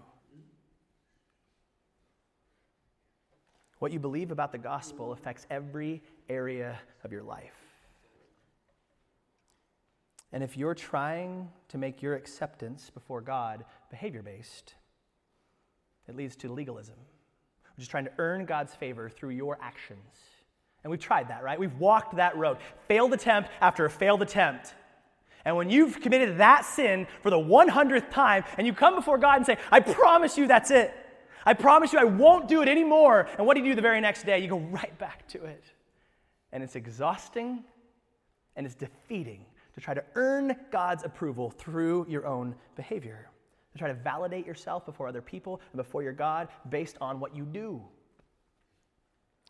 What 3.84 3.92
you 3.92 4.00
believe 4.00 4.32
about 4.32 4.54
the 4.54 4.58
gospel 4.58 5.12
affects 5.12 5.46
every 5.52 6.02
area 6.30 6.80
of 7.04 7.12
your 7.12 7.22
life. 7.22 7.52
And 10.32 10.42
if 10.42 10.56
you're 10.56 10.74
trying 10.74 11.50
to 11.68 11.78
make 11.78 12.02
your 12.02 12.16
acceptance 12.16 12.90
before 12.90 13.20
God 13.20 13.66
behavior 13.90 14.22
based, 14.22 14.76
it 16.08 16.16
leads 16.16 16.38
to 16.38 16.50
legalism, 16.50 16.96
which 17.76 17.84
is 17.84 17.90
trying 17.90 18.06
to 18.06 18.12
earn 18.20 18.46
God's 18.46 18.74
favor 18.74 19.10
through 19.10 19.32
your 19.32 19.58
actions. 19.62 20.16
And 20.86 20.90
we've 20.90 21.02
tried 21.02 21.28
that, 21.28 21.44
right? 21.44 21.60
We've 21.60 21.78
walked 21.78 22.16
that 22.16 22.38
road. 22.38 22.60
Failed 22.88 23.12
attempt 23.12 23.50
after 23.60 23.84
a 23.84 23.90
failed 23.90 24.22
attempt. 24.22 24.76
And 25.44 25.58
when 25.58 25.70
you've 25.70 26.00
committed 26.00 26.38
that 26.38 26.64
sin 26.64 27.06
for 27.22 27.30
the 27.30 27.36
100th 27.36 28.12
time 28.12 28.46
and 28.58 28.66
you 28.66 28.72
come 28.72 28.96
before 28.96 29.18
God 29.18 29.36
and 29.36 29.46
say, 29.46 29.58
I 29.74 29.82
promise 29.82 30.38
you 30.38 30.48
that's 30.48 30.72
it. 30.72 30.96
I 31.46 31.54
promise 31.54 31.94
you 31.94 32.00
I 32.00 32.06
won't 32.06 32.48
do 32.48 32.62
it 32.62 32.68
anymore. 32.68 33.28
And 33.38 33.46
what 33.46 33.56
do 33.56 33.64
you 33.64 33.72
do 33.72 33.76
the 33.76 33.82
very 33.82 34.02
next 34.02 34.26
day? 34.26 34.40
You 34.40 34.48
go 34.48 34.60
right 34.60 34.98
back 34.98 35.28
to 35.30 35.44
it. 35.46 35.64
And 36.52 36.64
it's 36.64 36.76
exhausting 36.76 37.64
and 38.56 38.66
it's 38.66 38.76
defeating 38.76 39.46
to 39.74 39.82
try 39.82 39.94
to 39.94 40.04
earn 40.16 40.56
God's 40.72 41.04
approval 41.04 41.50
through 41.50 42.06
your 42.08 42.28
own 42.28 42.56
behavior, 42.76 43.30
to 43.72 43.78
try 43.78 43.88
to 43.88 43.96
validate 43.96 44.46
yourself 44.46 44.86
before 44.86 45.08
other 45.08 45.22
people 45.22 45.60
and 45.72 45.78
before 45.78 46.04
your 46.04 46.14
God 46.14 46.48
based 46.70 46.98
on 47.02 47.20
what 47.20 47.36
you 47.36 47.44
do. 47.44 47.82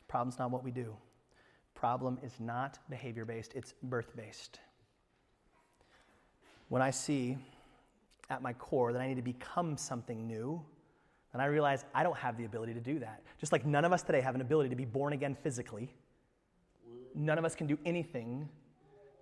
Problem's 0.08 0.40
not 0.40 0.52
what 0.52 0.64
we 0.64 0.72
do 0.72 0.96
problem 1.84 2.18
is 2.24 2.40
not 2.40 2.80
behavior 2.90 3.26
based, 3.26 3.52
it's 3.56 3.74
birth 3.84 4.16
based. 4.16 4.62
When 6.70 6.82
I 6.82 6.92
see 6.92 7.38
at 8.30 8.42
my 8.42 8.54
core 8.54 8.94
that 8.94 9.02
I 9.02 9.08
need 9.10 9.18
to 9.18 9.22
become 9.22 9.76
something 9.76 10.26
new, 10.26 10.64
then 11.34 11.42
I 11.42 11.46
realize 11.46 11.84
I 11.94 12.04
don't 12.04 12.18
have 12.18 12.38
the 12.38 12.46
ability 12.46 12.74
to 12.76 12.80
do 12.80 13.00
that. 13.00 13.22
Just 13.40 13.52
like 13.52 13.66
none 13.66 13.86
of 13.86 13.92
us 13.92 14.04
today 14.04 14.22
have 14.22 14.36
an 14.36 14.42
ability 14.42 14.70
to 14.70 14.76
be 14.76 14.86
born 14.86 15.14
again 15.14 15.36
physically, 15.42 15.94
none 17.16 17.38
of 17.38 17.46
us 17.46 17.56
can 17.56 17.68
do 17.68 17.78
anything 17.86 18.48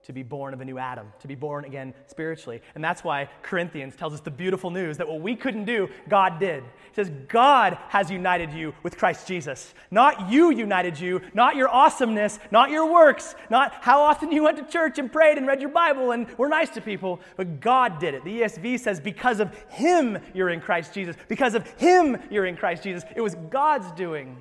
to 0.04 0.14
be 0.14 0.24
born 0.24 0.54
of 0.54 0.62
a 0.62 0.66
new 0.66 0.78
Adam, 0.78 1.12
to 1.20 1.28
be 1.28 1.36
born 1.36 1.66
again 1.66 1.94
spiritually. 2.08 2.62
And 2.74 2.84
that's 2.84 3.04
why 3.04 3.30
Corinthians 3.44 3.96
tells 3.96 4.14
us 4.14 4.20
the 4.20 4.32
beautiful 4.32 4.72
news 4.72 4.98
that 4.98 5.08
what 5.08 5.22
we 5.22 5.36
couldn't 5.36 5.66
do, 5.66 5.90
God 6.10 6.40
did. 6.40 6.64
It 6.64 6.96
says, 6.96 7.12
God 7.28 7.78
has 7.90 8.10
united 8.10 8.52
you 8.52 8.74
with 8.84 8.98
Christ 8.98 9.28
Jesus. 9.28 9.74
Not 9.92 10.32
you 10.32 10.52
united 10.52 11.00
you, 11.00 11.22
not 11.34 11.56
your 11.56 11.70
awesomeness, 11.70 12.40
not 12.50 12.72
your 12.72 12.92
works, 12.92 13.36
not 13.50 13.74
how 13.82 14.02
often 14.02 14.32
you 14.32 14.44
went 14.44 14.58
to 14.58 14.64
church 14.64 14.98
and 14.98 15.12
prayed 15.12 15.38
and 15.38 15.46
read 15.46 15.62
your 15.62 15.70
Bible 15.70 16.12
and 16.12 16.28
were 16.38 16.50
nice 16.50 16.70
to 16.72 16.82
people, 16.82 17.20
but 17.38 17.60
God 17.60 18.00
did 18.00 18.14
it. 18.14 18.24
The 18.24 18.42
ESV 18.42 18.80
says, 18.80 19.00
because 19.00 19.40
of 19.40 19.54
Him 19.70 20.18
you're 20.34 20.50
in 20.50 20.62
Christ 20.62 20.94
Jesus. 20.94 21.16
Because 21.28 21.54
of 21.54 21.68
Him 21.74 22.18
you're 22.32 22.46
in 22.46 22.58
Christ 22.58 22.84
Jesus. 22.84 23.04
It 23.16 23.22
was 23.22 23.36
God's 23.50 23.92
doing. 23.92 24.36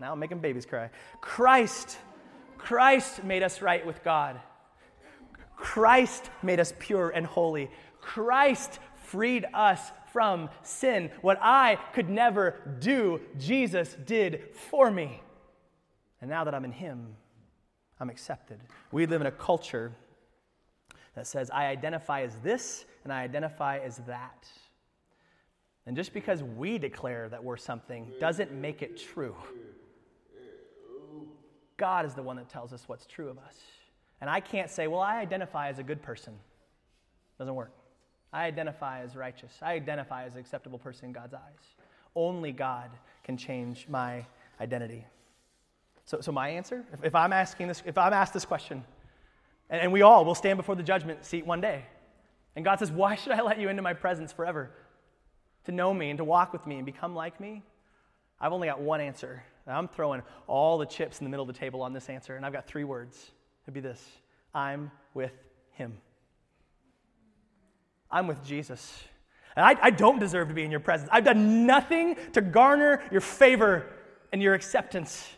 Now 0.00 0.12
I'm 0.12 0.18
making 0.18 0.38
babies 0.38 0.66
cry. 0.66 0.90
Christ 1.20 1.98
Christ 2.58 3.24
made 3.24 3.42
us 3.42 3.62
right 3.62 3.86
with 3.86 4.02
God. 4.04 4.40
Christ 5.56 6.30
made 6.42 6.60
us 6.60 6.72
pure 6.78 7.10
and 7.10 7.24
holy. 7.24 7.70
Christ 8.00 8.78
freed 9.04 9.46
us 9.54 9.80
from 10.12 10.50
sin. 10.62 11.10
What 11.20 11.38
I 11.40 11.78
could 11.94 12.10
never 12.10 12.56
do, 12.78 13.20
Jesus 13.38 13.96
did 14.06 14.54
for 14.70 14.90
me. 14.90 15.22
And 16.20 16.28
now 16.28 16.44
that 16.44 16.54
I'm 16.54 16.64
in 16.64 16.72
Him, 16.72 17.16
I'm 18.00 18.10
accepted. 18.10 18.60
We 18.92 19.06
live 19.06 19.20
in 19.20 19.26
a 19.26 19.32
culture 19.32 19.92
that 21.14 21.26
says, 21.26 21.50
I 21.50 21.66
identify 21.66 22.22
as 22.22 22.36
this 22.40 22.84
and 23.04 23.12
I 23.12 23.22
identify 23.22 23.78
as 23.78 23.98
that. 24.06 24.48
And 25.86 25.96
just 25.96 26.12
because 26.12 26.42
we 26.42 26.78
declare 26.78 27.28
that 27.30 27.42
we're 27.42 27.56
something 27.56 28.12
doesn't 28.20 28.52
make 28.52 28.82
it 28.82 28.98
true. 28.98 29.34
God 31.78 32.04
is 32.04 32.12
the 32.12 32.22
one 32.22 32.36
that 32.36 32.50
tells 32.50 32.72
us 32.74 32.84
what's 32.86 33.06
true 33.06 33.30
of 33.30 33.38
us. 33.38 33.56
And 34.20 34.28
I 34.28 34.40
can't 34.40 34.68
say, 34.68 34.86
well, 34.88 35.00
I 35.00 35.18
identify 35.20 35.68
as 35.68 35.78
a 35.78 35.82
good 35.82 36.02
person. 36.02 36.34
Doesn't 37.38 37.54
work. 37.54 37.72
I 38.32 38.44
identify 38.44 39.00
as 39.00 39.16
righteous. 39.16 39.52
I 39.62 39.72
identify 39.72 40.24
as 40.24 40.34
an 40.34 40.40
acceptable 40.40 40.78
person 40.78 41.06
in 41.06 41.12
God's 41.12 41.34
eyes. 41.34 41.76
Only 42.14 42.52
God 42.52 42.90
can 43.24 43.36
change 43.36 43.86
my 43.88 44.26
identity. 44.60 45.06
So, 46.04 46.20
so 46.20 46.32
my 46.32 46.48
answer, 46.48 46.84
if, 46.92 47.04
if 47.04 47.14
I'm 47.14 47.32
asking 47.32 47.68
this, 47.68 47.82
if 47.86 47.96
I'm 47.96 48.12
asked 48.12 48.34
this 48.34 48.44
question, 48.44 48.84
and, 49.70 49.80
and 49.80 49.92
we 49.92 50.02
all 50.02 50.24
will 50.24 50.34
stand 50.34 50.56
before 50.56 50.74
the 50.74 50.82
judgment 50.82 51.24
seat 51.24 51.46
one 51.46 51.60
day, 51.60 51.84
and 52.56 52.64
God 52.64 52.78
says, 52.80 52.90
Why 52.90 53.14
should 53.14 53.32
I 53.32 53.40
let 53.40 53.60
you 53.60 53.68
into 53.68 53.82
my 53.82 53.94
presence 53.94 54.32
forever? 54.32 54.70
To 55.66 55.72
know 55.72 55.94
me 55.94 56.10
and 56.10 56.18
to 56.18 56.24
walk 56.24 56.52
with 56.52 56.66
me 56.66 56.76
and 56.76 56.86
become 56.86 57.14
like 57.14 57.38
me? 57.40 57.62
I've 58.40 58.52
only 58.52 58.68
got 58.68 58.80
one 58.80 59.00
answer. 59.00 59.42
I'm 59.76 59.88
throwing 59.88 60.22
all 60.46 60.78
the 60.78 60.86
chips 60.86 61.20
in 61.20 61.24
the 61.24 61.30
middle 61.30 61.48
of 61.48 61.54
the 61.54 61.58
table 61.58 61.82
on 61.82 61.92
this 61.92 62.08
answer, 62.08 62.36
and 62.36 62.44
I've 62.44 62.52
got 62.52 62.66
three 62.66 62.84
words. 62.84 63.32
It'd 63.64 63.74
be 63.74 63.80
this 63.80 64.02
I'm 64.54 64.90
with 65.14 65.32
him. 65.72 65.98
I'm 68.10 68.26
with 68.26 68.42
Jesus. 68.44 69.02
And 69.56 69.64
I, 69.64 69.76
I, 69.82 69.90
don't 69.90 70.18
deserve 70.18 70.48
to 70.48 70.54
be 70.54 70.64
in 70.64 70.70
your 70.70 70.80
presence. 70.80 71.10
I've 71.12 71.24
done 71.24 71.66
nothing 71.66 72.16
to 72.32 72.40
garner 72.40 73.02
your 73.10 73.20
favor 73.20 73.86
and 74.32 74.40
your 74.40 74.54
acceptance. 74.54 75.28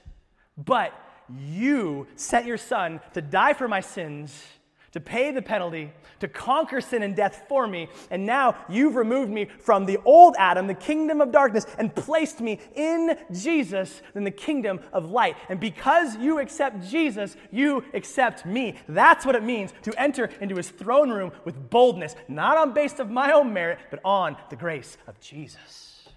But 0.56 0.92
you 1.38 2.06
sent 2.16 2.46
your 2.46 2.58
son 2.58 3.00
to 3.14 3.22
die 3.22 3.54
for 3.54 3.66
my 3.66 3.80
sins 3.80 4.44
to 4.92 5.00
pay 5.00 5.30
the 5.30 5.42
penalty, 5.42 5.92
to 6.18 6.28
conquer 6.28 6.80
sin 6.80 7.02
and 7.02 7.14
death 7.14 7.44
for 7.48 7.66
me. 7.66 7.88
And 8.10 8.26
now 8.26 8.56
you've 8.68 8.96
removed 8.96 9.30
me 9.30 9.46
from 9.60 9.86
the 9.86 9.98
old 10.04 10.34
Adam, 10.38 10.66
the 10.66 10.74
kingdom 10.74 11.20
of 11.20 11.30
darkness, 11.30 11.66
and 11.78 11.94
placed 11.94 12.40
me 12.40 12.58
in 12.74 13.16
Jesus 13.32 14.02
in 14.14 14.24
the 14.24 14.30
kingdom 14.30 14.80
of 14.92 15.10
light. 15.10 15.36
And 15.48 15.60
because 15.60 16.16
you 16.16 16.40
accept 16.40 16.88
Jesus, 16.88 17.36
you 17.50 17.84
accept 17.94 18.44
me. 18.44 18.76
That's 18.88 19.24
what 19.24 19.34
it 19.36 19.44
means 19.44 19.72
to 19.82 20.00
enter 20.00 20.30
into 20.40 20.56
his 20.56 20.70
throne 20.70 21.10
room 21.10 21.32
with 21.44 21.70
boldness, 21.70 22.16
not 22.28 22.56
on 22.56 22.72
base 22.72 22.98
of 22.98 23.10
my 23.10 23.32
own 23.32 23.52
merit, 23.52 23.78
but 23.90 24.00
on 24.04 24.36
the 24.50 24.56
grace 24.56 24.96
of 25.06 25.20
Jesus. 25.20 26.08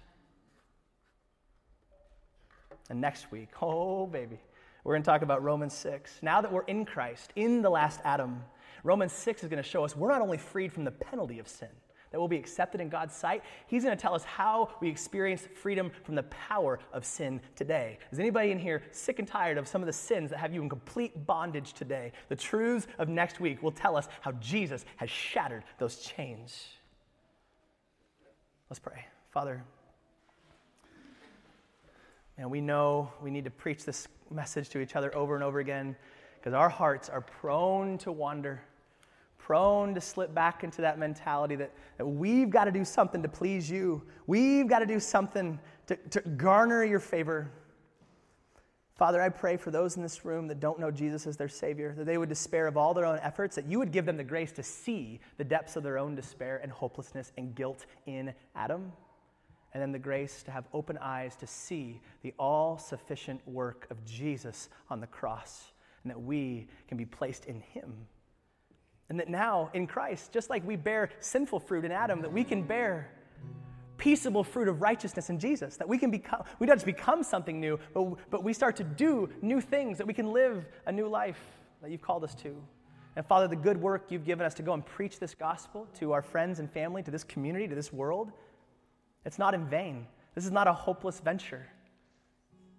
And 2.90 3.00
next 3.00 3.30
week, 3.30 3.50
oh 3.62 4.06
baby, 4.06 4.38
we're 4.82 4.94
going 4.94 5.02
to 5.02 5.06
talk 5.06 5.22
about 5.22 5.42
Romans 5.42 5.74
6. 5.74 6.18
Now 6.22 6.40
that 6.40 6.52
we're 6.52 6.64
in 6.64 6.84
Christ, 6.84 7.32
in 7.36 7.62
the 7.62 7.70
last 7.70 8.00
Adam, 8.04 8.42
Romans 8.84 9.12
6 9.12 9.42
is 9.42 9.48
going 9.48 9.62
to 9.62 9.68
show 9.68 9.84
us 9.84 9.96
we're 9.96 10.10
not 10.10 10.20
only 10.20 10.38
freed 10.38 10.72
from 10.72 10.84
the 10.84 10.90
penalty 10.90 11.38
of 11.38 11.48
sin, 11.48 11.68
that 12.10 12.20
we'll 12.20 12.28
be 12.28 12.36
accepted 12.36 12.80
in 12.80 12.88
God's 12.88 13.16
sight, 13.16 13.42
He's 13.66 13.82
going 13.82 13.96
to 13.96 14.00
tell 14.00 14.14
us 14.14 14.22
how 14.22 14.70
we 14.80 14.88
experience 14.88 15.48
freedom 15.60 15.90
from 16.04 16.14
the 16.14 16.22
power 16.24 16.78
of 16.92 17.04
sin 17.04 17.40
today. 17.56 17.98
Is 18.12 18.20
anybody 18.20 18.52
in 18.52 18.58
here 18.58 18.82
sick 18.92 19.18
and 19.18 19.26
tired 19.26 19.58
of 19.58 19.66
some 19.66 19.82
of 19.82 19.86
the 19.86 19.92
sins 19.92 20.30
that 20.30 20.38
have 20.38 20.54
you 20.54 20.62
in 20.62 20.68
complete 20.68 21.26
bondage 21.26 21.72
today? 21.72 22.12
The 22.28 22.36
truths 22.36 22.86
of 22.98 23.08
next 23.08 23.40
week 23.40 23.62
will 23.64 23.72
tell 23.72 23.96
us 23.96 24.06
how 24.20 24.30
Jesus 24.32 24.84
has 24.98 25.10
shattered 25.10 25.64
those 25.78 25.96
chains. 25.96 26.68
Let's 28.70 28.78
pray. 28.78 29.06
Father, 29.30 29.64
and 32.36 32.50
we 32.50 32.60
know 32.60 33.10
we 33.22 33.30
need 33.30 33.44
to 33.44 33.50
preach 33.50 33.84
this 33.84 34.06
message 34.30 34.68
to 34.68 34.80
each 34.80 34.94
other 34.94 35.12
over 35.16 35.34
and 35.34 35.42
over 35.42 35.58
again 35.58 35.96
because 36.38 36.54
our 36.54 36.68
hearts 36.68 37.08
are 37.08 37.22
prone 37.22 37.98
to 37.98 38.12
wander 38.12 38.60
prone 39.44 39.94
to 39.94 40.00
slip 40.00 40.34
back 40.34 40.64
into 40.64 40.80
that 40.80 40.98
mentality 40.98 41.54
that, 41.54 41.70
that 41.98 42.06
we've 42.06 42.48
got 42.48 42.64
to 42.64 42.72
do 42.72 42.82
something 42.82 43.22
to 43.22 43.28
please 43.28 43.70
you. 43.70 44.02
We've 44.26 44.66
got 44.66 44.78
to 44.78 44.86
do 44.86 44.98
something 44.98 45.58
to, 45.86 45.96
to 45.96 46.20
garner 46.22 46.82
your 46.82 46.98
favor. 46.98 47.50
Father, 48.96 49.20
I 49.20 49.28
pray 49.28 49.58
for 49.58 49.70
those 49.70 49.96
in 49.96 50.02
this 50.02 50.24
room 50.24 50.48
that 50.48 50.60
don't 50.60 50.80
know 50.80 50.90
Jesus 50.90 51.26
as 51.26 51.36
their 51.36 51.50
Savior, 51.50 51.94
that 51.98 52.06
they 52.06 52.16
would 52.16 52.30
despair 52.30 52.66
of 52.66 52.78
all 52.78 52.94
their 52.94 53.04
own 53.04 53.18
efforts, 53.18 53.54
that 53.56 53.66
you 53.66 53.78
would 53.78 53.92
give 53.92 54.06
them 54.06 54.16
the 54.16 54.24
grace 54.24 54.50
to 54.52 54.62
see 54.62 55.20
the 55.36 55.44
depths 55.44 55.76
of 55.76 55.82
their 55.82 55.98
own 55.98 56.14
despair 56.14 56.60
and 56.62 56.72
hopelessness 56.72 57.30
and 57.36 57.54
guilt 57.54 57.84
in 58.06 58.32
Adam, 58.56 58.92
and 59.74 59.82
then 59.82 59.92
the 59.92 59.98
grace 59.98 60.42
to 60.44 60.52
have 60.52 60.64
open 60.72 60.96
eyes 61.02 61.36
to 61.36 61.46
see 61.46 62.00
the 62.22 62.32
all 62.38 62.78
sufficient 62.78 63.46
work 63.46 63.86
of 63.90 64.02
Jesus 64.06 64.70
on 64.88 65.00
the 65.00 65.06
cross, 65.06 65.72
and 66.02 66.10
that 66.10 66.22
we 66.22 66.66
can 66.88 66.96
be 66.96 67.04
placed 67.04 67.44
in 67.44 67.60
Him 67.60 67.92
and 69.08 69.20
that 69.20 69.28
now 69.28 69.70
in 69.74 69.86
Christ, 69.86 70.32
just 70.32 70.50
like 70.50 70.66
we 70.66 70.76
bear 70.76 71.10
sinful 71.20 71.60
fruit 71.60 71.84
in 71.84 71.92
Adam, 71.92 72.22
that 72.22 72.32
we 72.32 72.44
can 72.44 72.62
bear 72.62 73.10
peaceable 73.96 74.42
fruit 74.42 74.68
of 74.68 74.82
righteousness 74.82 75.30
in 75.30 75.38
Jesus, 75.38 75.76
that 75.76 75.88
we 75.88 75.98
can 75.98 76.10
become, 76.10 76.42
we 76.58 76.66
don't 76.66 76.76
just 76.76 76.86
become 76.86 77.22
something 77.22 77.60
new, 77.60 77.78
but, 77.92 78.16
but 78.30 78.42
we 78.42 78.52
start 78.52 78.76
to 78.76 78.84
do 78.84 79.28
new 79.40 79.60
things, 79.60 79.98
that 79.98 80.06
we 80.06 80.14
can 80.14 80.32
live 80.32 80.64
a 80.86 80.92
new 80.92 81.08
life 81.08 81.40
that 81.80 81.90
you've 81.90 82.02
called 82.02 82.24
us 82.24 82.34
to. 82.36 82.56
And 83.16 83.24
Father, 83.24 83.46
the 83.46 83.56
good 83.56 83.80
work 83.80 84.06
you've 84.08 84.24
given 84.24 84.44
us 84.44 84.54
to 84.54 84.62
go 84.62 84.72
and 84.72 84.84
preach 84.84 85.20
this 85.20 85.34
gospel 85.34 85.86
to 86.00 86.12
our 86.12 86.22
friends 86.22 86.58
and 86.58 86.70
family, 86.70 87.02
to 87.02 87.10
this 87.10 87.22
community, 87.22 87.68
to 87.68 87.74
this 87.74 87.92
world, 87.92 88.32
it's 89.24 89.38
not 89.38 89.54
in 89.54 89.66
vain. 89.66 90.06
This 90.34 90.44
is 90.44 90.50
not 90.50 90.66
a 90.66 90.72
hopeless 90.72 91.20
venture. 91.20 91.66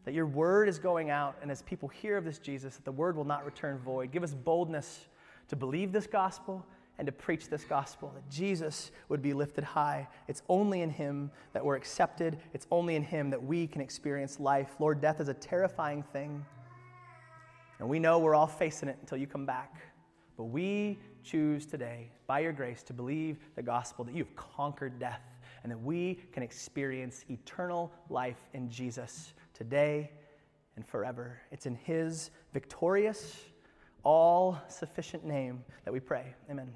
That 0.03 0.13
your 0.13 0.27
word 0.27 0.67
is 0.67 0.77
going 0.77 1.09
out, 1.09 1.37
and 1.41 1.49
as 1.49 1.61
people 1.63 1.87
hear 1.87 2.17
of 2.17 2.25
this 2.25 2.37
Jesus, 2.37 2.75
that 2.75 2.85
the 2.85 2.91
word 2.91 3.15
will 3.15 3.25
not 3.25 3.45
return 3.45 3.79
void. 3.79 4.11
Give 4.11 4.23
us 4.23 4.33
boldness 4.33 5.05
to 5.47 5.55
believe 5.55 5.91
this 5.91 6.07
gospel 6.07 6.65
and 6.97 7.05
to 7.05 7.11
preach 7.11 7.49
this 7.49 7.63
gospel 7.63 8.11
that 8.15 8.29
Jesus 8.29 8.91
would 9.09 9.21
be 9.21 9.33
lifted 9.33 9.63
high. 9.63 10.07
It's 10.27 10.41
only 10.47 10.81
in 10.81 10.89
Him 10.89 11.29
that 11.53 11.63
we're 11.63 11.75
accepted, 11.75 12.37
it's 12.53 12.67
only 12.71 12.95
in 12.95 13.03
Him 13.03 13.29
that 13.31 13.43
we 13.43 13.67
can 13.67 13.81
experience 13.81 14.39
life. 14.39 14.75
Lord, 14.79 15.01
death 15.01 15.19
is 15.19 15.27
a 15.27 15.33
terrifying 15.33 16.03
thing, 16.13 16.45
and 17.79 17.89
we 17.89 17.99
know 17.99 18.19
we're 18.19 18.35
all 18.35 18.47
facing 18.47 18.87
it 18.87 18.97
until 19.01 19.17
you 19.17 19.27
come 19.27 19.45
back. 19.45 19.75
But 20.37 20.45
we 20.45 20.97
choose 21.23 21.65
today, 21.65 22.11
by 22.27 22.39
your 22.39 22.51
grace, 22.51 22.83
to 22.83 22.93
believe 22.93 23.37
the 23.55 23.63
gospel 23.63 24.05
that 24.05 24.13
you've 24.13 24.35
conquered 24.35 24.99
death 24.99 25.21
and 25.63 25.71
that 25.71 25.81
we 25.81 26.19
can 26.31 26.43
experience 26.43 27.25
eternal 27.29 27.91
life 28.09 28.37
in 28.53 28.69
Jesus 28.69 29.33
today 29.53 30.11
and 30.75 30.85
forever. 30.85 31.39
It's 31.51 31.65
in 31.65 31.75
His 31.75 32.31
victorious, 32.53 33.45
all 34.05 34.61
sufficient 34.69 35.25
name 35.25 35.63
that 35.83 35.91
we 35.91 35.99
pray. 35.99 36.33
Amen. 36.49 36.71